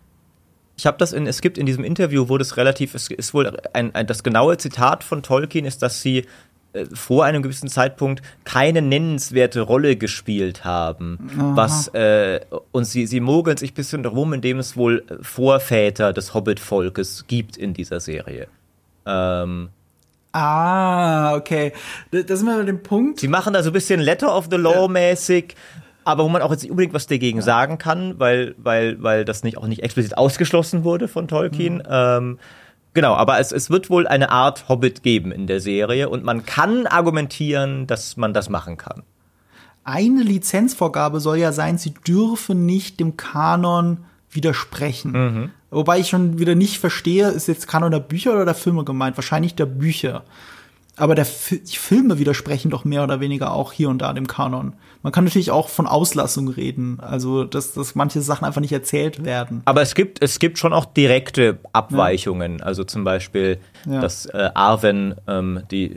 [0.76, 3.57] Ich habe das in, es gibt in diesem Interview, wo das relativ, es ist wohl
[3.72, 6.26] ein, ein das genaue Zitat von Tolkien ist, dass sie
[6.72, 12.41] äh, vor einem gewissen Zeitpunkt keine nennenswerte Rolle gespielt haben, was äh,
[12.72, 17.57] und sie sie mogeln sich ein bisschen darum, indem es wohl Vorväter des Hobbit-Volkes gibt
[17.57, 18.49] in dieser Serie.
[19.07, 19.68] Ähm,
[20.33, 21.72] Ah, okay.
[22.11, 23.20] Da, da sind wir bei dem Punkt.
[23.20, 25.55] Sie machen da so ein bisschen Letter of the Law mäßig,
[26.05, 29.45] aber wo man auch jetzt nicht unbedingt was dagegen sagen kann, weil, weil, weil das
[29.45, 31.76] nicht auch nicht explizit ausgeschlossen wurde von Tolkien.
[31.76, 31.83] Mhm.
[31.89, 32.39] Ähm,
[32.95, 36.47] genau, aber es, es wird wohl eine Art Hobbit geben in der Serie und man
[36.47, 39.03] kann argumentieren, dass man das machen kann.
[39.85, 45.51] Eine Lizenzvorgabe soll ja sein, sie dürfen nicht dem Kanon widersprechen.
[45.70, 49.16] Wobei ich schon wieder nicht verstehe, ist jetzt Kanon der Bücher oder der Filme gemeint?
[49.16, 50.24] Wahrscheinlich der Bücher.
[50.97, 54.74] Aber der die Filme widersprechen doch mehr oder weniger auch hier und da dem Kanon.
[55.03, 59.24] Man kann natürlich auch von Auslassung reden, also dass, dass manche Sachen einfach nicht erzählt
[59.24, 59.62] werden.
[59.64, 62.62] Aber es gibt, es gibt schon auch direkte Abweichungen.
[62.62, 64.01] Also zum Beispiel, Ja.
[64.03, 65.97] dass äh, Arwen ähm, die,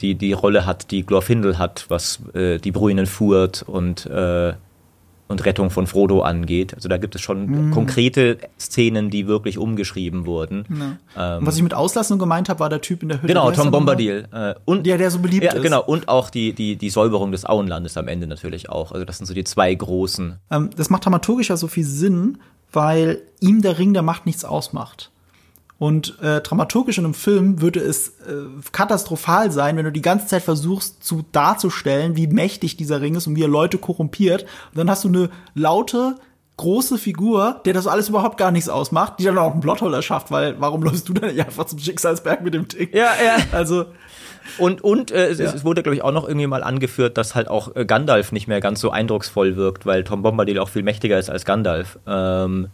[0.00, 4.54] die die Rolle hat, die Glorfindel hat, was äh, die Bruinen furt und, äh,
[5.28, 6.74] und Rettung von Frodo angeht.
[6.74, 7.70] Also da gibt es schon Mhm.
[7.72, 10.64] konkrete Szenen, die wirklich umgeschrieben wurden.
[11.16, 13.28] Und was ich mit Auslassung gemeint habe, war der Typ in der Hütte.
[13.28, 13.70] Genau, Tom?
[13.70, 14.28] Bombadil.
[14.32, 15.62] Äh, und Ja, der so beliebt ja, ist.
[15.62, 15.82] genau.
[15.82, 18.92] Und auch die, die, die Säuberung des Auenlandes am Ende natürlich auch.
[18.92, 20.36] Also das sind so die zwei großen.
[20.50, 22.38] Ähm, das macht dramaturgisch ja so viel Sinn,
[22.72, 25.10] weil ihm der Ring der Macht nichts ausmacht.
[25.78, 30.26] Und äh, dramaturgisch in einem Film würde es äh, katastrophal sein, wenn du die ganze
[30.26, 34.44] Zeit versuchst zu darzustellen, wie mächtig dieser Ring ist und wie er Leute korrumpiert.
[34.44, 36.14] Und dann hast du eine laute,
[36.56, 40.30] große Figur, der das alles überhaupt gar nichts ausmacht, die dann auch einen Plothole erschafft,
[40.30, 42.88] weil warum läufst du dann nicht einfach zum Schicksalsberg mit dem Ding?
[42.94, 43.36] Ja, ja.
[43.52, 43.84] Also,
[44.56, 45.52] Und, und äh, es, Ja.
[45.52, 48.48] es wurde, glaube ich, auch noch irgendwie mal angeführt, dass halt auch äh, Gandalf nicht
[48.48, 51.98] mehr ganz so eindrucksvoll wirkt, weil Tom Bombadil auch viel mächtiger ist als Gandalf.
[52.06, 52.68] Ähm,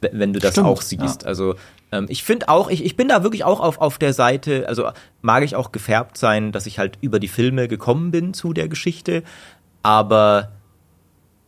[0.00, 1.22] wenn du das Stimmt, auch siehst.
[1.22, 1.28] ja.
[1.28, 1.56] Also
[1.92, 4.90] ähm, ich finde auch, ich, ich bin da wirklich auch auf, auf der Seite, also
[5.22, 8.68] mag ich auch gefärbt sein, dass ich halt über die Filme gekommen bin zu der
[8.68, 9.22] Geschichte,
[9.82, 10.52] aber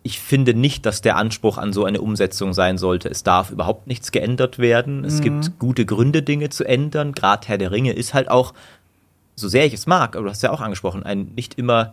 [0.02, 3.10] ich finde nicht, dass der Anspruch an so eine Umsetzung sein sollte.
[3.10, 5.04] Es darf überhaupt nichts geändert werden.
[5.04, 7.12] Es gibt gute Gründe, Dinge zu ändern.
[7.12, 8.54] Gerade Herr der Ringe ist halt auch,
[9.36, 11.92] so sehr ich es mag, aber du hast ja auch angesprochen, ein nicht immer,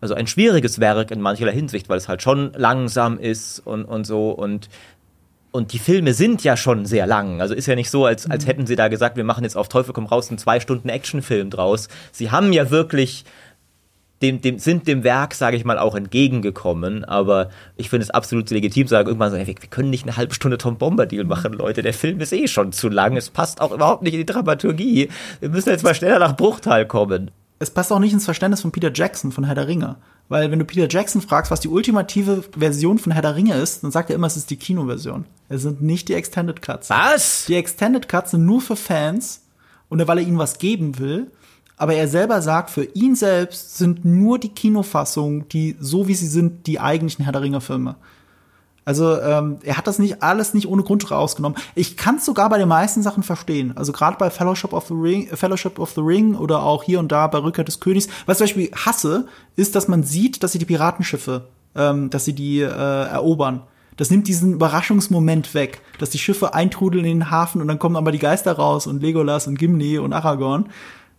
[0.00, 4.06] also ein schwieriges Werk in mancherlei Hinsicht, weil es halt schon langsam ist und, und
[4.06, 4.68] so und
[5.50, 7.40] und die Filme sind ja schon sehr lang.
[7.40, 9.68] Also ist ja nicht so, als, als hätten sie da gesagt, wir machen jetzt auf
[9.68, 11.88] Teufel komm raus einen zwei Stunden Actionfilm draus.
[12.12, 13.24] Sie haben ja wirklich
[14.22, 17.04] dem, dem, sind dem Werk, sage ich mal, auch entgegengekommen.
[17.04, 20.04] Aber ich finde es absolut legitim, zu sagen irgendwann so, ey, wir, wir können nicht
[20.04, 21.82] eine halbe Stunde Tom Bombadil machen, Leute.
[21.82, 23.16] Der Film ist eh schon zu lang.
[23.16, 25.08] Es passt auch überhaupt nicht in die Dramaturgie.
[25.40, 27.30] Wir müssen jetzt mal schneller nach Bruchtal kommen.
[27.58, 29.96] es passt auch nicht ins Verständnis von Peter Jackson von Herr der Ringe.
[30.28, 33.82] Weil wenn du Peter Jackson fragst, was die ultimative Version von Herr der Ringe ist,
[33.82, 35.24] dann sagt er immer, es ist die Kinoversion.
[35.48, 36.90] Es sind nicht die Extended Cuts.
[36.90, 37.46] Was?
[37.46, 39.42] Die Extended Cuts sind nur für Fans
[39.88, 41.30] und weil er ihnen was geben will.
[41.78, 46.26] Aber er selber sagt, für ihn selbst sind nur die Kinofassungen, die so wie sie
[46.26, 47.96] sind, die eigentlichen Herr der Ringe Filme.
[48.88, 51.58] Also ähm, er hat das nicht alles nicht ohne Grund rausgenommen.
[51.74, 53.76] Ich kann es sogar bei den meisten Sachen verstehen.
[53.76, 57.12] Also gerade bei Fellowship of the Ring, Fellowship of the Ring oder auch hier und
[57.12, 58.08] da bei Rückkehr des Königs.
[58.24, 59.26] Was ich zum Beispiel hasse,
[59.56, 63.60] ist, dass man sieht, dass sie die Piratenschiffe, ähm, dass sie die äh, erobern.
[63.98, 67.96] Das nimmt diesen Überraschungsmoment weg, dass die Schiffe eintrudeln in den Hafen und dann kommen
[67.96, 70.70] aber die Geister raus und Legolas und Gimli und Aragorn.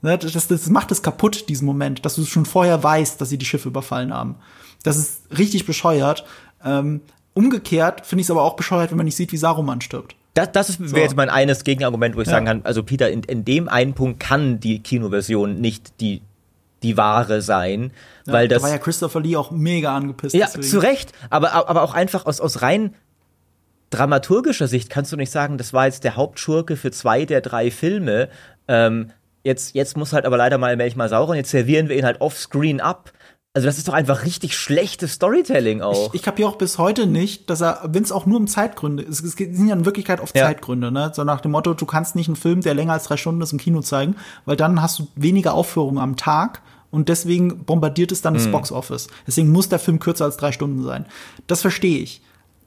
[0.02, 3.30] Ne, das, das, das macht es kaputt, diesen Moment, dass du schon vorher weißt, dass
[3.30, 4.38] sie die Schiffe überfallen haben.
[4.82, 6.26] Das ist richtig bescheuert.
[6.66, 7.02] Ähm,
[7.40, 10.14] Umgekehrt finde ich es aber auch bescheuert, wenn man nicht sieht, wie Saruman stirbt.
[10.34, 10.98] Das, das wäre so.
[10.98, 12.34] jetzt mein eines Gegenargument, wo ich ja.
[12.34, 16.22] sagen kann, also Peter, in, in dem einen Punkt kann die Kinoversion nicht die
[16.84, 17.92] die wahre sein,
[18.26, 20.36] ja, weil das da war ja Christopher Lee auch mega angepisst.
[20.36, 20.68] Ja, deswegen.
[20.68, 22.94] zu Recht, aber aber auch einfach aus aus rein
[23.90, 27.72] dramaturgischer Sicht kannst du nicht sagen, das war jetzt der Hauptschurke für zwei der drei
[27.72, 28.28] Filme.
[28.68, 29.12] Ähm,
[29.46, 32.06] jetzt jetzt muss halt aber leider mal Melch mal sauer und jetzt servieren wir ihn
[32.06, 33.14] halt offscreen ab.
[33.54, 36.10] Also das ist doch einfach richtig schlechtes Storytelling auch.
[36.10, 39.02] Ich, ich kapiere auch bis heute nicht, dass er, wenn es auch nur um Zeitgründe
[39.02, 40.46] ist, es sind ja in Wirklichkeit oft ja.
[40.46, 41.12] Zeitgründe, ne?
[41.16, 43.52] So nach dem Motto, du kannst nicht einen Film, der länger als drei Stunden ist,
[43.52, 48.22] im Kino zeigen, weil dann hast du weniger Aufführungen am Tag und deswegen bombardiert es
[48.22, 48.52] dann das mhm.
[48.52, 49.08] Boxoffice.
[49.26, 51.06] Deswegen muss der Film kürzer als drei Stunden sein.
[51.48, 52.22] Das verstehe ich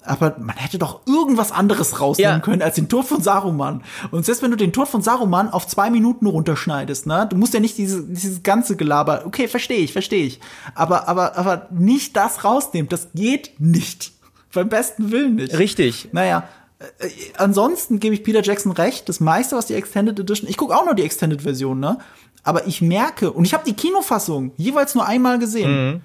[0.04, 2.40] aber man hätte doch irgendwas anderes rausnehmen ja.
[2.40, 3.82] können als den Tod von Saruman.
[4.10, 7.54] Und selbst wenn du den Tod von Saruman auf zwei Minuten runterschneidest, ne, du musst
[7.54, 10.40] ja nicht diese, dieses ganze Gelaber, okay, verstehe ich, verstehe ich.
[10.74, 14.12] Aber, aber, aber nicht das rausnehmen, das geht nicht.
[14.52, 15.56] Beim besten Willen nicht.
[15.58, 16.08] Richtig.
[16.12, 16.48] Naja,
[16.78, 20.76] äh, ansonsten gebe ich Peter Jackson recht, das meiste, was die Extended Edition, ich gucke
[20.76, 21.98] auch nur die Extended Version, ne?
[22.44, 25.92] Aber ich merke, und ich habe die Kinofassung jeweils nur einmal gesehen.
[25.92, 26.00] Mhm.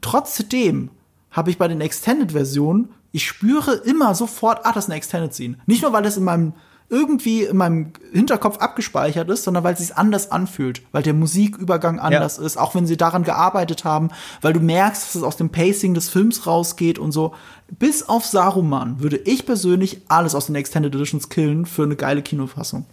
[0.00, 0.90] Trotzdem
[1.34, 5.56] habe ich bei den Extended-Versionen ich spüre immer sofort, ah, das ist eine Extended Scene.
[5.66, 6.52] Nicht nur, weil das in meinem
[6.90, 12.00] irgendwie in meinem Hinterkopf abgespeichert ist, sondern weil es sich anders anfühlt, weil der Musikübergang
[12.00, 12.44] anders ja.
[12.44, 14.10] ist, auch wenn sie daran gearbeitet haben,
[14.42, 17.34] weil du merkst, dass es aus dem Pacing des Films rausgeht und so.
[17.68, 22.20] Bis auf Saruman würde ich persönlich alles aus den Extended Editions killen für eine geile
[22.20, 22.84] Kinofassung.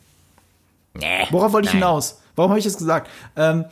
[0.93, 1.81] Nee, Worauf wollte ich nein.
[1.81, 2.21] hinaus?
[2.35, 3.09] Warum habe ich das gesagt?
[3.35, 3.65] Ähm,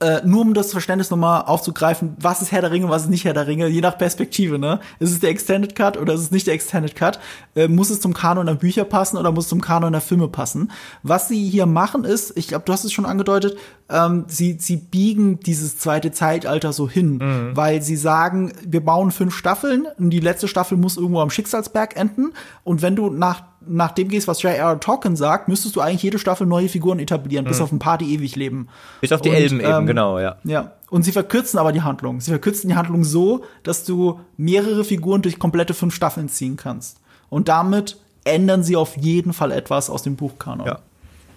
[0.00, 3.24] äh, nur um das Verständnis nochmal aufzugreifen, was ist Herr der Ringe, was ist nicht
[3.24, 4.78] Herr der Ringe, je nach Perspektive, ne?
[5.00, 7.18] Ist es der Extended Cut oder ist es nicht der Extended Cut?
[7.56, 10.28] Äh, muss es zum Kanon der Bücher passen oder muss es zum Kanon der Filme
[10.28, 10.70] passen?
[11.02, 13.56] Was sie hier machen ist, ich glaube, du hast es schon angedeutet,
[13.90, 17.56] ähm, sie, sie biegen dieses zweite Zeitalter so hin, mhm.
[17.56, 21.96] weil sie sagen, wir bauen fünf Staffeln und die letzte Staffel muss irgendwo am Schicksalsberg
[21.96, 22.32] enden
[22.62, 24.80] und wenn du nach nach dem gehst, was J.R.
[24.80, 27.48] Tolkien sagt, müsstest du eigentlich jede Staffel neue Figuren etablieren, mhm.
[27.48, 28.68] bis auf ein paar, die ewig leben.
[29.00, 30.36] Bis auf die und, Elben ähm, eben, genau, ja.
[30.44, 30.72] Ja.
[30.90, 32.20] Und sie verkürzen aber die Handlung.
[32.20, 37.00] Sie verkürzen die Handlung so, dass du mehrere Figuren durch komplette fünf Staffeln ziehen kannst.
[37.28, 40.66] Und damit ändern sie auf jeden Fall etwas aus dem Buchkanon.
[40.66, 40.78] Ja.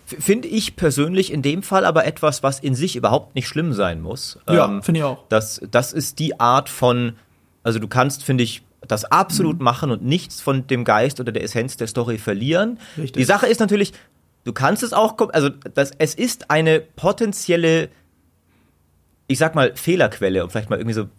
[0.06, 4.02] Finde ich persönlich in dem Fall aber etwas, was in sich überhaupt nicht schlimm sein
[4.02, 4.40] muss.
[4.50, 5.20] Ja, ähm, finde ich auch.
[5.30, 7.14] Das, das ist die Art von,
[7.64, 9.64] also du kannst, finde ich, das absolut mhm.
[9.64, 12.80] machen und nichts von dem Geist oder der Essenz der Story verlieren.
[12.98, 13.14] Richtig.
[13.14, 13.94] Die Sache ist natürlich,
[14.44, 17.90] du kannst es auch, also das, es ist eine potenzielle,
[19.28, 21.10] ich sag mal, Fehlerquelle, um vielleicht mal irgendwie so,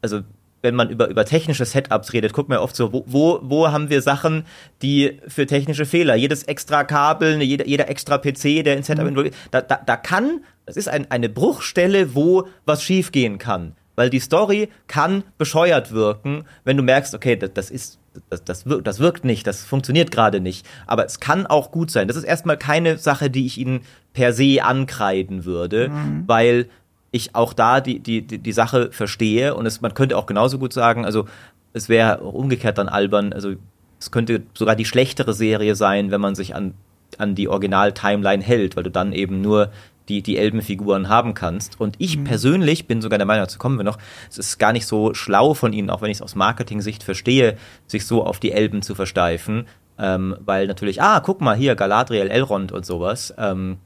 [0.00, 0.20] also
[0.62, 3.88] wenn man über, über technische Setups redet, guckt man oft so, wo, wo, wo haben
[3.88, 4.44] wir Sachen,
[4.82, 9.10] die für technische Fehler, jedes extra Kabel, jeder, jeder extra PC, der in Setup mhm.
[9.10, 14.08] involviert, da, da, da kann, das ist ein, eine Bruchstelle, wo was schiefgehen kann weil
[14.08, 17.98] die Story kann bescheuert wirken, wenn du merkst, okay, das, das ist
[18.30, 20.66] das, das, wirkt, das wirkt nicht, das funktioniert gerade nicht.
[20.86, 22.08] Aber es kann auch gut sein.
[22.08, 23.82] Das ist erstmal keine Sache, die ich ihnen
[24.14, 26.24] per se ankreiden würde, mhm.
[26.26, 26.70] weil
[27.10, 30.72] ich auch da die, die, die, Sache verstehe und es, man könnte auch genauso gut
[30.72, 31.26] sagen, also
[31.74, 33.52] es wäre umgekehrt dann albern, also
[33.98, 36.72] es könnte sogar die schlechtere Serie sein, wenn man sich an,
[37.18, 39.70] an die Original-Timeline hält, weil du dann eben nur
[40.10, 41.80] die, die Elbenfiguren haben kannst.
[41.80, 42.24] Und ich mhm.
[42.24, 43.98] persönlich bin sogar der Meinung, dazu kommen wir noch,
[44.28, 47.56] es ist gar nicht so schlau von ihnen, auch wenn ich es aus Marketing-Sicht verstehe,
[47.86, 49.66] sich so auf die Elben zu versteifen.
[49.98, 53.32] Ähm, weil natürlich, ah, guck mal hier, Galadriel, Elrond und sowas.
[53.38, 53.78] Ähm,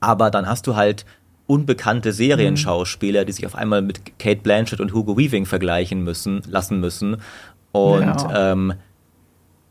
[0.00, 1.06] aber dann hast du halt
[1.46, 6.80] unbekannte Serienschauspieler, die sich auf einmal mit Kate Blanchett und Hugo Weaving vergleichen müssen, lassen
[6.80, 7.18] müssen.
[7.72, 8.52] Und ja.
[8.52, 8.74] ähm,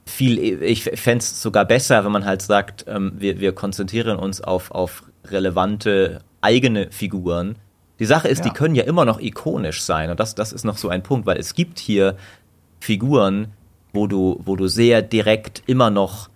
[0.05, 4.41] viel, ich fände es sogar besser, wenn man halt sagt, ähm, wir, wir konzentrieren uns
[4.41, 7.55] auf, auf relevante eigene Figuren.
[7.99, 8.45] Die Sache ist, ja.
[8.45, 10.09] die können ja immer noch ikonisch sein.
[10.09, 12.15] Und das, das ist noch so ein Punkt, weil es gibt hier
[12.79, 13.53] Figuren,
[13.93, 16.29] wo du, wo du sehr direkt immer noch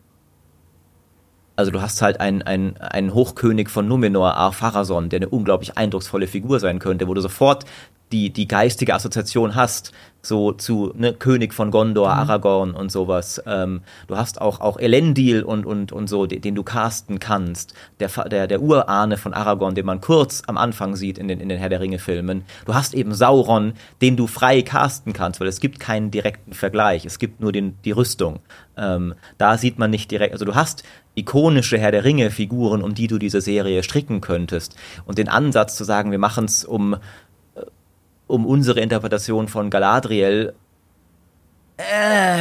[1.55, 6.27] Also du hast halt einen, einen, einen Hochkönig von Numenor, Ar-Pharason, der eine unglaublich eindrucksvolle
[6.27, 7.65] Figur sein könnte, wo du sofort
[8.11, 9.91] die, die geistige Assoziation hast,
[10.25, 12.19] so zu ne, König von Gondor, mhm.
[12.19, 13.41] Aragorn und sowas.
[13.45, 17.73] Ähm, du hast auch, auch Elendil und, und, und so, den, den du casten kannst.
[17.99, 21.49] Der, der, der Urahne von Aragorn, den man kurz am Anfang sieht in den, in
[21.49, 22.43] den Herr der Ringe-Filmen.
[22.65, 27.05] Du hast eben Sauron, den du frei casten kannst, weil es gibt keinen direkten Vergleich.
[27.05, 28.39] Es gibt nur den, die Rüstung.
[28.77, 30.83] Ähm, da sieht man nicht direkt, also du hast
[31.15, 34.75] ikonische Herr der Ringe-Figuren, um die du diese Serie stricken könntest.
[35.05, 36.97] Und den Ansatz zu sagen, wir machen es um
[38.27, 40.53] um unsere Interpretation von Galadriel,
[41.77, 42.37] äh,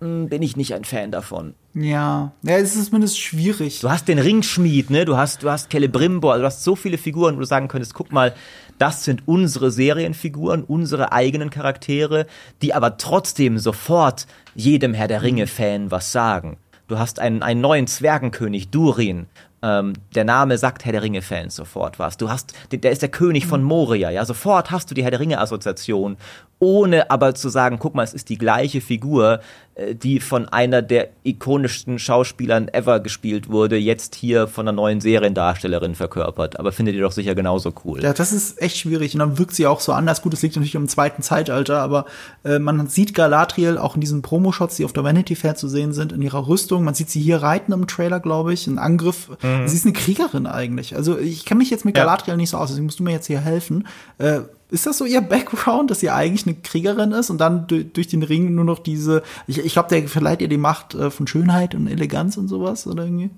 [0.00, 1.54] hm, bin ich nicht ein Fan davon.
[1.74, 3.80] Ja, ja, es ist zumindest schwierig.
[3.80, 5.04] Du hast den Ringschmied, ne?
[5.04, 7.94] Du hast, du hast Celebrimbor, also du hast so viele Figuren, wo du sagen könntest,
[7.94, 8.34] guck mal,
[8.78, 12.26] das sind unsere Serienfiguren, unsere eigenen Charaktere,
[12.62, 16.56] die aber trotzdem sofort jedem Herr der Ringe-Fan was sagen.
[16.88, 19.26] Du hast einen, einen neuen Zwergenkönig, Durin,
[19.62, 22.16] ähm, der Name sagt Herr der Ringe-Fans sofort was.
[22.16, 25.20] Du hast, der ist der König von Moria, ja, sofort hast du die Herr der
[25.20, 26.16] Ringe-Assoziation,
[26.60, 29.40] ohne aber zu sagen, guck mal, es ist die gleiche Figur,
[29.74, 35.00] äh, die von einer der ikonischsten Schauspielern ever gespielt wurde, jetzt hier von einer neuen
[35.00, 36.60] Seriendarstellerin verkörpert.
[36.60, 38.02] Aber findet ihr doch sicher genauso cool.
[38.02, 39.14] Ja, das ist echt schwierig.
[39.14, 40.20] Und dann wirkt sie auch so anders.
[40.20, 42.04] Gut, es liegt natürlich im zweiten Zeitalter, aber
[42.44, 45.94] äh, man sieht Galadriel auch in diesen Promo-Shots, die auf der Vanity Fair zu sehen
[45.94, 46.84] sind, in ihrer Rüstung.
[46.84, 49.30] Man sieht sie hier reiten im Trailer, glaube ich, ein Angriff.
[49.42, 49.66] Mhm.
[49.66, 50.94] Sie ist eine Kriegerin eigentlich.
[50.94, 52.36] Also ich kenne mich jetzt mit Galadriel ja.
[52.36, 53.86] nicht so aus, deswegen musst du mir jetzt hier helfen.
[54.18, 58.08] Äh, ist das so ihr Background, dass sie eigentlich eine Kriegerin ist und dann durch
[58.08, 61.26] den Ring nur noch diese, ich, ich glaube, der verleiht ihr die Macht äh, von
[61.26, 63.30] Schönheit und Eleganz und sowas oder irgendwie?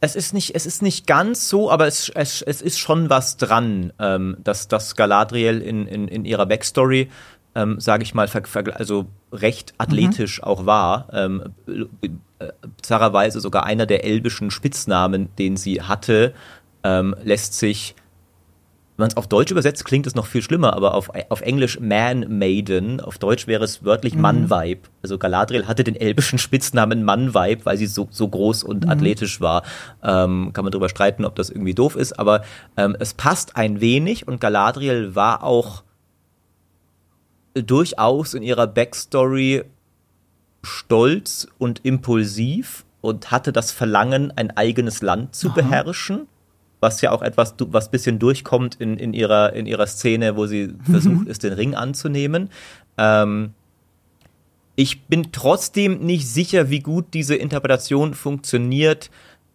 [0.00, 3.36] Es ist nicht, es ist nicht ganz so, aber es, es, es ist schon was
[3.36, 7.08] dran, ähm, dass, dass Galadriel in, in, in ihrer Backstory,
[7.54, 8.28] ähm, sage ich mal,
[8.74, 10.44] also recht athletisch mhm.
[10.44, 11.06] auch war.
[11.12, 16.34] Ähm, äh, bizarrerweise sogar einer der elbischen Spitznamen, den sie hatte,
[16.82, 17.94] ähm, lässt sich
[18.96, 21.80] wenn man es auf Deutsch übersetzt, klingt es noch viel schlimmer, aber auf, auf Englisch
[21.80, 24.20] Man-Maiden, auf Deutsch wäre es wörtlich mhm.
[24.20, 24.88] Mann-Weib.
[25.02, 28.90] Also Galadriel hatte den elbischen Spitznamen Mann-Weib, weil sie so, so groß und mhm.
[28.90, 29.62] athletisch war.
[30.02, 32.42] Ähm, kann man darüber streiten, ob das irgendwie doof ist, aber
[32.76, 35.84] ähm, es passt ein wenig und Galadriel war auch
[37.54, 39.64] durchaus in ihrer Backstory
[40.62, 45.54] stolz und impulsiv und hatte das Verlangen, ein eigenes Land zu Aha.
[45.54, 46.28] beherrschen
[46.82, 50.66] was ja auch etwas, was bisschen durchkommt in, in, ihrer, in ihrer Szene, wo sie
[50.66, 50.80] mhm.
[50.90, 52.50] versucht ist, den Ring anzunehmen.
[52.98, 53.54] Ähm,
[54.74, 59.10] ich bin trotzdem nicht sicher, wie gut diese Interpretation funktioniert.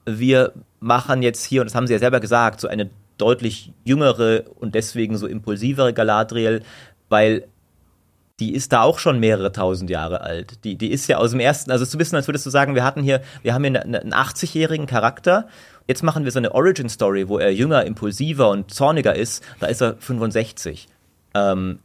[0.05, 4.43] Wir machen jetzt hier, und das haben sie ja selber gesagt, so eine deutlich jüngere
[4.55, 6.61] und deswegen so impulsivere Galadriel,
[7.09, 7.47] weil
[8.39, 10.63] die ist da auch schon mehrere tausend Jahre alt.
[10.63, 12.83] Die, die ist ja aus dem ersten, also zu wissen, als würdest du sagen, wir
[12.83, 15.47] hatten hier, wir haben hier einen 80-jährigen Charakter
[15.87, 19.43] Jetzt machen wir so eine Origin-Story, wo er jünger, impulsiver und zorniger ist.
[19.59, 20.87] Da ist er 65.
[21.33, 21.79] Ähm,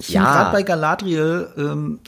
[0.00, 0.22] ich ja.
[0.22, 2.00] gerade bei Galadriel, ähm,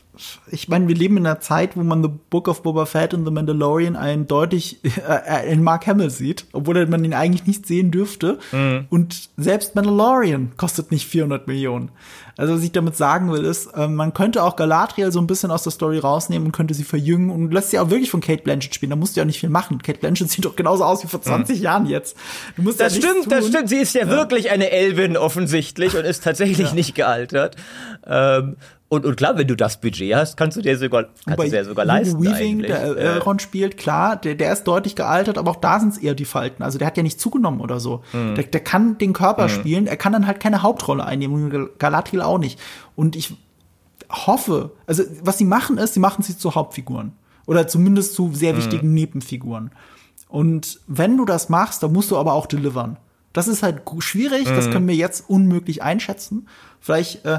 [0.51, 3.25] ich meine, wir leben in einer Zeit, wo man The Book of Boba Fett und
[3.25, 7.91] The Mandalorian einen deutlich äh, in Mark Hamill sieht, obwohl man ihn eigentlich nicht sehen
[7.91, 8.39] dürfte.
[8.53, 8.87] Mhm.
[8.91, 11.91] Und selbst Mandalorian kostet nicht 400 Millionen.
[12.41, 15.51] Also was ich damit sagen will, ist, äh, man könnte auch Galadriel so ein bisschen
[15.51, 18.43] aus der Story rausnehmen und könnte sie verjüngen und lässt sie auch wirklich von Kate
[18.43, 18.89] Blanchett spielen.
[18.89, 19.83] Da musst du ja nicht viel machen.
[19.83, 21.63] Kate Blanchett sieht doch genauso aus wie vor 20 mhm.
[21.63, 22.17] Jahren jetzt.
[22.57, 23.29] Du musst das ja stimmt, tun.
[23.29, 23.69] das stimmt.
[23.69, 26.75] Sie ist ja, ja, wirklich eine Elvin offensichtlich und ist tatsächlich ja.
[26.75, 27.57] nicht gealtert.
[28.07, 28.57] Ähm,
[28.91, 31.65] und, und klar, wenn du das Budget hast, kannst du dir sogar, kannst du dir
[31.65, 32.21] sogar leisten.
[32.21, 35.93] Weaving, der Elrond äh, spielt, klar, der, der ist deutlich gealtert, aber auch da sind
[35.93, 36.65] es eher die Falten.
[36.65, 38.03] Also der hat ja nicht zugenommen oder so.
[38.13, 38.35] Mhm.
[38.35, 39.51] Der, der kann den Körper mhm.
[39.51, 42.59] spielen, er kann dann halt keine Hauptrolle einnehmen, Galadriel auch nicht.
[42.97, 43.37] Und ich
[44.11, 47.13] hoffe, also was sie machen ist, sie machen sie zu Hauptfiguren.
[47.47, 48.59] Oder zumindest zu sehr mhm.
[48.59, 48.95] wichtigen mhm.
[48.95, 49.71] Nebenfiguren.
[50.29, 52.97] Und wenn du das machst, dann musst du aber auch delivern.
[53.33, 54.73] Das ist halt schwierig, das mhm.
[54.73, 56.49] können wir jetzt unmöglich einschätzen.
[56.81, 57.39] Vielleicht äh,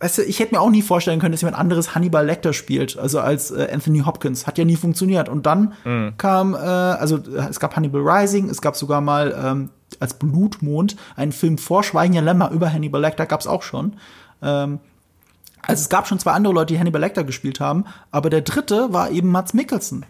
[0.00, 2.98] weißt du, ich hätte mir auch nie vorstellen können, dass jemand anderes Hannibal Lecter spielt,
[2.98, 4.46] also als äh, Anthony Hopkins.
[4.46, 5.28] Hat ja nie funktioniert.
[5.28, 6.14] Und dann mhm.
[6.16, 9.70] kam, äh, also es gab Hannibal Rising, es gab sogar mal ähm,
[10.00, 13.94] als Blutmond einen Film vor Schweigen Lämmer über Hannibal Lecter, gab's auch schon.
[14.42, 14.80] Ähm,
[15.62, 18.92] also es gab schon zwei andere Leute, die Hannibal Lecter gespielt haben, aber der dritte
[18.92, 20.06] war eben Mats Mikkelsen.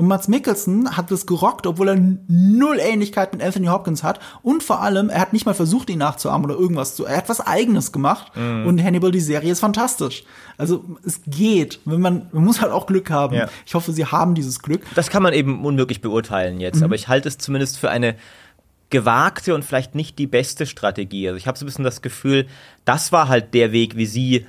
[0.00, 1.96] Und Mats Mikkelsen hat das gerockt, obwohl er
[2.26, 4.18] null Ähnlichkeit mit Anthony Hopkins hat.
[4.40, 7.04] Und vor allem, er hat nicht mal versucht, ihn nachzuahmen oder irgendwas zu.
[7.04, 8.34] Er hat was Eigenes gemacht.
[8.34, 8.64] Mhm.
[8.64, 10.24] Und Hannibal, die Serie ist fantastisch.
[10.56, 11.80] Also es geht.
[11.84, 13.36] Wenn man, man muss halt auch Glück haben.
[13.36, 13.50] Ja.
[13.66, 14.80] Ich hoffe, sie haben dieses Glück.
[14.94, 16.78] Das kann man eben unmöglich beurteilen jetzt.
[16.78, 16.84] Mhm.
[16.84, 18.16] Aber ich halte es zumindest für eine
[18.88, 21.28] gewagte und vielleicht nicht die beste Strategie.
[21.28, 22.46] Also ich habe so ein bisschen das Gefühl,
[22.86, 24.46] das war halt der Weg, wie sie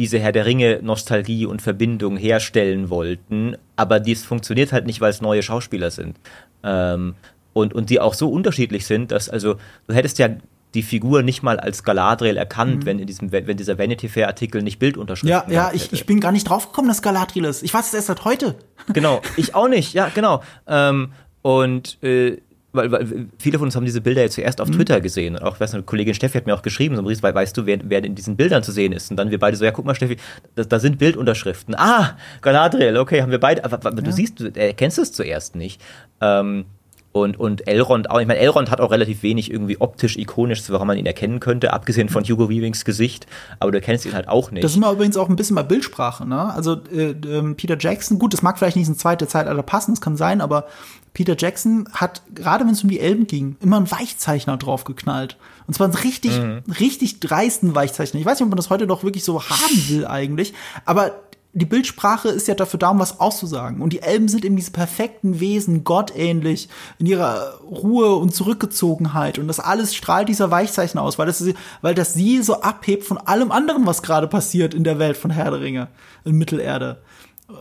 [0.00, 5.10] diese Herr der Ringe Nostalgie und Verbindung herstellen wollten, aber dies funktioniert halt nicht, weil
[5.10, 6.16] es neue Schauspieler sind.
[6.64, 7.16] Ähm,
[7.52, 9.56] und, und die auch so unterschiedlich sind, dass, also,
[9.86, 10.30] du hättest ja
[10.72, 12.86] die Figur nicht mal als Galadriel erkannt, mhm.
[12.86, 16.18] wenn in diesem, wenn dieser Vanity Fair Artikel nicht Bildunterschriften Ja, ja, ich, ich bin
[16.18, 17.62] gar nicht draufgekommen, dass Galadriel ist.
[17.62, 18.54] Ich weiß es erst seit heute.
[18.94, 20.42] Genau, ich auch nicht, ja, genau.
[20.66, 21.12] Ähm,
[21.42, 22.38] und äh,
[22.72, 24.74] weil, weil viele von uns haben diese Bilder ja zuerst auf mhm.
[24.74, 25.36] Twitter gesehen.
[25.36, 27.78] Und auch, weiß nicht, Kollegin Steffi hat mir auch geschrieben, so weil weißt du, wer,
[27.84, 29.10] wer in diesen Bildern zu sehen ist?
[29.10, 30.16] Und dann wir beide so, ja, guck mal, Steffi,
[30.54, 31.74] da, da sind Bildunterschriften.
[31.76, 34.02] Ah, Galadriel, okay, haben wir beide, aber, aber ja.
[34.02, 35.80] du siehst, du erkennst es zuerst nicht.
[36.20, 36.66] Ähm,
[37.12, 38.20] und, und Elrond auch.
[38.20, 41.72] Ich meine, Elrond hat auch relativ wenig irgendwie optisch ikonisch, warum man ihn erkennen könnte,
[41.72, 43.26] abgesehen von Hugo Weavings Gesicht,
[43.58, 44.62] aber du kennst ihn halt auch nicht.
[44.62, 46.52] Das ist mal übrigens auch ein bisschen bei Bildsprache, ne?
[46.54, 50.00] Also äh, äh, Peter Jackson, gut, das mag vielleicht nicht ins zweite Zeitalter passen, das
[50.00, 50.66] kann sein, aber
[51.12, 55.36] Peter Jackson hat, gerade wenn es um die Elben ging, immer einen Weichzeichner draufgeknallt.
[55.66, 56.62] Und zwar einen richtig, mhm.
[56.78, 58.20] richtig dreisten Weichzeichner.
[58.20, 60.54] Ich weiß nicht, ob man das heute noch wirklich so haben will eigentlich,
[60.84, 61.20] aber
[61.52, 63.80] die Bildsprache ist ja dafür da, um was auszusagen.
[63.80, 66.68] Und die Elben sind eben diese perfekten Wesen, gottähnlich,
[66.98, 69.38] in ihrer Ruhe und Zurückgezogenheit.
[69.38, 71.44] Und das alles strahlt dieser Weichzeichner aus, weil das,
[71.82, 75.32] weil das sie so abhebt von allem anderen, was gerade passiert in der Welt von
[75.32, 75.88] Herr der Ringe,
[76.24, 77.02] in Mittelerde.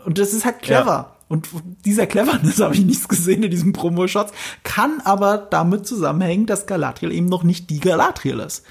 [0.06, 0.86] Und das ist halt clever.
[0.86, 1.19] Ja.
[1.30, 1.48] Und
[1.86, 4.34] dieser Cleverness habe ich nichts gesehen in diesem Promo-Shots,
[4.64, 8.66] kann aber damit zusammenhängen, dass Galadriel eben noch nicht die Galadriel ist.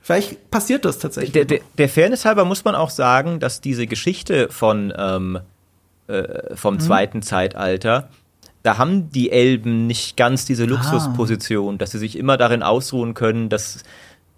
[0.00, 1.32] Vielleicht passiert das tatsächlich.
[1.32, 5.38] Der, der, der Fairness halber muss man auch sagen, dass diese Geschichte von ähm,
[6.08, 6.80] äh, vom mhm.
[6.80, 8.08] zweiten Zeitalter,
[8.64, 10.66] da haben die Elben nicht ganz diese ah.
[10.66, 11.78] Luxusposition, ah.
[11.78, 13.84] dass sie sich immer darin ausruhen können, dass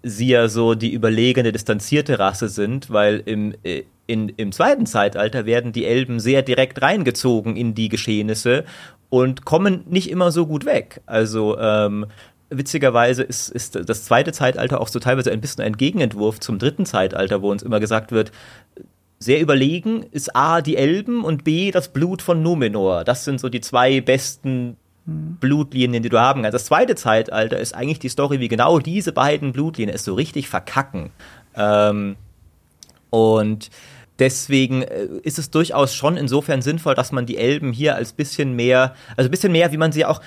[0.03, 5.45] sie ja so die überlegene, distanzierte Rasse sind, weil im, äh, in, im zweiten Zeitalter
[5.45, 8.65] werden die Elben sehr direkt reingezogen in die Geschehnisse
[9.09, 11.01] und kommen nicht immer so gut weg.
[11.05, 12.05] Also ähm,
[12.49, 16.85] witzigerweise ist, ist das zweite Zeitalter auch so teilweise ein bisschen ein Gegenentwurf zum dritten
[16.85, 18.31] Zeitalter, wo uns immer gesagt wird,
[19.19, 23.05] sehr überlegen ist A, die Elben und B, das Blut von Numenor.
[23.05, 24.75] Das sind so die zwei besten.
[25.05, 26.53] Blutlinien, die du haben kannst.
[26.55, 30.47] Das zweite Zeitalter ist eigentlich die Story, wie genau diese beiden Blutlinien es so richtig
[30.47, 31.11] verkacken.
[31.55, 32.15] Ähm,
[33.09, 33.69] und
[34.19, 38.55] Deswegen äh, ist es durchaus schon insofern sinnvoll, dass man die Elben hier als bisschen
[38.55, 40.21] mehr, also ein bisschen mehr, wie man sie auch,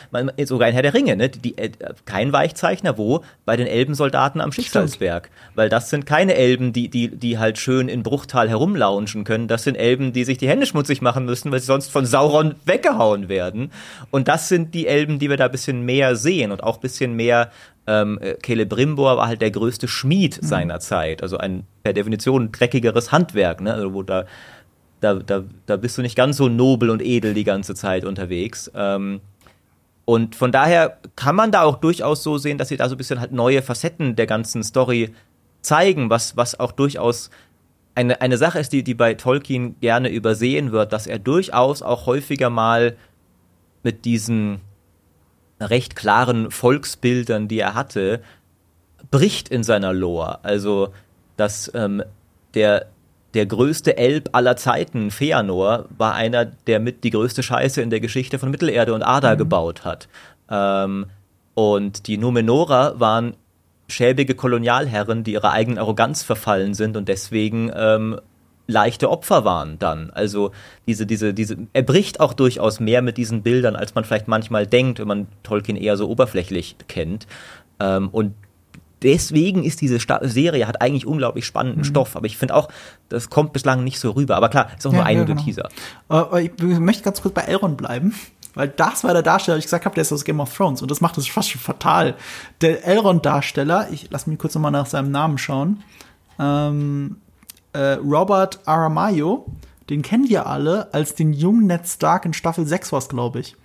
[0.44, 1.28] sogar in Herr der Ringe, ne?
[1.28, 1.70] Die, äh,
[2.04, 3.22] kein Weichzeichner, wo?
[3.44, 5.30] Bei den Elbensoldaten am Schicksalsberg.
[5.54, 9.46] Weil das sind keine Elben, die, die, die halt schön in Bruchtal herumlaunchen können.
[9.46, 12.56] Das sind Elben, die sich die Hände schmutzig machen müssen, weil sie sonst von Sauron
[12.64, 13.70] weggehauen werden.
[14.10, 16.80] Und das sind die Elben, die wir da ein bisschen mehr sehen und auch ein
[16.80, 17.50] bisschen mehr
[17.86, 20.46] ähm, Celebrimbor war halt der größte Schmied mhm.
[20.46, 23.74] seiner Zeit, also ein per Definition dreckigeres Handwerk, ne?
[23.74, 24.24] Also wo da,
[25.00, 28.70] da, da, da bist du nicht ganz so nobel und edel die ganze Zeit unterwegs.
[28.74, 29.20] Ähm,
[30.04, 32.98] und von daher kann man da auch durchaus so sehen, dass sie da so ein
[32.98, 35.12] bisschen halt neue Facetten der ganzen Story
[35.62, 37.30] zeigen, was, was auch durchaus
[37.96, 42.06] eine, eine Sache ist, die, die bei Tolkien gerne übersehen wird, dass er durchaus auch
[42.06, 42.96] häufiger mal
[43.82, 44.60] mit diesen
[45.60, 48.20] recht klaren Volksbildern, die er hatte,
[49.10, 50.44] bricht in seiner Lore.
[50.44, 50.92] Also,
[51.36, 52.02] dass ähm,
[52.54, 52.86] der,
[53.34, 58.00] der größte Elb aller Zeiten, Feanor, war einer, der mit die größte Scheiße in der
[58.00, 59.38] Geschichte von Mittelerde und Ada mhm.
[59.38, 60.08] gebaut hat.
[60.50, 61.06] Ähm,
[61.54, 63.34] und die Numenorer waren
[63.88, 68.20] schäbige Kolonialherren, die ihrer eigenen Arroganz verfallen sind und deswegen ähm,
[68.66, 70.10] leichte Opfer waren dann.
[70.10, 70.50] Also
[70.86, 74.66] diese, diese, diese, er bricht auch durchaus mehr mit diesen Bildern, als man vielleicht manchmal
[74.66, 77.26] denkt, wenn man Tolkien eher so oberflächlich kennt.
[77.78, 78.34] Ähm, und
[79.02, 81.84] deswegen ist diese Sta Serie, hat eigentlich unglaublich spannenden mhm.
[81.84, 82.68] Stoff, aber ich finde auch,
[83.08, 84.36] das kommt bislang nicht so rüber.
[84.36, 85.42] Aber klar, ist auch ja, nur ein ja, genau.
[85.42, 85.68] Teaser.
[86.10, 88.14] Uh, ich möchte ganz kurz bei Elrond bleiben.
[88.54, 90.90] Weil das war der Darsteller, ich gesagt habe, der ist aus Game of Thrones und
[90.90, 92.14] das macht es fast schon fatal.
[92.62, 95.82] Der Elrond-Darsteller, ich lass mich kurz nochmal nach seinem Namen schauen.
[96.38, 97.18] Ähm,
[97.76, 99.46] äh, Robert Aramayo,
[99.90, 103.56] den kennen wir alle als den jungen Ned Stark in Staffel 6 was, glaube ich.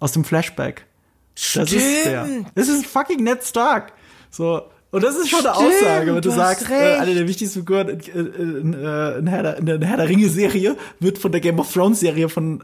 [0.00, 0.86] Aus dem Flashback.
[1.34, 1.66] Stimmt.
[1.66, 2.26] Das ist der.
[2.54, 3.92] Das ist fucking Ned Stark.
[4.30, 4.62] So.
[4.90, 7.88] Und das ist schon eine Stimmt, Aussage, wenn du, sagst, äh, eine der wichtigsten Figuren
[7.88, 11.40] in, in, in, äh, in, Herr der, in der Herr der Ringe-Serie wird von der
[11.40, 12.62] Game of Thrones-Serie von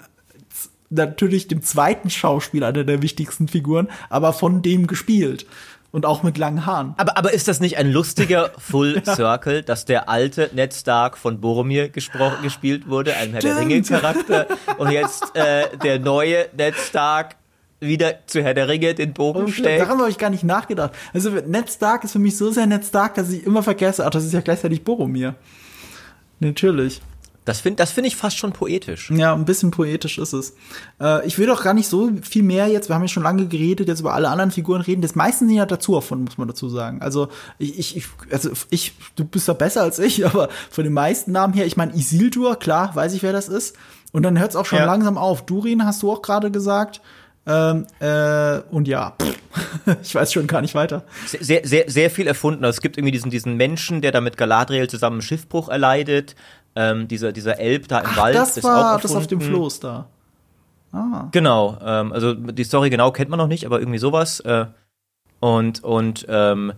[0.89, 5.47] natürlich dem zweiten Schauspieler, einer der wichtigsten Figuren, aber von dem gespielt
[5.93, 6.94] und auch mit langen Haaren.
[6.97, 11.40] Aber, aber ist das nicht ein lustiger Full Circle, dass der alte Ned Stark von
[11.40, 14.47] Boromir gespielt wurde, ein Herr der Ringe-Charakter,
[14.78, 17.36] und jetzt äh, der neue Ned Stark
[17.78, 19.81] wieder zu Herr der Ringe den Bogen stellt.
[19.81, 20.93] Daran habe ich gar nicht nachgedacht.
[21.12, 24.10] Also Ned Stark ist für mich so sehr Ned Stark, dass ich immer vergesse, ach,
[24.10, 25.35] das ist ja gleichzeitig Boromir.
[26.40, 27.02] Natürlich.
[27.44, 29.10] Das finde das find ich fast schon poetisch.
[29.10, 30.55] Ja, ein bisschen poetisch ist es.
[31.01, 33.47] Äh, ich will doch gar nicht so viel mehr jetzt, wir haben ja schon lange
[33.47, 35.02] geredet, jetzt über alle anderen Figuren reden.
[35.02, 37.02] Das meisten sind ja dazu erfunden, muss man dazu sagen.
[37.02, 37.28] Also
[37.59, 41.52] ich, ich, also ich, du bist da besser als ich, aber von den meisten Namen
[41.55, 43.77] her, ich meine Isildur, klar, weiß ich, wer das ist.
[44.12, 44.85] Und dann hört es auch schon ja.
[44.85, 45.44] langsam auf.
[45.44, 47.01] Durin hast du auch gerade gesagt.
[47.44, 49.16] Ähm, äh, und ja,
[50.02, 51.05] ich weiß schon gar nicht weiter.
[51.27, 52.64] Sehr, sehr, sehr viel erfunden.
[52.64, 56.36] Also es gibt irgendwie diesen, diesen Menschen, der da mit Galadriel zusammen einen Schiffbruch erleidet.
[56.74, 58.35] Ähm, dieser, dieser Elb da im Ach, Wald.
[58.35, 60.09] Das war das auf dem Floß da.
[60.93, 61.28] Ah.
[61.32, 64.40] Genau, ähm, also die Story genau kennt man noch nicht, aber irgendwie sowas.
[64.40, 64.66] Äh,
[65.40, 66.73] und, und, ähm,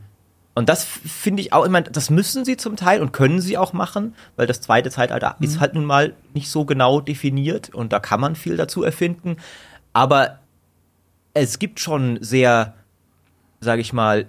[0.54, 3.58] und das finde ich auch, ich meine, das müssen sie zum Teil und können sie
[3.58, 5.44] auch machen, weil das zweite Zeitalter mhm.
[5.44, 9.36] ist halt nun mal nicht so genau definiert und da kann man viel dazu erfinden.
[9.92, 10.38] Aber
[11.34, 12.74] es gibt schon sehr,
[13.60, 14.26] sage ich mal,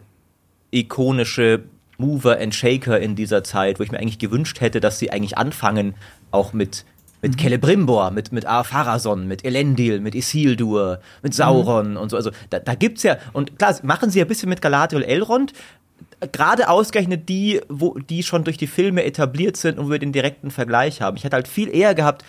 [0.71, 1.63] ikonische
[1.97, 5.37] Mover and Shaker in dieser Zeit, wo ich mir eigentlich gewünscht hätte, dass sie eigentlich
[5.37, 5.95] anfangen,
[6.31, 6.85] auch mit
[7.21, 7.39] mit mhm.
[7.39, 11.97] Celebrimbor, mit, mit Ar-Pharason, mit Elendil, mit Isildur, mit Sauron mhm.
[11.97, 12.17] und so.
[12.17, 15.53] Also da, da gibt's ja, und klar, machen sie ja ein bisschen mit Galadriel Elrond,
[16.31, 20.51] gerade ausgerechnet die, wo, die schon durch die Filme etabliert sind und wir den direkten
[20.51, 21.17] Vergleich haben.
[21.17, 22.23] Ich hätte halt viel eher gehabt,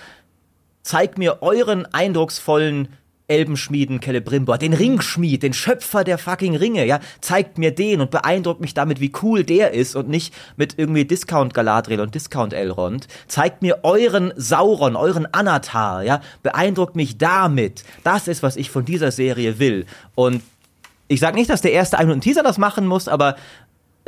[0.82, 2.88] zeig mir euren eindrucksvollen
[3.28, 8.60] Elbenschmieden Celebrimbor, den Ringschmied, den Schöpfer der fucking Ringe, ja, zeigt mir den und beeindruckt
[8.60, 13.08] mich damit, wie cool der ist und nicht mit irgendwie Discount Galadriel und Discount Elrond.
[13.26, 17.84] Zeigt mir euren Sauron, euren Anatar, ja, beeindruckt mich damit.
[18.04, 19.86] Das ist, was ich von dieser Serie will.
[20.14, 20.42] Und
[21.08, 23.36] ich sage nicht, dass der erste ein Teaser das machen muss, aber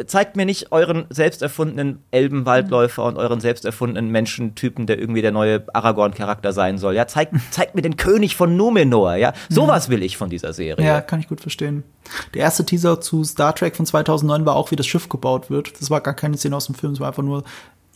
[0.07, 5.33] zeigt mir nicht euren selbst erfundenen Elbenwaldläufer und euren selbst erfundenen Menschentypen, der irgendwie der
[5.33, 6.95] neue Aragorn-Charakter sein soll.
[6.95, 9.17] Ja, zeigt, zeigt mir den König von Numenor.
[9.17, 10.85] Ja, sowas will ich von dieser Serie.
[10.85, 11.85] Ja, kann ich gut verstehen.
[12.35, 15.81] Der erste Teaser zu Star Trek von 2009 war auch, wie das Schiff gebaut wird.
[15.81, 17.45] Das war gar keine Szene aus dem Film, es war einfach nur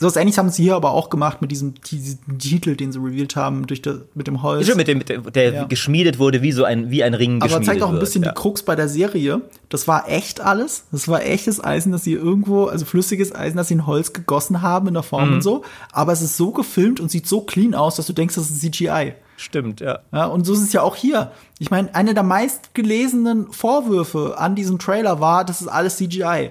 [0.03, 3.37] so was ähnliches haben sie hier aber auch gemacht mit diesem, Titel, den sie revealed
[3.37, 4.67] haben, durch das, mit dem Holz.
[4.67, 5.65] Schon mit dem, mit dem der ja.
[5.65, 8.41] geschmiedet wurde, wie so ein, wie ein Ring Aber zeigt auch ein bisschen wird, die
[8.41, 9.41] Krux bei der Serie.
[9.69, 10.85] Das war echt alles.
[10.93, 14.61] Das war echtes Eisen, das sie irgendwo, also flüssiges Eisen, das sie in Holz gegossen
[14.61, 15.35] haben in der Form mhm.
[15.35, 15.63] und so.
[15.93, 18.61] Aber es ist so gefilmt und sieht so clean aus, dass du denkst, das ist
[18.61, 19.15] CGI.
[19.37, 20.01] Stimmt, ja.
[20.13, 20.27] ja.
[20.27, 21.33] Und so ist es ja auch hier.
[21.59, 26.51] Ich meine, eine der meistgelesenen Vorwürfe an diesem Trailer war, das ist alles CGI.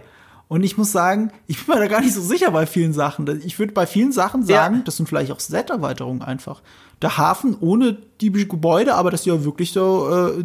[0.51, 3.25] Und ich muss sagen, ich bin mir da gar nicht so sicher bei vielen Sachen.
[3.45, 4.81] Ich würde bei vielen Sachen sagen, ja.
[4.83, 6.61] das sind vielleicht auch Set-Erweiterungen einfach.
[7.01, 10.43] Der Hafen ohne die Gebäude, aber dass die ja wirklich so äh,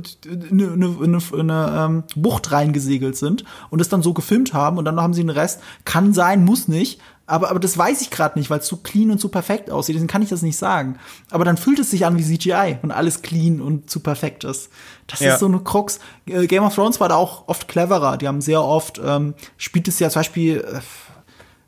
[0.48, 4.84] eine, eine, eine, eine ähm, Bucht reingesegelt sind und es dann so gefilmt haben und
[4.84, 5.60] dann haben sie den Rest.
[5.84, 9.10] Kann sein, muss nicht, aber, aber das weiß ich gerade nicht, weil es so clean
[9.10, 9.96] und so perfekt aussieht.
[9.96, 10.98] Deswegen kann ich das nicht sagen.
[11.30, 14.70] Aber dann fühlt es sich an wie CGI und alles clean und zu perfekt ist.
[15.08, 15.34] Das ja.
[15.34, 15.98] ist so eine Krux.
[16.26, 18.16] Äh, Game of Thrones war da auch oft cleverer.
[18.16, 20.80] Die haben sehr oft, ähm, spielt es ja zum Beispiel, äh,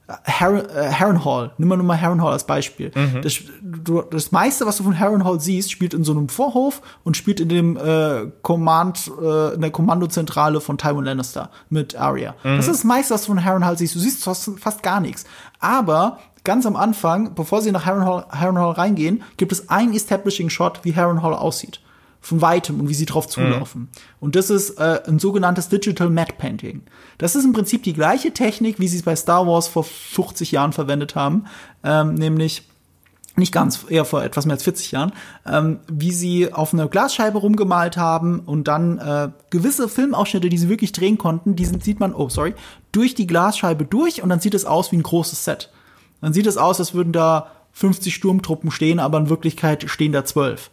[0.09, 2.91] Harrenhal, äh, nimm mal nur mal Harrenhal als Beispiel.
[2.95, 3.21] Mhm.
[3.21, 7.17] Das, du, das meiste, was du von Harrenhal siehst, spielt in so einem Vorhof und
[7.17, 12.35] spielt in dem äh, Command, äh, in der Kommandozentrale von Tywin Lannister mit Arya.
[12.43, 12.57] Mhm.
[12.57, 13.95] Das ist das meiste, was du von Harrenhal siehst.
[13.95, 15.25] Du siehst fast, fast gar nichts.
[15.61, 20.81] Aber ganz am Anfang, bevor sie nach Harrenhal, Harrenhal reingehen, gibt es einen Establishing Shot,
[20.85, 21.81] wie Harrenhal aussieht
[22.29, 23.83] von weitem und wie sie drauf zulaufen.
[23.83, 23.89] Mhm.
[24.21, 26.83] Und das ist äh, ein sogenanntes Digital Matte Painting.
[27.17, 30.53] Das ist im Prinzip die gleiche Technik, wie sie es bei Star Wars vor 50
[30.53, 31.47] Jahren verwendet haben,
[31.83, 32.65] ähm, nämlich
[33.37, 35.13] nicht ganz, eher vor etwas mehr als 40 Jahren,
[35.47, 40.69] ähm, wie sie auf einer Glasscheibe rumgemalt haben und dann äh, gewisse Filmausschnitte, die sie
[40.69, 42.55] wirklich drehen konnten, die sind, sieht man, oh sorry,
[42.93, 45.71] durch die Glasscheibe durch und dann sieht es aus wie ein großes Set.
[46.21, 50.25] Dann sieht es aus, als würden da 50 Sturmtruppen stehen, aber in Wirklichkeit stehen da
[50.25, 50.71] zwölf.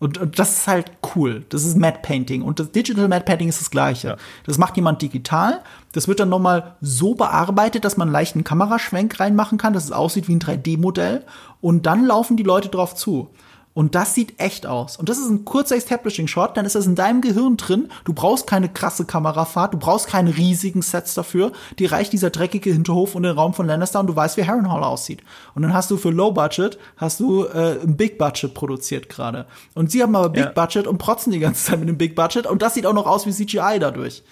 [0.00, 1.44] Und, und das ist halt cool.
[1.50, 2.40] Das ist Matte Painting.
[2.40, 4.08] Und das Digital Matte Painting ist das Gleiche.
[4.08, 4.16] Ja.
[4.46, 5.60] Das macht jemand digital.
[5.92, 9.92] Das wird dann nochmal so bearbeitet, dass man einen leichten Kameraschwenk reinmachen kann, dass es
[9.92, 11.22] aussieht wie ein 3D-Modell.
[11.60, 13.28] Und dann laufen die Leute drauf zu.
[13.72, 14.96] Und das sieht echt aus.
[14.96, 17.88] Und das ist ein kurzer Establishing-Shot, dann ist das in deinem Gehirn drin.
[18.04, 21.52] Du brauchst keine krasse Kamerafahrt, du brauchst keine riesigen Sets dafür.
[21.78, 24.82] Dir reicht dieser dreckige Hinterhof und der Raum von Lannister und du weißt, wie Harrenhal
[24.82, 25.22] aussieht.
[25.54, 29.46] Und dann hast du für Low Budget, hast du äh, ein Big Budget produziert gerade.
[29.74, 30.50] Und sie haben aber Big ja.
[30.50, 33.06] Budget und protzen die ganze Zeit mit dem Big Budget und das sieht auch noch
[33.06, 34.24] aus wie CGI dadurch.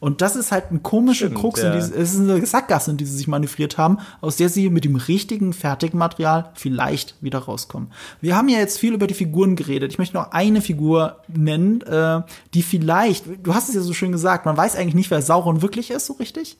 [0.00, 1.62] Und das ist halt ein komischer Stimmt, Krux.
[1.62, 1.74] Ja.
[1.74, 4.96] es ist eine Sackgasse, in die sie sich manövriert haben, aus der sie mit dem
[4.96, 7.92] richtigen, fertigen Material vielleicht wieder rauskommen.
[8.22, 9.92] Wir haben ja jetzt viel über die Figuren geredet.
[9.92, 12.22] Ich möchte noch eine Figur nennen, äh,
[12.54, 15.60] die vielleicht, du hast es ja so schön gesagt, man weiß eigentlich nicht, wer Sauron
[15.60, 16.56] wirklich ist, so richtig.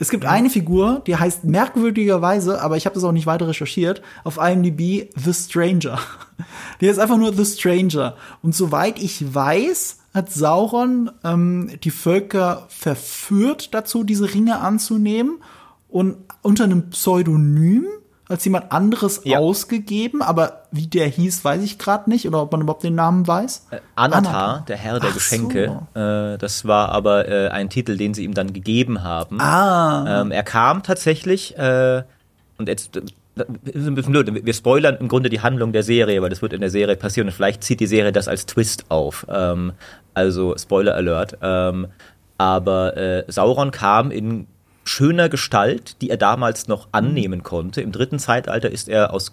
[0.00, 4.00] Es gibt eine Figur, die heißt merkwürdigerweise, aber ich habe das auch nicht weiter recherchiert,
[4.22, 5.98] auf IMDb The Stranger.
[6.80, 8.16] Die ist einfach nur The Stranger.
[8.40, 15.42] Und soweit ich weiß, hat Sauron ähm, die Völker verführt dazu, diese Ringe anzunehmen
[15.88, 17.86] und unter einem Pseudonym
[18.28, 19.38] als jemand anderes ja.
[19.38, 23.26] ausgegeben, aber wie der hieß, weiß ich gerade nicht oder ob man überhaupt den Namen
[23.26, 23.68] weiß.
[23.70, 25.80] Äh, Anatar, Anatar, der Herr der Ach Geschenke.
[25.94, 26.00] So.
[26.00, 29.40] Äh, das war aber äh, ein Titel, den sie ihm dann gegeben haben.
[29.40, 30.20] Ah.
[30.20, 32.02] Ähm, er kam tatsächlich äh,
[32.58, 33.00] und jetzt
[33.64, 34.44] ist ein bisschen blöd.
[34.44, 37.28] Wir spoilern im Grunde die Handlung der Serie, weil das wird in der Serie passieren
[37.28, 39.26] und vielleicht zieht die Serie das als Twist auf.
[39.28, 39.72] Ähm,
[40.14, 41.38] also Spoiler Alert.
[41.42, 41.88] Ähm,
[42.38, 44.46] aber äh, Sauron kam in
[44.88, 47.82] schöner Gestalt, die er damals noch annehmen konnte.
[47.82, 49.30] Im dritten Zeitalter ist er aus,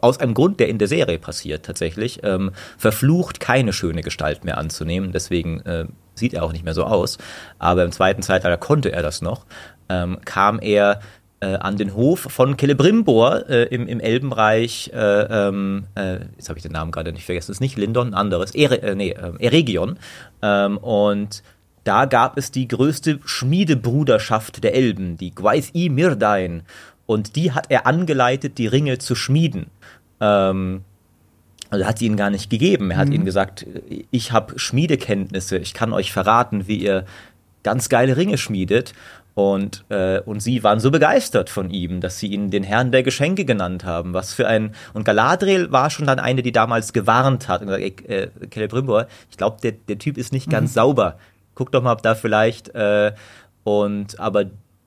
[0.00, 4.56] aus einem Grund, der in der Serie passiert tatsächlich, ähm, verflucht, keine schöne Gestalt mehr
[4.56, 5.12] anzunehmen.
[5.12, 7.18] Deswegen äh, sieht er auch nicht mehr so aus.
[7.58, 9.44] Aber im zweiten Zeitalter konnte er das noch.
[9.90, 11.00] Ähm, kam er
[11.44, 16.62] an den Hof von Celebrimbor äh, im, im Elbenreich, äh, ähm, äh, jetzt habe ich
[16.62, 19.32] den Namen gerade nicht vergessen, es ist nicht Lindon, ein anderes, Ere, äh, nee, äh,
[19.38, 19.98] Eregion.
[20.42, 21.42] Ähm, und
[21.84, 26.62] da gab es die größte Schmiedebruderschaft der Elben, die Gwaith-i Mirdain.
[27.06, 29.66] Und die hat er angeleitet, die Ringe zu schmieden.
[30.20, 30.82] Ähm,
[31.70, 32.90] also hat sie ihnen gar nicht gegeben.
[32.90, 33.14] Er hat mhm.
[33.14, 33.66] ihnen gesagt,
[34.10, 37.04] ich habe Schmiedekenntnisse, ich kann euch verraten, wie ihr
[37.62, 38.94] ganz geile Ringe schmiedet.
[39.34, 43.02] Und, äh, und sie waren so begeistert von ihm, dass sie ihn den Herrn der
[43.02, 44.14] Geschenke genannt haben.
[44.14, 44.74] Was für ein.
[44.92, 49.36] Und Galadriel war schon dann eine, die damals gewarnt hat und gesagt, äh, Celebrimbor, ich
[49.36, 50.74] glaube, der, der Typ ist nicht ganz mhm.
[50.74, 51.16] sauber
[51.54, 53.12] guck doch mal, ob da vielleicht äh,
[53.62, 54.46] und aber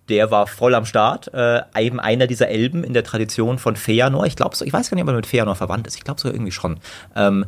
[0.09, 1.33] der war voll am Start.
[1.33, 4.25] Äh, eben einer dieser Elben in der Tradition von Feanor.
[4.25, 5.97] Ich glaube so, ich weiß gar nicht, ob er mit Feanor verwandt ist.
[5.97, 6.79] Ich glaube so irgendwie schon.
[7.15, 7.45] Ähm,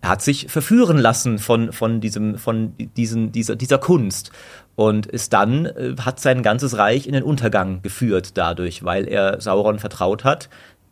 [0.00, 4.30] er hat sich verführen lassen von, von diesem, von diesen, dieser, dieser Kunst
[4.78, 9.40] und ist dann, äh, hat sein ganzes Reich in den Untergang geführt dadurch, weil er
[9.40, 10.48] Sauron vertraut hat,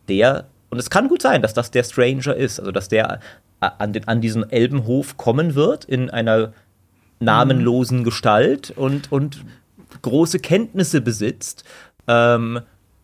[0.09, 3.21] der, und es kann gut sein, dass das der Stranger ist, also dass der
[3.61, 6.51] an, den, an diesen Elbenhof kommen wird in einer
[7.21, 9.45] namenlosen Gestalt und, und
[10.01, 11.63] große Kenntnisse besitzt.
[12.09, 12.59] Ähm,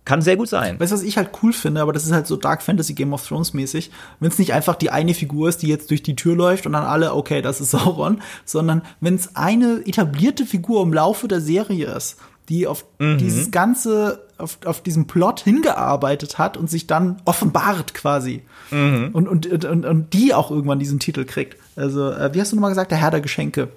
[0.05, 0.79] kann sehr gut sein.
[0.79, 3.13] Weißt du, was ich halt cool finde, aber das ist halt so Dark Fantasy Game
[3.13, 6.15] of Thrones mäßig, wenn es nicht einfach die eine Figur ist, die jetzt durch die
[6.15, 10.83] Tür läuft und dann alle, okay, das ist Sauron, sondern wenn es eine etablierte Figur
[10.83, 12.17] im Laufe der Serie ist,
[12.49, 13.17] die auf mhm.
[13.17, 18.41] dieses ganze, auf, auf diesen Plot hingearbeitet hat und sich dann offenbart quasi.
[18.71, 19.11] Mhm.
[19.13, 21.57] Und, und, und, und die auch irgendwann diesen Titel kriegt.
[21.77, 23.69] Also, äh, wie hast du nochmal gesagt, der Herr der Geschenke.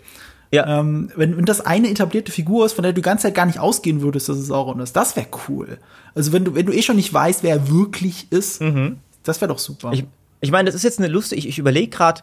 [0.53, 0.81] Ja.
[0.81, 3.47] Ähm, wenn, wenn das eine etablierte Figur ist, von der du die ganze Zeit gar
[3.47, 5.79] nicht ausgehen würdest, dass es Sauron ist, das wäre cool.
[6.15, 8.99] Also wenn du, wenn du eh schon nicht weißt, wer er wirklich ist, mhm.
[9.23, 9.93] das wäre doch super.
[9.93, 10.05] Ich,
[10.41, 12.23] ich meine, das ist jetzt eine Lust, ich, ich überlege gerade,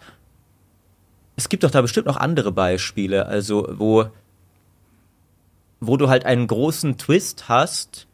[1.36, 4.06] es gibt doch da bestimmt noch andere Beispiele, also wo,
[5.80, 8.08] wo du halt einen großen Twist hast,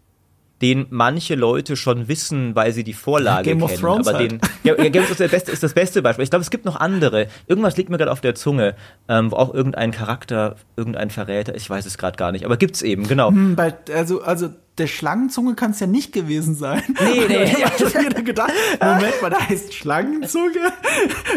[0.61, 3.71] den manche Leute schon wissen, weil sie die Vorlage Game kennen.
[3.71, 4.31] Of Thrones aber halt.
[4.31, 6.23] den, ja, Game of Thrones ist, beste, ist das beste Beispiel.
[6.23, 7.27] Ich glaube, es gibt noch andere.
[7.47, 8.75] Irgendwas liegt mir gerade auf der Zunge,
[9.07, 12.81] ähm, wo auch irgendein Charakter, irgendein Verräter, ich weiß es gerade gar nicht, aber gibt's
[12.81, 13.29] eben, genau.
[13.29, 16.81] Hm, bei, also, also der Schlangenzunge kann es ja nicht gewesen sein.
[17.01, 17.43] Nee, nee.
[17.57, 20.73] ich habe schon wieder gedacht, Moment mal, der heißt Schlangenzunge?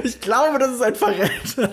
[0.05, 1.70] Ich glaube, das ist ein Verräter.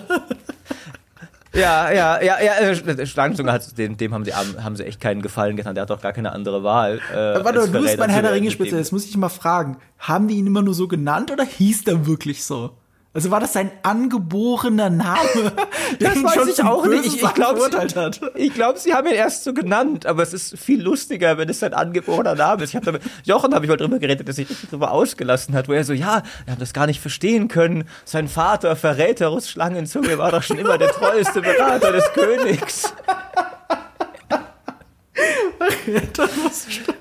[1.52, 5.20] Ja, ja, ja, ja, äh, Schlangenzunge hat, dem, dem haben sie, haben sie echt keinen
[5.20, 5.74] Gefallen getan.
[5.74, 7.00] Der hat doch gar keine andere Wahl.
[7.12, 8.92] Äh, Warte, du bist mein Herr der Ringe Spezialist.
[8.92, 9.78] Muss ich mal fragen.
[9.98, 12.76] Haben die ihn immer nur so genannt oder hieß der wirklich so?
[13.12, 15.18] Also war das sein angeborener Name?
[15.98, 17.06] das weiß ich auch nicht.
[17.06, 17.60] Ich, ich glaube,
[18.36, 21.58] sie, glaub, sie haben ihn erst so genannt, aber es ist viel lustiger, wenn es
[21.58, 22.70] sein angeborener Name ist.
[22.70, 25.72] Ich hab damit, Jochen habe ich mal drüber geredet, dass sich drüber ausgelassen hat, wo
[25.72, 27.82] er so, ja, wir haben das gar nicht verstehen können.
[28.04, 32.94] Sein Vater, Verräterus Schlangenzunge, war doch schon immer der treueste Berater des Königs.
[35.58, 37.00] Verräterus Schlangenzunge.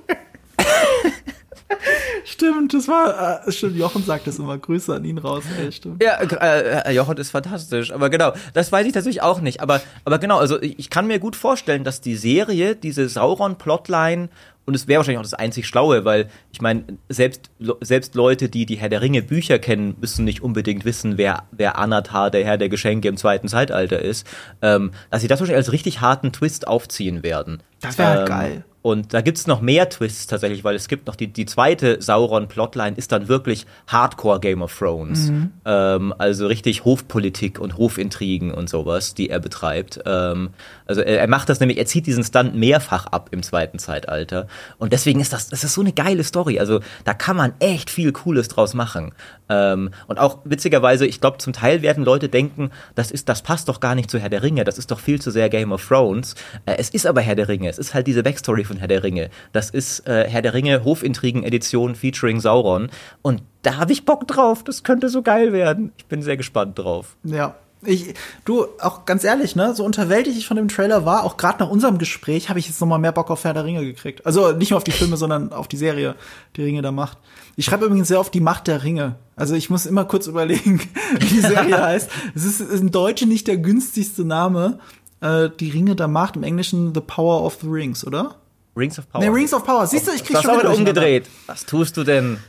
[2.26, 6.04] Stimmt, das war, äh, stimmt, Jochen sagt das immer, Grüße an ihn raus, ey, stimmt.
[6.04, 9.82] Ja, äh, äh, Jochen ist fantastisch, aber genau, das weiß ich tatsächlich auch nicht, aber,
[10.06, 14.30] aber genau, also ich kann mir gut vorstellen, dass die Serie, diese Sauron-Plotline
[14.70, 17.50] und es wäre wahrscheinlich auch das einzig Schlaue, weil ich meine, selbst,
[17.82, 21.80] selbst Leute, die die Herr der Ringe Bücher kennen, müssen nicht unbedingt wissen, wer, wer
[21.80, 24.28] Anatar, der Herr der Geschenke im zweiten Zeitalter ist,
[24.62, 27.64] ähm, dass sie das wahrscheinlich als richtig harten Twist aufziehen werden.
[27.82, 28.66] Das wäre halt ähm, geil.
[28.82, 32.96] Und da gibt's noch mehr Twists tatsächlich, weil es gibt noch die, die zweite Sauron-Plotline
[32.96, 35.32] ist dann wirklich Hardcore Game of Thrones.
[35.32, 35.52] Mhm.
[35.66, 40.00] Ähm, also richtig Hofpolitik und Hofintrigen und sowas, die er betreibt.
[40.06, 40.52] Ähm,
[40.86, 44.48] also er, er, macht das nämlich, er zieht diesen Stunt mehrfach ab im zweiten Zeitalter.
[44.78, 46.60] Und deswegen ist das, das ist so eine geile Story.
[46.60, 49.12] Also da kann man echt viel Cooles draus machen.
[49.50, 53.68] Ähm, und auch witzigerweise, ich glaube, zum Teil werden Leute denken, das ist, das passt
[53.68, 55.86] doch gar nicht zu Herr der Ringe, das ist doch viel zu sehr Game of
[55.86, 56.36] Thrones.
[56.66, 59.04] Äh, es ist aber Herr der Ringe, es ist halt diese Backstory von Herr der
[59.04, 59.30] Ringe.
[59.52, 62.90] Das ist äh, Herr der Ringe Hofintrigen-Edition featuring Sauron.
[63.22, 65.92] Und da habe ich Bock drauf, das könnte so geil werden.
[65.98, 67.18] Ich bin sehr gespannt drauf.
[67.24, 67.56] Ja,
[67.86, 68.14] Ich,
[68.44, 71.70] du, auch ganz ehrlich, ne, so unterwältigt ich von dem Trailer war, auch gerade nach
[71.70, 74.26] unserem Gespräch, habe ich jetzt noch mal mehr Bock auf Herr der Ringe gekriegt.
[74.26, 76.16] Also nicht nur auf die Filme, sondern auf die Serie,
[76.58, 77.18] die Ringe der Macht.
[77.56, 79.16] Ich schreibe übrigens sehr auf die Macht der Ringe.
[79.38, 80.82] Also ich muss immer kurz überlegen,
[81.20, 82.10] wie die Serie heißt.
[82.36, 84.80] Es ist, ist im Deutschen nicht der günstigste Name.
[85.22, 88.36] Äh, die Ringe der Macht, im Englischen The Power of the Rings, oder?
[88.80, 89.22] Rings of Power.
[89.22, 89.86] Nee, Rings of Power.
[89.86, 91.30] Siehst du, ich krieg das schon wieder umgedreht.
[91.48, 92.40] Was tust du denn?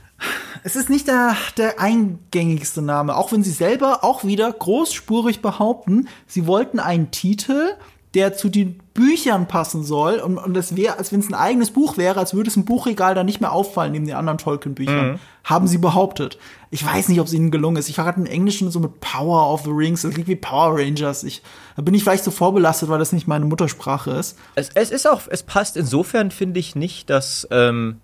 [0.62, 6.08] Es ist nicht der, der eingängigste Name, auch wenn sie selber auch wieder großspurig behaupten,
[6.26, 7.74] sie wollten einen Titel,
[8.14, 11.70] der zu den Büchern passen soll und, und es wäre, als wenn es ein eigenes
[11.70, 15.20] Buch wäre, als würde es im Buchregal dann nicht mehr auffallen neben den anderen Tolkien-Büchern.
[15.44, 16.36] Haben sie behauptet.
[16.70, 17.88] Ich weiß nicht, ob es ihnen gelungen ist.
[17.88, 21.22] Ich hatte im Englischen so mit Power of the Rings, das klingt wie Power Rangers.
[21.22, 21.42] Ich,
[21.76, 24.36] da bin ich vielleicht so vorbelastet, weil das nicht meine Muttersprache ist.
[24.54, 28.00] Es, es ist auch, es passt insofern, finde ich, nicht, dass ähm,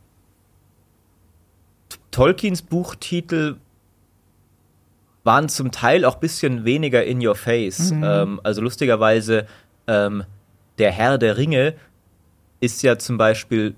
[2.12, 3.56] Tolkiens Buchtitel
[5.24, 7.90] waren zum Teil auch ein bisschen weniger in your face.
[7.90, 9.46] Ähm, also lustigerweise,
[9.86, 10.24] ähm,
[10.78, 11.74] der Herr der Ringe
[12.60, 13.74] ist ja zum Beispiel,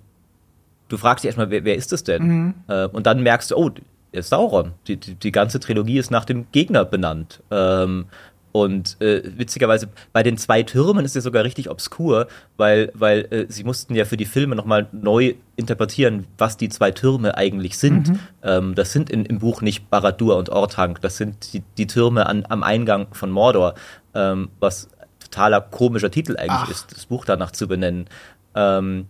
[0.89, 2.55] du fragst dich erstmal, wer, wer ist das denn?
[2.68, 4.72] Äh, und dann merkst du, oh, der ist Sauron.
[4.86, 7.43] Die, die, die ganze Trilogie ist nach dem Gegner benannt.
[7.51, 8.06] Ähm,
[8.51, 13.47] und äh, witzigerweise, bei den zwei Türmen ist es sogar richtig obskur, weil, weil äh,
[13.48, 18.18] sie mussten ja für die Filme nochmal neu interpretieren, was die zwei Türme eigentlich sind.
[18.43, 22.26] Ähm, das sind in, im Buch nicht Baradur und Orthanc, das sind die, die Türme
[22.26, 23.74] an, am Eingang von Mordor,
[24.14, 24.89] ähm, was
[25.30, 26.70] totaler komischer Titel eigentlich Ach.
[26.70, 28.06] ist, das Buch danach zu benennen.
[28.55, 29.06] Ähm,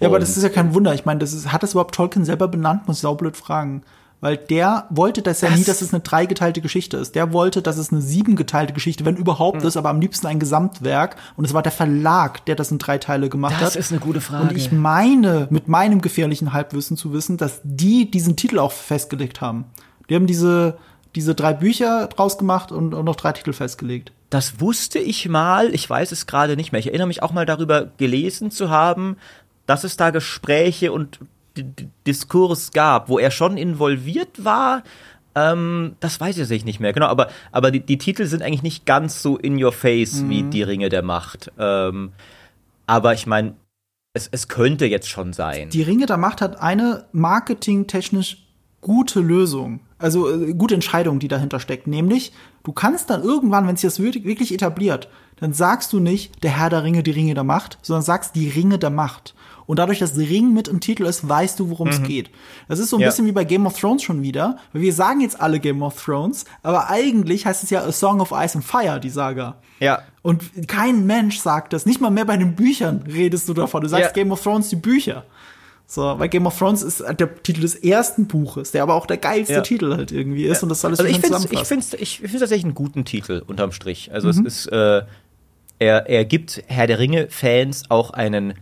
[0.00, 0.94] Ja, aber das ist ja kein Wunder.
[0.94, 2.86] Ich meine, das ist, hat das überhaupt Tolkien selber benannt?
[2.86, 3.82] Muss ich saublöd fragen.
[4.22, 7.14] Weil der wollte das ja nie, dass es eine dreigeteilte Geschichte ist.
[7.14, 9.68] Der wollte, dass es eine siebengeteilte Geschichte, wenn überhaupt Hm.
[9.68, 11.16] ist, aber am liebsten ein Gesamtwerk.
[11.36, 13.76] Und es war der Verlag, der das in drei Teile gemacht Das hat.
[13.76, 14.44] ist eine gute Frage.
[14.48, 19.42] Und ich meine, mit meinem gefährlichen Halbwissen zu wissen, dass die diesen Titel auch festgelegt
[19.42, 19.66] haben.
[20.08, 20.78] Die haben diese,
[21.16, 24.12] diese drei Bücher draus gemacht und, und noch drei Titel festgelegt.
[24.30, 26.78] Das wusste ich mal, ich weiß es gerade nicht mehr.
[26.78, 29.16] Ich erinnere mich auch mal darüber gelesen zu haben,
[29.66, 31.18] dass es da Gespräche und
[31.56, 34.82] D D Diskurs gab, wo er schon involviert war.
[35.34, 37.06] Ähm, das weiß ich nicht mehr, genau.
[37.06, 40.62] Aber, aber die, die Titel sind eigentlich nicht ganz so in your face wie die
[40.62, 41.50] Ringe der Macht.
[41.58, 42.12] Ähm,
[42.86, 43.54] aber ich meine,
[44.12, 45.70] es, es könnte jetzt schon sein.
[45.70, 48.46] Die Ringe der Macht hat eine marketingtechnisch
[48.80, 49.80] gute Lösung.
[49.98, 51.86] Also äh, gute Entscheidung, die dahinter steckt.
[51.86, 52.32] Nämlich,
[52.64, 56.70] du kannst dann irgendwann, wenn sich das wirklich etabliert, dann sagst du nicht der Herr
[56.70, 59.34] der Ringe, die Ringe der Macht, sondern sagst die Ringe der Macht.
[59.66, 62.30] Und dadurch, dass Ring mit im Titel ist, weißt du, worum es geht.
[62.68, 63.08] Das ist so ein Ja.
[63.08, 64.58] bisschen wie bei Game of Thrones schon wieder.
[64.72, 68.20] Weil wir sagen jetzt alle Game of Thrones, aber eigentlich heißt es ja A Song
[68.20, 69.56] of Ice and Fire, die Saga.
[69.80, 70.00] ja.
[70.22, 71.86] Und kein Mensch sagt das.
[71.86, 73.82] Nicht mal mehr bei den Büchern redest du davon.
[73.82, 74.12] Du sagst Ja.
[74.12, 75.24] Game of Thrones, die Bücher.
[75.88, 79.18] So, weil Game of Thrones ist der Titel des ersten Buches, der aber auch der
[79.18, 79.60] geilste Ja.
[79.60, 82.64] Titel halt irgendwie ist und das alles Also ich finde ich find's, ich find's tatsächlich
[82.64, 84.10] einen guten Titel unterm Strich.
[84.12, 84.46] Also Mhm.
[84.46, 85.02] es ist, äh,
[85.78, 88.54] er, er gibt Herr der Ringe-Fans auch einen,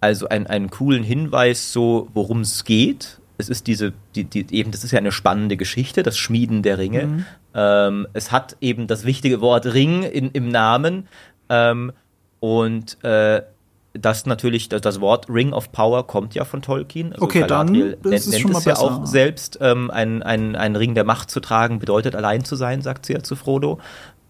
[0.00, 3.18] also einen, einen coolen Hinweis, so worum es geht.
[3.38, 6.76] Es ist diese, die, die, eben, das ist ja eine spannende Geschichte, das Schmieden der
[6.78, 7.06] Ringe.
[7.06, 7.26] Mhm.
[7.54, 11.08] Ähm, es hat eben das wichtige Wort Ring in, im Namen.
[11.48, 11.92] Ähm,
[12.40, 13.42] und äh,
[13.98, 17.12] das natürlich, das, das Wort Ring of Power kommt ja von Tolkien.
[17.12, 18.84] Also Okay, dann Galadriel ist nennt, es nennt schon mal es ja besser.
[18.84, 23.06] auch selbst, ähm, ein, ein, Ring der Macht zu tragen bedeutet allein zu sein, sagt
[23.06, 23.78] sie ja zu Frodo.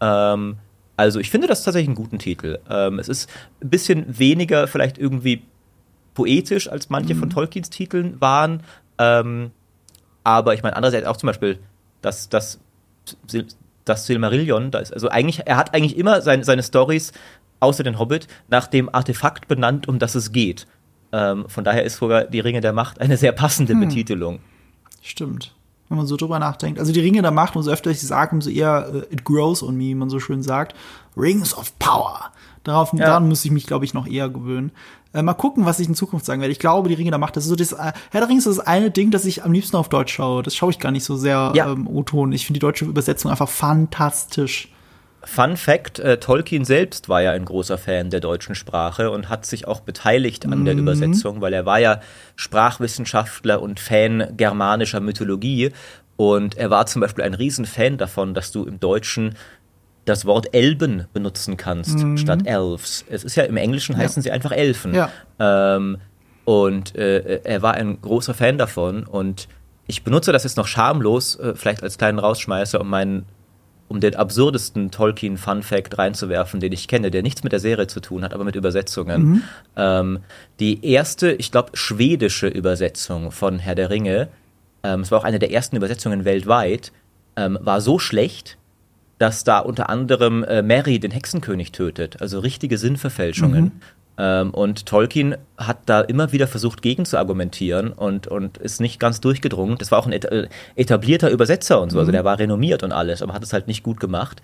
[0.01, 0.57] Ähm,
[0.97, 2.59] also ich finde das tatsächlich einen guten Titel.
[2.71, 3.29] Ähm, es ist
[3.63, 5.43] ein bisschen weniger vielleicht irgendwie
[6.15, 7.19] poetisch, als manche Mhm.
[7.21, 8.63] von Tolkiens Titeln waren.
[8.99, 9.51] Ähm,
[10.25, 11.59] aber ich meine, andererseits auch zum Beispiel
[12.01, 12.59] das, das,
[13.85, 17.13] das Silmarillion, da ist, also eigentlich, er hat eigentlich immer sein, seine Stories,
[17.61, 20.67] außer den Hobbit, nach dem Artefakt benannt, um das es geht.
[21.13, 23.81] Ähm, von daher ist sogar die Ringe der Macht eine sehr passende Hm.
[23.81, 24.41] Betitelung.
[25.03, 25.55] Stimmt.
[25.89, 26.81] Wenn man so drüber nachdenkt.
[26.81, 29.63] Also die Ringe der Macht, umso öfter ich sie sage, umso eher äh, it grows
[29.63, 30.75] on me, wie man so schön sagt.
[31.17, 32.33] Rings of Power.
[32.65, 34.73] Darauf, Daran muss ich mich, glaube ich, noch eher gewöhnen.
[35.15, 36.51] Äh, mal gucken, was ich in Zukunft sagen werde.
[36.51, 38.49] Ich glaube, die Ringe der Macht, das ist so das, äh, Herr der Ringe ist
[38.49, 40.43] das eine Ding, das ich am liebsten auf Deutsch schaue.
[40.43, 41.71] Das schaue ich gar nicht so sehr Ja.
[41.71, 42.33] ähm, O-Ton.
[42.33, 44.73] Ich finde die deutsche Übersetzung einfach fantastisch.
[45.27, 49.45] Fun Fact: äh, Tolkien selbst war ja ein großer Fan der deutschen Sprache und hat
[49.45, 50.81] sich auch beteiligt an der Mhm.
[50.81, 52.01] Übersetzung, weil er war ja
[52.37, 55.73] Sprachwissenschaftler und Fan germanischer Mythologie.
[56.17, 59.35] Und er war zum Beispiel ein Riesenfan davon, dass du im Deutschen
[60.07, 63.05] das Wort Elben benutzen kannst statt Elves.
[63.11, 64.95] Es ist ja im Englischen heißen sie einfach Elfen.
[64.95, 65.11] Ja.
[65.41, 65.99] Ähm,
[66.45, 69.49] und äh, er war ein großer Fan davon und
[69.89, 73.27] ich benutze das jetzt noch schamlos, äh, vielleicht als kleinen Rausschmeißer, um meinen
[73.89, 78.23] um den absurdesten Tolkien-Fun-Fact reinzuwerfen, den ich kenne, der nichts mit der Serie zu tun
[78.23, 79.43] hat, aber mit Übersetzungen.
[79.77, 80.19] Ähm,
[80.59, 84.29] die erste, ich glaube, schwedische Übersetzung von Herr der Ringe,
[84.83, 86.93] ähm, es war auch eine der ersten Übersetzungen weltweit,
[87.37, 88.59] ähm, war so schlecht,
[89.19, 93.65] dass da unter anderem äh, Mary den Hexenkönig tötet, also richtige Sinnverfälschungen.
[93.65, 93.73] Mhm.
[94.19, 98.99] Ähm, und Tolkien hat da immer wieder versucht, gegen zu argumentieren und, und ist nicht
[98.99, 99.79] ganz durchgedrungen.
[99.79, 102.15] Das war auch ein äh, etablierter Übersetzer und so, also mhm.
[102.15, 104.43] der war renommiert und alles, aber hat es halt nicht gut gemacht.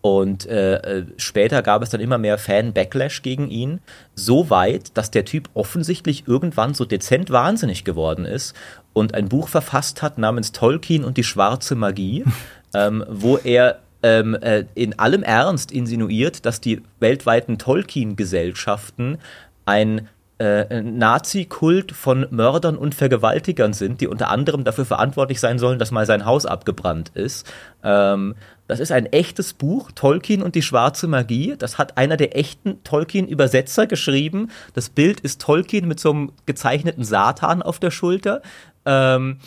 [0.00, 3.78] Und äh, äh, später gab es dann immer mehr Fan-Backlash gegen ihn,
[4.16, 8.54] so weit, dass der Typ offensichtlich irgendwann so dezent wahnsinnig geworden ist
[8.92, 12.24] und ein Buch verfasst hat namens Tolkien und die schwarze Magie,
[12.74, 19.18] ähm, wo er ähm, äh, in allem Ernst insinuiert, dass die weltweiten Tolkien-Gesellschaften
[19.64, 20.08] ein
[20.38, 25.92] äh, Nazi-Kult von Mördern und Vergewaltigern sind, die unter anderem dafür verantwortlich sein sollen, dass
[25.92, 27.46] mal sein Haus abgebrannt ist.
[27.84, 28.34] Ähm,
[28.66, 31.54] das ist ein echtes Buch, Tolkien und die schwarze Magie.
[31.56, 34.50] Das hat einer der echten Tolkien-Übersetzer geschrieben.
[34.74, 38.42] Das Bild ist Tolkien mit so einem gezeichneten Satan auf der Schulter.
[38.84, 39.38] Ähm,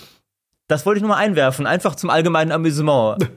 [0.68, 3.18] das wollte ich nur mal einwerfen, einfach zum allgemeinen Amüsement.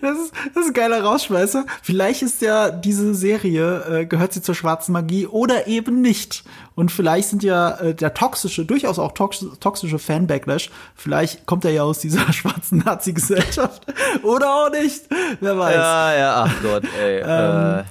[0.00, 1.64] Das ist, das ist ein geiler Rausschmeißer.
[1.82, 6.44] Vielleicht ist ja diese Serie, äh, gehört sie zur schwarzen Magie oder eben nicht.
[6.74, 11.72] Und vielleicht sind ja äh, der toxische, durchaus auch tox toxische Fan-Backlash, vielleicht kommt er
[11.72, 13.86] ja aus dieser schwarzen Nazi-Gesellschaft.
[14.22, 15.04] oder auch nicht.
[15.40, 15.74] Wer weiß.
[15.74, 17.20] Ja, ja, ach Gott, ey.
[17.20, 17.84] ähm, äh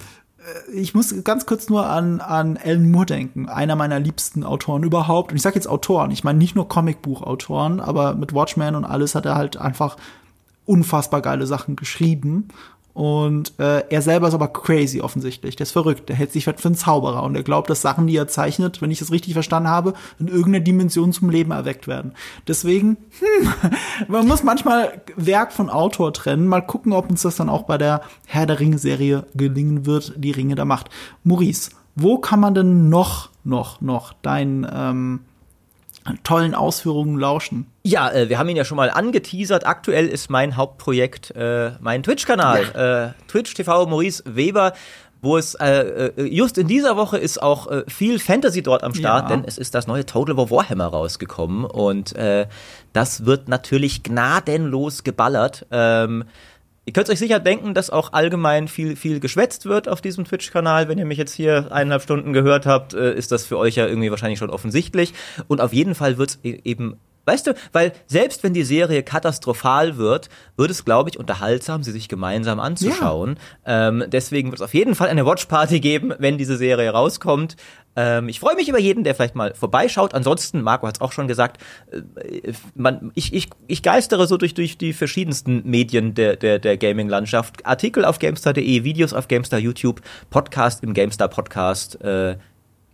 [0.74, 5.32] ich muss ganz kurz nur an, an Alan Moore denken, einer meiner liebsten Autoren überhaupt.
[5.32, 9.16] Und ich sage jetzt Autoren, ich meine nicht nur Comicbuchautoren, aber mit Watchmen und alles
[9.16, 9.98] hat er halt einfach
[10.70, 12.50] unfassbar geile Sachen geschrieben.
[12.94, 15.56] Und äh, er selber ist aber crazy offensichtlich.
[15.56, 16.10] Der ist verrückt.
[16.10, 18.82] Der hält sich halt für einen Zauberer und er glaubt, dass Sachen, die er zeichnet,
[18.82, 22.14] wenn ich das richtig verstanden habe, in irgendeiner Dimension zum Leben erweckt werden.
[22.48, 23.72] Deswegen, hm,
[24.10, 26.48] man muss manchmal Werk von Autor trennen.
[26.48, 30.32] Mal gucken, ob uns das dann auch bei der Herr der Ringe-Serie gelingen wird, die
[30.32, 30.90] Ringe der Macht.
[31.24, 35.22] Maurice, wo kann man denn noch, noch, noch dein ähm,
[36.24, 37.68] tollen Ausführungen lauschen.
[37.84, 39.66] Ja, äh, wir haben ihn ja schon mal angeteasert.
[39.66, 42.64] Aktuell ist mein Hauptprojekt äh, mein Twitch-Kanal.
[42.74, 43.06] Ja.
[43.06, 44.74] Äh, Twitch TV Maurice Weber
[45.22, 48.94] wo es äh, äh, just in dieser Woche ist auch äh, viel Fantasy dort am
[48.94, 49.36] Start, ja.
[49.36, 52.48] denn es ist das neue Total War Warhammer rausgekommen und äh,
[52.94, 55.66] das wird natürlich gnadenlos geballert.
[55.72, 56.24] Ähm,
[56.90, 60.88] Ihr könnt euch sicher denken, dass auch allgemein viel, viel geschwätzt wird auf diesem Twitch-Kanal.
[60.88, 63.86] Wenn ihr mich jetzt hier eineinhalb Stunden gehört habt, äh, ist das für euch ja
[63.86, 65.14] irgendwie wahrscheinlich schon offensichtlich.
[65.48, 69.98] Und auf jeden Fall wird es eben Weißt du, weil selbst wenn die Serie katastrophal
[69.98, 73.38] wird, wird es, glaube ich, unterhaltsam, sie sich gemeinsam anzuschauen.
[73.66, 73.90] Ja.
[73.90, 77.56] Ähm, deswegen wird es auf jeden Fall eine Watchparty geben, wenn diese Serie rauskommt.
[77.96, 80.14] Ähm, ich freue mich über jeden, der vielleicht mal vorbeischaut.
[80.14, 84.54] Ansonsten, Marco hat es auch schon gesagt, äh, man, ich, ich, ich geistere so durch,
[84.54, 87.66] durch die verschiedensten Medien der, der, der Gaming-Landschaft.
[87.66, 92.02] Artikel auf GameStar.de, Videos auf GameStar YouTube, Podcast im GameStar Podcast.
[92.02, 92.38] Äh,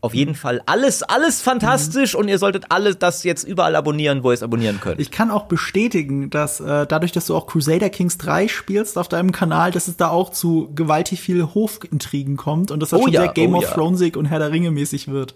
[0.05, 2.21] auf jeden Fall alles, alles fantastisch mhm.
[2.21, 4.99] und ihr solltet alles das jetzt überall abonnieren, wo ihr es abonnieren könnt.
[4.99, 9.07] Ich kann auch bestätigen, dass äh, dadurch, dass du auch Crusader Kings 3 spielst auf
[9.07, 13.03] deinem Kanal, dass es da auch zu gewaltig viel Hofintrigen kommt und dass das oh
[13.03, 13.71] schon ja, sehr Game oh of ja.
[13.71, 15.35] Thronesig und Herr der Ringe mäßig wird.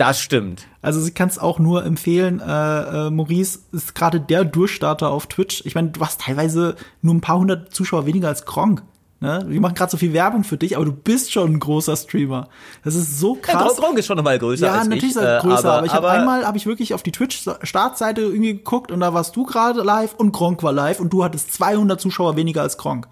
[0.00, 0.66] Das stimmt.
[0.80, 2.40] Also ich kann es auch nur empfehlen.
[2.40, 5.62] Äh, äh, Maurice ist gerade der Durchstarter auf Twitch.
[5.66, 8.82] Ich meine, du hast teilweise nur ein paar hundert Zuschauer weniger als Gronk.
[9.22, 9.44] Ne?
[9.46, 12.48] Wir machen gerade so viel Werbung für dich, aber du bist schon ein großer Streamer.
[12.82, 13.74] Das ist so krass.
[13.76, 15.10] Ja, Gronk ist schon nochmal größer ja, als natürlich ich.
[15.10, 18.22] ist er größer, äh, aber, aber ich habe einmal habe ich wirklich auf die Twitch-Startseite
[18.22, 21.52] irgendwie geguckt und da warst du gerade live und Gronk war live und du hattest
[21.52, 23.08] 200 Zuschauer weniger als Gronk.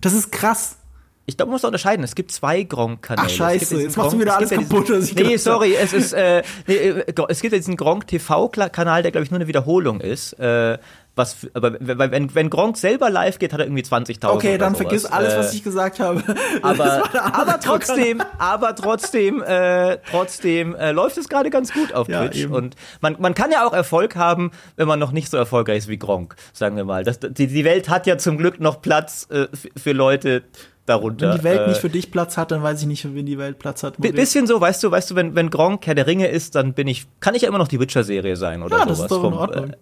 [0.00, 0.78] Das ist krass.
[1.24, 2.02] Ich glaube, man muss da unterscheiden.
[2.02, 3.28] Es gibt zwei Gronk-Kanäle.
[3.28, 4.88] Ach scheiße, jetzt machst du wieder alles kaputt.
[4.88, 9.02] Ja diesen, nee, sorry, es ist, äh, nee, äh, es gibt ja diesen Gronk TV-Kanal,
[9.02, 10.32] der glaube ich nur eine Wiederholung ist.
[10.40, 10.78] Äh,
[11.14, 14.28] was, aber wenn, wenn Gronk selber live geht, hat er irgendwie 20.000.
[14.30, 16.22] Okay, dann vergiss alles, was äh, ich gesagt habe.
[16.62, 22.20] Aber, aber trotzdem, aber trotzdem, äh, trotzdem äh, läuft es gerade ganz gut auf ja,
[22.20, 22.44] Twitch.
[22.44, 22.54] Eben.
[22.54, 25.88] Und man, man kann ja auch Erfolg haben, wenn man noch nicht so erfolgreich ist
[25.88, 27.04] wie Gronk, sagen wir mal.
[27.04, 30.44] Das, die, die Welt hat ja zum Glück noch Platz äh, für Leute,
[30.86, 31.30] darunter.
[31.30, 33.26] Wenn die Welt äh, nicht für dich Platz hat, dann weiß ich nicht, für wen
[33.26, 33.96] die Welt Platz hat.
[33.98, 36.88] Bisschen so, weißt du, weißt du, wenn, wenn Gronk Herr der Ringe ist, dann bin
[36.88, 38.98] ich, kann ich ja immer noch die Witcher-Serie sein oder ja, sowas.
[38.98, 39.64] Das ist doch in Ordnung.
[39.64, 39.76] Vom, äh,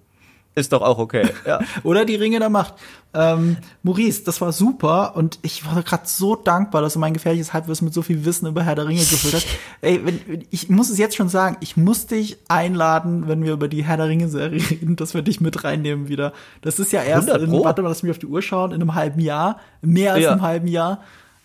[0.54, 1.28] ist doch auch okay.
[1.46, 1.60] Ja.
[1.84, 2.74] Oder die Ringe der Macht.
[3.14, 7.52] Ähm, Maurice, das war super und ich war gerade so dankbar, dass du mein gefährliches
[7.52, 9.46] Halbwissen mit so viel Wissen über Herr der Ringe gefüllt hast.
[9.80, 13.68] Ey, wenn, ich muss es jetzt schon sagen, ich muss dich einladen, wenn wir über
[13.68, 16.32] die Herr der Ringe-Serie reden, dass wir dich mit reinnehmen wieder.
[16.62, 18.94] Das ist ja erst, in, warte mal, lass mich auf die Uhr schauen, in einem
[18.94, 20.32] halben Jahr, mehr als ja.
[20.32, 21.02] einem halben Jahr.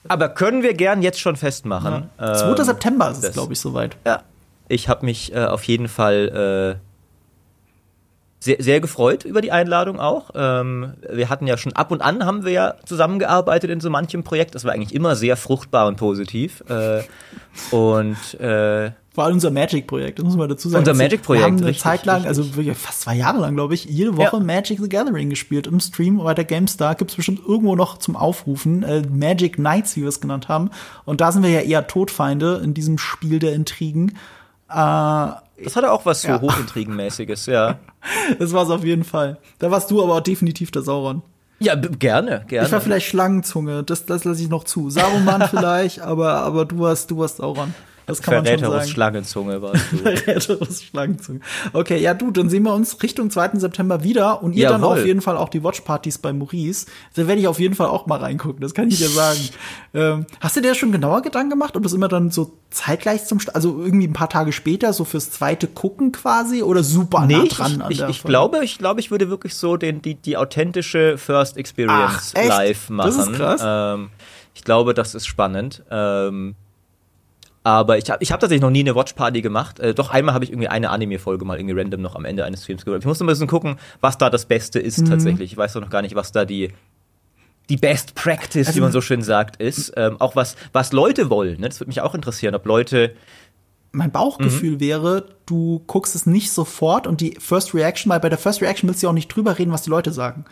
[0.07, 2.09] Aber können wir gern jetzt schon festmachen.
[2.19, 2.33] Ja.
[2.33, 2.49] 2.
[2.49, 3.97] Ähm, September ist es, glaube ich, soweit.
[4.05, 4.21] Ja.
[4.67, 6.94] Ich habe mich äh, auf jeden Fall äh,
[8.45, 10.29] sehr, sehr gefreut über die Einladung auch.
[10.35, 14.23] Ähm, wir hatten ja schon ab und an haben wir ja zusammengearbeitet in so manchem
[14.23, 14.55] Projekt.
[14.55, 16.63] Das war eigentlich immer sehr fruchtbar und positiv.
[16.69, 17.01] Äh,
[17.71, 20.81] und äh, War unser Magic-Projekt, das muss man dazu sagen.
[20.81, 22.29] Unser Also, Magic-Projekt, Wir haben eine richtig, Zeit lang, richtig.
[22.29, 24.43] also wirklich fast zwei Jahre lang, glaube ich, jede Woche Ja.
[24.43, 26.95] Magic the Gathering gespielt im Stream bei der GameStar.
[26.95, 28.83] Gibt's bestimmt irgendwo noch zum Aufrufen.
[28.83, 30.69] Äh, Magic Knights, wie wir es genannt haben.
[31.05, 34.17] Und da sind wir ja eher Todfeinde in diesem Spiel der Intrigen.
[34.69, 35.27] Äh,
[35.63, 36.41] Das hatte auch was so Ja.
[36.41, 37.79] Hochintrigenmäßiges, ja.
[38.39, 39.37] das war's auf jeden Fall.
[39.59, 41.21] Da warst du aber auch definitiv der Sauron.
[41.59, 42.67] Ja, gerne, gerne.
[42.67, 44.89] Ich war vielleicht Schlangenzunge, das, das lasse ich noch zu.
[44.89, 47.73] Saruman vielleicht, aber, aber du warst, du warst Sauron.
[48.05, 48.87] Das kann man schon sagen.
[48.87, 49.97] Schlangenzunge warst du.
[49.97, 51.39] Verräterus Schlangenzunge.
[51.73, 53.51] Okay, ja, du, dann sehen wir uns Richtung 2.
[53.55, 54.99] September wieder und ihr dann Jawohl.
[54.99, 56.85] auf jeden Fall auch die Watchpartys bei Maurice.
[57.15, 59.39] Da werde ich auf jeden Fall auch mal reingucken, das kann ich dir sagen.
[59.93, 63.39] ähm, hast du dir schon genauer Gedanken gemacht, ob das immer dann so zeitgleich zum,
[63.53, 67.47] also irgendwie ein paar Tage später, so fürs zweite Gucken quasi oder super nah Nee,
[67.47, 70.15] dran ich, an ich, der ich glaube, ich glaube, ich würde wirklich so den, die,
[70.15, 73.07] die authentische First Experience Ach, live machen.
[73.07, 73.61] Das ist krass.
[73.63, 74.09] Ähm,
[74.53, 75.83] ich glaube, das ist spannend.
[75.89, 76.55] Ähm,
[77.65, 79.79] aber ich habe ich hab tatsächlich noch nie eine Watchparty gemacht.
[79.79, 82.63] Äh, doch einmal habe ich irgendwie eine Anime-Folge mal irgendwie random noch am Ende eines
[82.63, 83.01] Streams gehört.
[83.03, 85.05] Ich muss noch ein bisschen gucken, was da das Beste ist Mhm.
[85.09, 85.51] tatsächlich.
[85.51, 86.71] Ich weiß doch noch gar nicht, was da die
[87.67, 89.91] die Best Practice, Also- wie man so schön sagt, ist.
[89.97, 91.59] Ähm, auch was, was Leute wollen.
[91.59, 91.67] Ne?
[91.67, 93.15] Das würde mich auch interessieren, ob Leute
[93.91, 94.79] mein Bauchgefühl Mhm.
[94.81, 98.87] wäre, du guckst es nicht sofort und die First Reaction, weil bei der First Reaction
[98.87, 100.45] willst du ja auch nicht drüber reden, was die Leute sagen.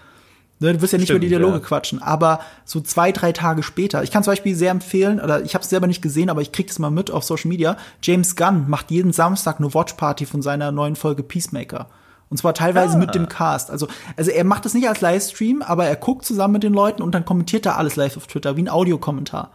[0.60, 1.60] Ne, Du wirst ja nicht Stimmt, über die Dialoge ja.
[1.60, 4.04] quatschen, aber so zwei, drei Tage später.
[4.04, 6.52] Ich kann zum Beispiel sehr empfehlen, oder ich habe es selber nicht gesehen, aber ich
[6.52, 7.76] krieg das mal mit auf Social Media.
[8.02, 11.88] James Gunn macht jeden Samstag eine Watchparty von seiner neuen Folge Peacemaker.
[12.30, 13.00] Und zwar teilweise Ah.
[13.00, 13.70] mit dem Cast.
[13.70, 17.02] Also, also er macht das nicht als Livestream, aber er guckt zusammen mit den Leuten
[17.04, 19.52] und dann kommentiert er alles live auf Twitter, wie ein Audiokommentar.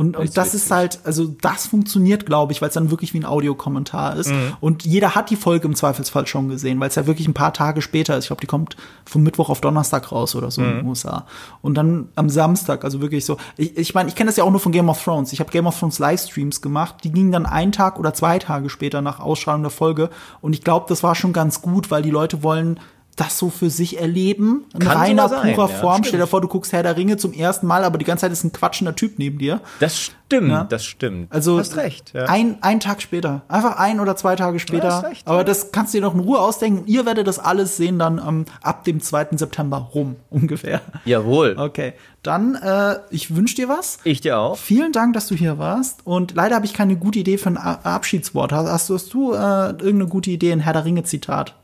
[0.00, 3.18] Und, und das ist halt, also das funktioniert, glaube ich, weil es dann wirklich wie
[3.20, 4.30] ein Audiokommentar ist.
[4.30, 4.54] Mhm.
[4.58, 7.52] Und jeder hat die Folge im Zweifelsfall schon gesehen, weil es ja wirklich ein paar
[7.52, 8.24] Tage später ist.
[8.24, 10.76] Ich glaube, die kommt vom Mittwoch auf Donnerstag raus oder so in Mhm.
[10.78, 11.26] den USA.
[11.60, 13.36] Und dann am Samstag, also wirklich so.
[13.58, 15.34] Ich ich, meine, ich kenne das ja auch nur von Game of Thrones.
[15.34, 16.94] Ich habe Game of Thrones Livestreams gemacht.
[17.04, 20.08] Die gingen dann einen Tag oder zwei Tage später nach Ausstrahlung der Folge.
[20.40, 22.80] Und ich glaube, das war schon ganz gut, weil die Leute wollen
[23.20, 24.64] das so für sich erleben.
[24.74, 25.94] In Kann reiner, sein, purer ja, Form.
[25.96, 26.06] stimmt.
[26.08, 28.32] Stell dir vor, du guckst Herr der Ringe zum ersten Mal, aber die ganze Zeit
[28.32, 29.60] ist ein quatschender Typ neben dir.
[29.78, 30.64] Das stimmt, Ja.
[30.64, 31.30] das stimmt.
[31.32, 32.12] Also hast recht.
[32.14, 32.24] Ja.
[32.26, 33.42] ein, ein Tag später.
[33.48, 34.92] Einfach ein oder zwei Tage später.
[34.92, 35.44] hast recht, Aber ja.
[35.44, 36.84] das kannst du dir noch in Ruhe ausdenken.
[36.86, 39.28] Ihr werdet das alles sehen dann ähm, ab dem 2.
[39.36, 40.80] September rum, ungefähr.
[41.04, 41.56] Jawohl.
[41.58, 41.92] Okay,
[42.22, 43.98] dann äh, ich wünsche dir was.
[44.04, 44.56] Ich dir auch.
[44.56, 46.00] Vielen Dank, dass du hier warst.
[46.04, 48.52] Und leider habe ich keine gute Idee für ein Abschiedswort.
[48.52, 51.54] Hast, hast du äh, irgendeine gute Idee, ein Herr der Ringe-Zitat?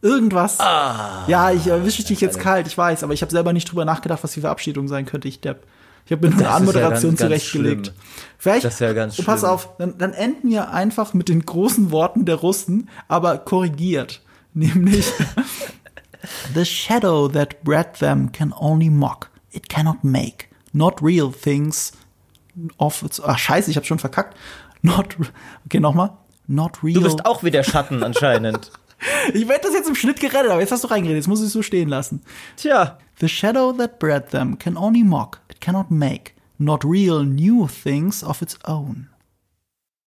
[0.00, 0.58] Irgendwas?
[0.58, 4.22] ja, ich erwische dich jetzt kalt, ich weiß, aber ich habe selber nicht drüber nachgedacht,
[4.22, 5.28] was die Verabschiedung sein könnte.
[5.28, 5.66] Ich Depp.
[6.06, 7.92] Ich habe mir nur eine ja Anmoderation ganz zurechtgelegt.
[8.38, 9.50] Vielleicht, Das ist ja ganz oh, pass schlimm.
[9.50, 14.22] auf, dann, dann enden wir einfach mit den großen Worten der Russen, aber korrigiert.
[14.54, 15.12] Nämlich,
[16.54, 19.30] The shadow that bred them can only mock.
[19.50, 20.46] It cannot make.
[20.72, 21.92] Not real things
[22.78, 23.20] of its.
[23.20, 24.36] Ach, scheiße, ich hab schon verkackt.
[24.82, 25.16] Not.
[25.66, 26.12] Okay, nochmal.
[26.46, 26.94] Not real.
[26.94, 28.70] Du bist auch wie der Schatten anscheinend.
[29.32, 31.18] ich werde das jetzt im Schnitt gerettet, aber jetzt hast du reingeredet.
[31.18, 32.22] Jetzt muss ich es so stehen lassen.
[32.56, 32.98] Tja.
[33.20, 35.40] The shadow that bred them can only mock.
[35.50, 36.34] It cannot make.
[36.56, 39.08] Not real new things of its own.